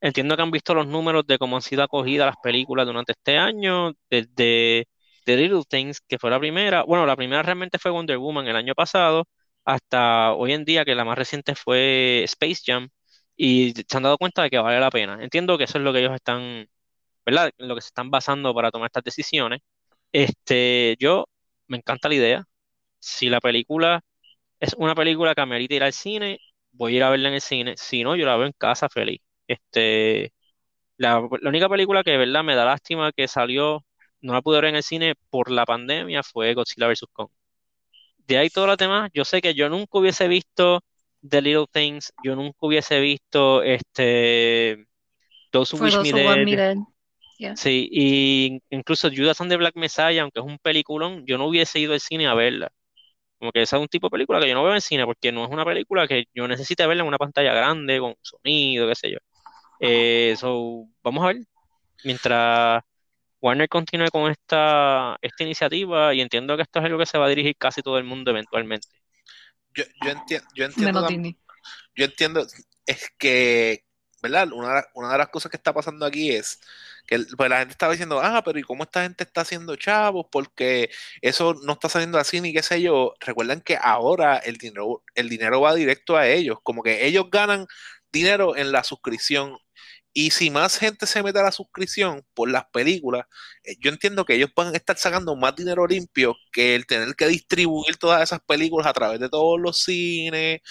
entiendo 0.00 0.36
que 0.36 0.42
han 0.42 0.50
visto 0.50 0.74
los 0.74 0.86
números 0.86 1.26
de 1.26 1.38
cómo 1.38 1.56
han 1.56 1.62
sido 1.62 1.82
acogidas 1.82 2.26
las 2.26 2.36
películas 2.42 2.86
durante 2.86 3.12
este 3.12 3.38
año, 3.38 3.92
desde 4.10 4.88
The 5.26 5.36
Little 5.36 5.64
Things, 5.68 6.00
que 6.02 6.18
fue 6.18 6.30
la 6.30 6.40
primera. 6.40 6.84
Bueno, 6.84 7.06
la 7.06 7.16
primera 7.16 7.42
realmente 7.44 7.78
fue 7.80 7.92
Wonder 7.92 8.18
Woman 8.18 8.48
el 8.48 8.56
año 8.56 8.74
pasado, 8.76 9.26
hasta 9.66 10.34
hoy 10.34 10.54
en 10.54 10.64
día, 10.66 10.84
que 10.86 10.96
la 10.96 11.04
más 11.06 11.18
reciente 11.18 11.56
fue 11.56 12.24
Space 12.24 12.62
Jam, 12.66 12.90
y 13.36 13.74
se 13.88 13.98
han 13.98 14.04
dado 14.04 14.18
cuenta 14.18 14.42
de 14.44 14.50
que 14.50 14.58
vale 14.58 14.80
la 14.80 14.90
pena. 14.90 15.22
Entiendo 15.22 15.58
que 15.58 15.64
eso 15.66 15.78
es 15.78 15.84
lo 15.84 15.92
que 15.94 16.00
ellos 16.00 16.14
están, 16.14 16.68
¿verdad? 17.26 17.50
Lo 17.58 17.74
que 17.76 17.80
se 17.82 17.88
están 17.88 18.10
basando 18.10 18.54
para 18.54 18.70
tomar 18.70 18.86
estas 18.88 19.04
decisiones. 19.04 19.60
Este, 20.12 20.96
yo 21.00 21.26
me 21.68 21.78
encanta 21.78 22.08
la 22.08 22.14
idea. 22.16 22.44
Si 23.00 23.28
la 23.30 23.40
película 23.40 24.02
es 24.60 24.74
una 24.78 24.94
película 24.96 25.34
que 25.34 25.42
amerita 25.42 25.74
ir 25.76 25.84
al 25.84 25.92
cine, 25.94 26.40
voy 26.72 26.94
a 26.94 26.96
ir 26.98 27.04
a 27.04 27.10
verla 27.10 27.28
en 27.30 27.34
el 27.36 27.40
cine. 27.42 27.74
Si 27.78 28.04
no, 28.04 28.16
yo 28.16 28.26
la 28.26 28.36
veo 28.36 28.46
en 28.46 28.54
casa 28.58 28.88
feliz. 28.88 29.20
Este, 29.48 30.32
La, 30.98 31.20
la 31.40 31.48
única 31.50 31.68
película 31.68 32.02
que 32.04 32.12
de 32.12 32.18
verdad 32.18 32.44
me 32.44 32.54
da 32.54 32.64
lástima 32.66 33.12
que 33.12 33.28
salió, 33.28 33.85
no 34.26 34.34
la 34.34 34.42
pude 34.42 34.60
ver 34.60 34.66
en 34.66 34.76
el 34.76 34.82
cine 34.82 35.14
por 35.30 35.50
la 35.50 35.64
pandemia, 35.64 36.22
fue 36.22 36.52
Godzilla 36.54 36.88
vs. 36.88 37.06
Kong. 37.12 37.28
De 38.18 38.38
ahí 38.38 38.50
todas 38.50 38.68
las 38.68 38.78
demás, 38.78 39.10
yo 39.14 39.24
sé 39.24 39.40
que 39.40 39.54
yo 39.54 39.68
nunca 39.68 39.98
hubiese 39.98 40.26
visto 40.26 40.82
The 41.26 41.40
Little 41.40 41.66
Things, 41.70 42.12
yo 42.24 42.34
nunca 42.34 42.58
hubiese 42.60 43.00
visto 43.00 43.62
este 43.62 44.86
Those 45.52 45.76
Who 45.76 45.84
Wish 45.84 45.98
Me 45.98 46.56
Dead. 46.56 46.76
Yeah. 47.38 47.54
Sí, 47.54 47.88
y 47.92 48.62
incluso 48.70 49.10
Judas 49.14 49.40
and 49.42 49.50
the 49.50 49.56
Black 49.58 49.76
Messiah, 49.76 50.22
aunque 50.22 50.40
es 50.40 50.46
un 50.46 50.58
peliculón, 50.58 51.24
yo 51.26 51.36
no 51.36 51.46
hubiese 51.46 51.78
ido 51.78 51.92
al 51.92 52.00
cine 52.00 52.26
a 52.26 52.34
verla. 52.34 52.72
Como 53.38 53.52
que 53.52 53.62
esa 53.62 53.76
es 53.76 53.82
un 53.82 53.88
tipo 53.88 54.06
de 54.06 54.12
película 54.12 54.40
que 54.40 54.48
yo 54.48 54.54
no 54.54 54.64
veo 54.64 54.74
en 54.74 54.80
cine 54.80 55.04
porque 55.04 55.30
no 55.30 55.44
es 55.44 55.50
una 55.50 55.64
película 55.64 56.08
que 56.08 56.24
yo 56.34 56.48
necesite 56.48 56.86
verla 56.86 57.02
en 57.02 57.08
una 57.08 57.18
pantalla 57.18 57.52
grande, 57.52 58.00
con 58.00 58.14
sonido, 58.22 58.88
qué 58.88 58.94
sé 58.94 59.10
yo. 59.10 59.18
Eh, 59.80 60.34
so, 60.38 60.86
vamos 61.02 61.22
a 61.24 61.28
ver. 61.28 61.36
Mientras 62.04 62.82
Warner 63.40 63.68
continúe 63.68 64.10
con 64.10 64.30
esta, 64.30 65.16
esta 65.22 65.44
iniciativa, 65.44 66.14
y 66.14 66.20
entiendo 66.20 66.56
que 66.56 66.62
esto 66.62 66.78
es 66.80 66.84
algo 66.86 66.98
que 66.98 67.06
se 67.06 67.18
va 67.18 67.26
a 67.26 67.28
dirigir 67.28 67.56
casi 67.56 67.82
todo 67.82 67.98
el 67.98 68.04
mundo 68.04 68.30
eventualmente. 68.30 68.88
Yo, 69.74 69.84
yo, 70.02 70.10
enti- 70.10 70.42
yo 70.54 70.64
entiendo 70.64 71.06
yo 71.96 72.04
entiendo, 72.04 72.46
es 72.86 73.12
que, 73.18 73.84
¿verdad? 74.22 74.48
Una, 74.52 74.84
una 74.94 75.12
de 75.12 75.18
las 75.18 75.28
cosas 75.28 75.50
que 75.50 75.56
está 75.56 75.72
pasando 75.74 76.06
aquí 76.06 76.30
es 76.32 76.60
que 77.06 77.20
pues 77.36 77.50
la 77.50 77.58
gente 77.60 77.72
estaba 77.72 77.92
diciendo, 77.92 78.20
ah, 78.22 78.42
pero 78.44 78.58
¿y 78.58 78.62
cómo 78.62 78.84
esta 78.84 79.02
gente 79.02 79.24
está 79.24 79.42
haciendo 79.42 79.76
chavos? 79.76 80.26
Porque 80.30 80.90
eso 81.22 81.54
no 81.64 81.74
está 81.74 81.88
saliendo 81.88 82.18
así 82.18 82.40
ni 82.40 82.52
qué 82.52 82.62
sé 82.62 82.82
yo. 82.82 83.14
Recuerden 83.20 83.60
que 83.60 83.78
ahora 83.80 84.38
el 84.38 84.56
dinero, 84.58 85.04
el 85.14 85.28
dinero 85.28 85.60
va 85.60 85.74
directo 85.74 86.16
a 86.16 86.28
ellos, 86.28 86.58
como 86.62 86.82
que 86.82 87.06
ellos 87.06 87.26
ganan 87.30 87.66
dinero 88.12 88.56
en 88.56 88.72
la 88.72 88.82
suscripción. 88.84 89.56
Y 90.18 90.30
si 90.30 90.48
más 90.48 90.78
gente 90.78 91.06
se 91.06 91.22
mete 91.22 91.40
a 91.40 91.42
la 91.42 91.52
suscripción 91.52 92.24
por 92.32 92.50
las 92.50 92.64
películas, 92.70 93.26
eh, 93.64 93.76
yo 93.80 93.90
entiendo 93.90 94.24
que 94.24 94.34
ellos 94.34 94.50
van 94.56 94.72
a 94.72 94.76
estar 94.78 94.96
sacando 94.96 95.36
más 95.36 95.54
dinero 95.54 95.86
limpio 95.86 96.34
que 96.52 96.74
el 96.74 96.86
tener 96.86 97.14
que 97.14 97.26
distribuir 97.26 97.98
todas 97.98 98.22
esas 98.22 98.40
películas 98.40 98.86
a 98.86 98.94
través 98.94 99.20
de 99.20 99.28
todos 99.28 99.60
los 99.60 99.78
cines, 99.78 100.62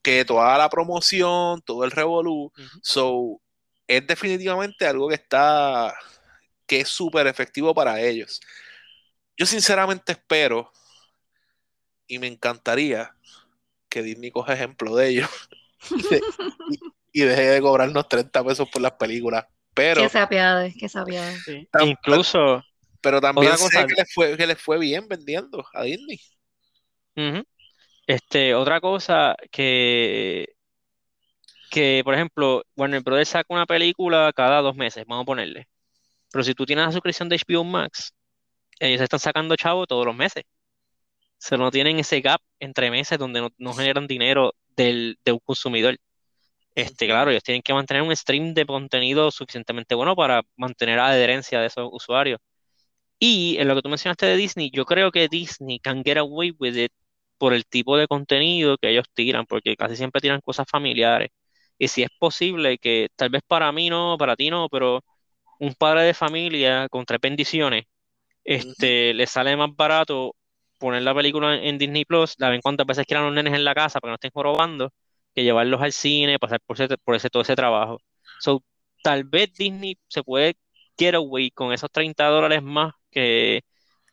que 0.00 0.24
toda 0.24 0.56
la 0.56 0.70
promoción, 0.70 1.60
todo 1.60 1.84
el 1.84 1.90
revolú. 1.90 2.50
So, 2.82 3.42
es 3.86 4.06
definitivamente 4.06 4.86
algo 4.86 5.08
que 5.08 5.16
está, 5.16 5.94
que 6.66 6.80
es 6.80 6.88
súper 6.88 7.26
efectivo 7.26 7.74
para 7.74 8.00
ellos. 8.00 8.40
Yo 9.36 9.44
sinceramente 9.44 10.12
espero 10.12 10.72
y 12.06 12.18
me 12.18 12.28
encantaría 12.28 13.14
que 13.90 14.02
Disney 14.02 14.30
coja 14.30 14.54
ejemplo 14.54 14.96
de 14.96 15.08
ellos 15.08 15.30
y, 16.70 16.78
y- 17.22 17.24
deje 17.24 17.42
de 17.42 17.60
cobrarnos 17.60 18.08
30 18.08 18.44
pesos 18.44 18.68
por 18.70 18.82
las 18.82 18.92
películas. 18.92 19.44
Pero, 19.74 20.02
Que 20.02 20.08
se 20.08 20.18
apiade, 20.18 20.72
que 20.74 20.88
se 20.88 20.98
apiade. 20.98 21.36
Tam- 21.70 21.86
Incluso, 21.88 22.62
pero 23.00 23.20
también 23.20 23.52
Otra 23.52 23.58
sé 23.58 23.64
cosa- 23.64 23.86
que 23.86 23.94
les 23.94 24.12
fue, 24.14 24.36
que 24.36 24.46
les 24.46 24.58
fue 24.60 24.78
bien 24.78 25.06
vendiendo 25.08 25.64
a 25.74 25.82
Disney. 25.82 26.18
Este, 28.06 28.54
otra 28.54 28.80
cosa 28.80 29.34
que, 29.50 30.46
que, 31.70 32.02
por 32.04 32.14
ejemplo, 32.14 32.62
Warner 32.76 33.02
Brothers 33.02 33.30
saca 33.30 33.52
una 33.52 33.66
película 33.66 34.32
cada 34.34 34.60
dos 34.60 34.76
meses, 34.76 35.04
vamos 35.06 35.22
a 35.24 35.26
ponerle. 35.26 35.68
Pero 36.30 36.44
si 36.44 36.54
tú 36.54 36.64
tienes 36.66 36.86
la 36.86 36.92
suscripción 36.92 37.28
de 37.28 37.36
HBO 37.36 37.64
Max, 37.64 38.12
ellos 38.78 39.00
están 39.00 39.20
sacando 39.20 39.56
chavo 39.56 39.86
todos 39.86 40.06
los 40.06 40.14
meses. 40.14 40.44
Se 41.38 41.56
no 41.58 41.70
tienen 41.70 41.98
ese 41.98 42.20
gap 42.20 42.40
entre 42.60 42.90
meses 42.90 43.18
donde 43.18 43.40
no, 43.40 43.50
no 43.58 43.74
generan 43.74 44.06
dinero 44.06 44.54
del, 44.76 45.18
de 45.24 45.32
un 45.32 45.38
consumidor. 45.40 45.96
Este, 46.76 47.06
claro, 47.06 47.30
ellos 47.30 47.42
tienen 47.42 47.62
que 47.62 47.74
mantener 47.74 48.02
un 48.02 48.14
stream 48.16 48.54
de 48.54 48.66
contenido 48.66 49.30
suficientemente 49.30 49.94
bueno 49.94 50.14
para 50.16 50.42
mantener 50.56 50.98
la 50.98 51.08
adherencia 51.08 51.60
de 51.60 51.68
esos 51.68 51.88
usuarios. 51.90 52.38
Y 53.18 53.56
en 53.58 53.68
lo 53.68 53.76
que 53.76 53.82
tú 53.82 53.88
mencionaste 53.90 54.26
de 54.26 54.36
Disney, 54.36 54.70
yo 54.72 54.84
creo 54.86 55.12
que 55.12 55.28
Disney 55.28 55.80
can 55.80 56.02
get 56.04 56.18
away 56.18 56.52
with 56.58 56.76
it 56.76 56.92
por 57.38 57.54
el 57.54 57.66
tipo 57.66 57.96
de 57.96 58.08
contenido 58.08 58.78
que 58.78 58.90
ellos 58.90 59.06
tiran, 59.14 59.46
porque 59.46 59.76
casi 59.76 59.96
siempre 59.96 60.20
tiran 60.20 60.40
cosas 60.42 60.66
familiares. 60.70 61.30
Y 61.78 61.88
si 61.88 62.02
es 62.02 62.10
posible 62.18 62.78
que 62.78 63.08
tal 63.16 63.30
vez 63.30 63.42
para 63.46 63.72
mí 63.72 63.90
no, 63.90 64.16
para 64.18 64.36
ti 64.36 64.50
no, 64.50 64.68
pero 64.70 65.02
un 65.60 65.74
padre 65.74 66.02
de 66.04 66.14
familia 66.14 66.88
con 66.90 67.04
tres 67.06 67.20
bendiciones, 67.22 67.84
este, 68.44 69.14
le 69.14 69.26
sale 69.26 69.56
más 69.56 69.70
barato 69.76 70.36
poner 70.78 71.02
la 71.02 71.14
película 71.14 71.56
en, 71.56 71.64
en 71.64 71.78
Disney 71.78 72.04
Plus, 72.04 72.34
la 72.38 72.50
ven 72.50 72.60
cuantas 72.62 72.86
veces 72.86 73.06
quieran 73.06 73.26
los 73.26 73.34
nenes 73.34 73.54
en 73.54 73.64
la 73.64 73.74
casa 73.74 74.00
para 74.00 74.10
que 74.10 74.12
no 74.12 74.16
estén 74.16 74.30
jorobando, 74.32 74.92
que 75.36 75.44
llevarlos 75.44 75.82
al 75.82 75.92
cine, 75.92 76.38
pasar 76.38 76.60
por 76.66 76.80
ese, 76.80 76.96
por 76.96 77.14
ese, 77.14 77.28
todo 77.28 77.42
ese 77.42 77.54
trabajo. 77.54 77.98
So, 78.40 78.64
tal 79.02 79.24
vez 79.24 79.52
Disney 79.52 79.98
se 80.08 80.22
puede 80.22 80.56
get 80.98 81.14
away 81.14 81.50
con 81.50 81.74
esos 81.74 81.90
30 81.92 82.24
dólares 82.26 82.62
más 82.62 82.94
que 83.10 83.62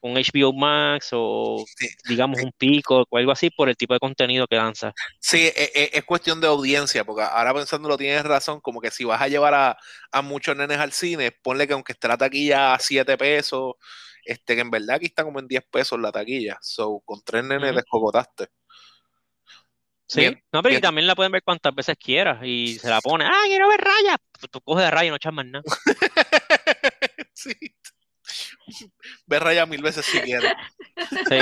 un 0.02 0.18
HBO 0.18 0.52
Max 0.52 1.12
o 1.14 1.64
Sí. 1.78 1.88
digamos 2.10 2.44
un 2.44 2.52
Pico 2.58 3.06
o 3.10 3.18
algo 3.18 3.32
así 3.32 3.50
por 3.50 3.70
el 3.70 3.78
tipo 3.78 3.94
de 3.94 4.02
contenido 4.02 4.46
que 4.48 4.58
lanza. 4.58 4.92
Sí, 5.22 5.38
e- 5.38 5.72
e- 5.74 5.92
es, 5.94 6.04
cuestión 6.04 6.42
de 6.42 6.48
audiencia, 6.48 7.06
porque 7.06 7.24
ahora 7.24 7.54
pensándolo 7.54 7.98
tienes 7.98 8.26
razón, 8.26 8.60
como 8.60 8.82
que 8.82 8.92
si 8.92 9.06
vas 9.06 9.22
a 9.22 9.30
llevar 9.30 9.54
a, 9.54 9.78
a 10.12 10.22
muchos 10.22 10.58
nenes 10.58 10.78
al 10.80 10.92
cine, 10.92 11.32
ponle 11.32 11.68
que 11.68 11.74
aunque 11.74 11.94
esté 11.94 12.10
la 12.10 12.18
taquilla 12.18 12.74
a 12.74 12.80
7 12.80 13.18
pesos, 13.18 13.76
este, 14.26 14.56
que 14.56 14.62
en 14.62 14.72
verdad 14.72 14.98
aquí 14.98 15.06
está 15.06 15.24
como 15.24 15.40
en 15.40 15.48
10 15.48 15.64
pesos 15.72 15.98
la 16.02 16.12
taquilla. 16.12 16.58
So, 16.62 17.00
con 17.06 17.22
tres 17.24 17.46
nenes 17.46 17.70
Ujú. 17.70 17.78
descocotaste. 17.78 18.48
Sí, 20.14 20.20
Bien, 20.20 20.44
no, 20.52 20.62
pero 20.62 20.76
y 20.76 20.82
también 20.82 21.08
la 21.08 21.16
pueden 21.16 21.32
ver 21.32 21.42
cuantas 21.42 21.74
veces 21.74 21.96
quieras 21.98 22.38
y 22.44 22.78
se 22.78 22.88
la 22.88 23.02
pone, 23.02 23.26
ah, 23.26 23.42
quiero 23.48 23.68
ver 23.68 23.82
raya. 23.82 24.16
Tú, 24.40 24.48
tú 24.48 24.62
coges 24.62 24.86
de 24.86 24.92
raya 24.92 25.08
y 25.08 25.10
no 25.10 25.16
echas 25.16 25.34
más 25.34 25.46
nada. 25.48 25.64
sí. 27.34 27.52
Ve 29.26 29.40
raya 29.40 29.66
mil 29.66 29.82
veces 29.82 30.06
si 30.06 30.20
quieres. 30.22 30.54
Sí. 31.30 31.40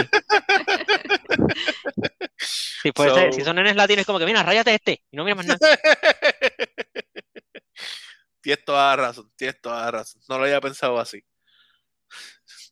So- 2.95 3.13
ser- 3.15 3.33
si 3.33 3.41
son 3.41 3.57
nenes 3.57 3.75
latinos, 3.75 4.01
es 4.01 4.05
como 4.07 4.19
que, 4.19 4.25
mira, 4.25 4.41
ráyate 4.41 4.73
este 4.73 5.03
y 5.11 5.17
no 5.17 5.23
mira 5.25 5.35
más 5.35 5.45
nada. 5.45 5.59
tienes 8.41 8.63
toda 8.65 8.95
la 8.95 9.07
razón, 9.07 9.31
tienes 9.35 9.59
toda 9.61 9.81
la 9.85 9.91
razón. 9.91 10.21
No 10.29 10.37
lo 10.37 10.45
había 10.45 10.61
pensado 10.61 10.97
así. 10.97 11.21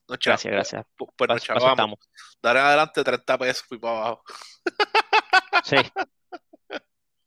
No. 0.08 0.16
Gracias, 0.24 0.52
gracias. 0.52 0.86
Pues, 0.96 1.12
pues 1.16 1.28
nos 1.28 1.46
pa' 1.46 1.54
eso 1.54 1.54
chavamos. 1.60 1.72
estamos. 1.72 2.00
Dar 2.42 2.56
en 2.58 2.64
adelante 2.64 3.04
30 3.04 3.38
pesos 3.38 3.66
y 3.70 3.78
para 3.78 3.98
abajo. 3.98 4.24
Sí. 5.64 5.78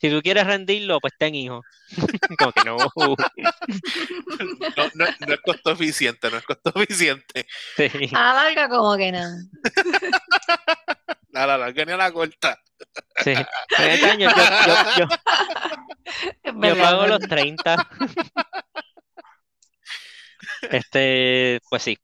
Si 0.01 0.11
tú 0.11 0.20
quieres 0.20 0.45
rendirlo, 0.47 0.99
pues 1.01 1.12
ten 1.16 1.35
hijo. 1.35 1.62
Como 2.39 2.53
que 2.53 2.64
no. 2.64 2.76
No, 2.76 2.87
no, 4.95 5.05
no 5.26 5.35
es 5.35 5.41
costo 5.45 5.70
eficiente, 5.72 6.28
no 6.30 6.39
es 6.39 6.45
costo 6.45 6.72
eficiente. 6.74 7.47
Sí. 7.76 7.89
A 8.12 8.35
la 8.35 8.35
larga 8.45 8.68
como 8.68 8.97
que 8.97 9.12
nada. 9.12 9.37
A 11.35 11.47
la 11.47 11.57
larga 11.57 11.85
ni 11.87 11.93
a 11.93 11.97
la 11.97 12.12
corta. 12.12 12.59
Sí. 13.24 13.33
Este 13.78 14.11
año 14.11 14.28
yo, 14.28 14.74
yo- 14.99 15.09
pago 16.83 17.07
los 17.07 17.20
verdad. 17.20 17.28
30. 17.28 17.89
Este, 20.70 21.61
pues 21.70 21.83
sí. 21.83 21.97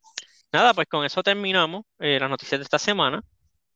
Nada, 0.52 0.72
pues 0.72 0.88
con 0.88 1.04
eso 1.04 1.22
terminamos 1.22 1.84
eh, 1.98 2.18
las 2.20 2.30
noticias 2.30 2.58
de 2.58 2.64
esta 2.64 2.78
semana. 2.78 3.20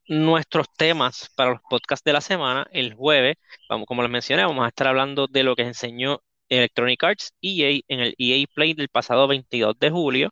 Nuestros 0.08 0.66
temas 0.76 1.30
para 1.36 1.52
los 1.52 1.60
podcasts 1.68 2.04
de 2.04 2.12
la 2.12 2.20
semana, 2.20 2.66
el 2.72 2.94
jueves, 2.94 3.36
vamos, 3.68 3.86
como 3.86 4.02
les 4.02 4.10
mencioné, 4.10 4.44
vamos 4.44 4.64
a 4.64 4.68
estar 4.68 4.88
hablando 4.88 5.26
de 5.26 5.42
lo 5.42 5.54
que 5.54 5.62
enseñó 5.62 6.20
Electronic 6.48 7.02
Arts 7.02 7.32
EA 7.40 7.80
en 7.88 8.00
el 8.00 8.14
EA 8.18 8.44
Play 8.52 8.74
del 8.74 8.88
pasado 8.88 9.26
22 9.28 9.78
de 9.78 9.90
julio. 9.90 10.30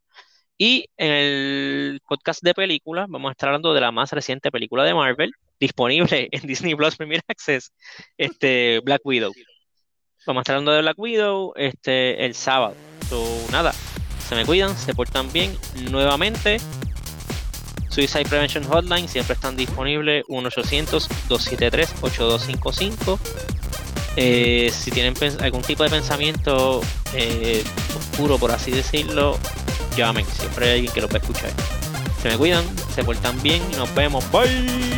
Y 0.59 0.87
en 0.99 1.11
el 1.13 2.01
podcast 2.07 2.43
de 2.43 2.53
películas 2.53 3.07
vamos 3.09 3.31
a 3.31 3.33
estar 3.33 3.49
hablando 3.49 3.73
de 3.73 3.81
la 3.81 3.93
más 3.93 4.13
reciente 4.13 4.51
película 4.51 4.85
de 4.85 4.93
Marvel, 4.93 5.33
disponible 5.59 6.29
en 6.33 6.47
Disney 6.47 6.75
Plus 6.75 6.97
Premier 6.97 7.23
Access, 7.29 7.73
este, 8.19 8.81
Black 8.81 9.01
Widow. 9.05 9.33
Vamos 10.27 10.41
a 10.41 10.43
estar 10.43 10.57
hablando 10.57 10.73
de 10.73 10.83
Black 10.83 10.99
Widow 10.99 11.55
este, 11.57 12.27
el 12.27 12.35
sábado. 12.35 12.75
So, 13.09 13.25
nada, 13.51 13.73
se 14.29 14.35
me 14.35 14.45
cuidan, 14.45 14.77
se 14.77 14.95
portan 14.95 15.33
bien. 15.33 15.57
Nuevamente, 15.91 16.59
Suicide 17.91 18.25
Prevention 18.25 18.65
Hotline 18.65 19.07
siempre 19.09 19.35
están 19.35 19.57
disponibles 19.57 20.25
1-800-273-8255. 20.27 23.19
Eh, 24.17 24.73
si 24.73 24.91
tienen 24.91 25.15
algún 25.41 25.63
tipo 25.63 25.85
de 25.85 25.91
pensamiento 25.91 26.81
eh, 27.15 27.63
oscuro, 27.97 28.39
por 28.39 28.51
así 28.53 28.71
decirlo, 28.71 29.39
llamen. 29.97 30.27
Siempre 30.27 30.67
hay 30.67 30.73
alguien 30.77 30.93
que 30.93 31.01
lo 31.01 31.09
puede 31.09 31.21
escuchar. 31.21 31.51
Se 32.23 32.29
me 32.29 32.37
cuidan, 32.37 32.65
se 32.95 33.03
portan 33.05 33.43
bien 33.43 33.63
y 33.73 33.77
nos 33.77 33.95
vemos. 33.95 34.23
Bye. 34.31 34.90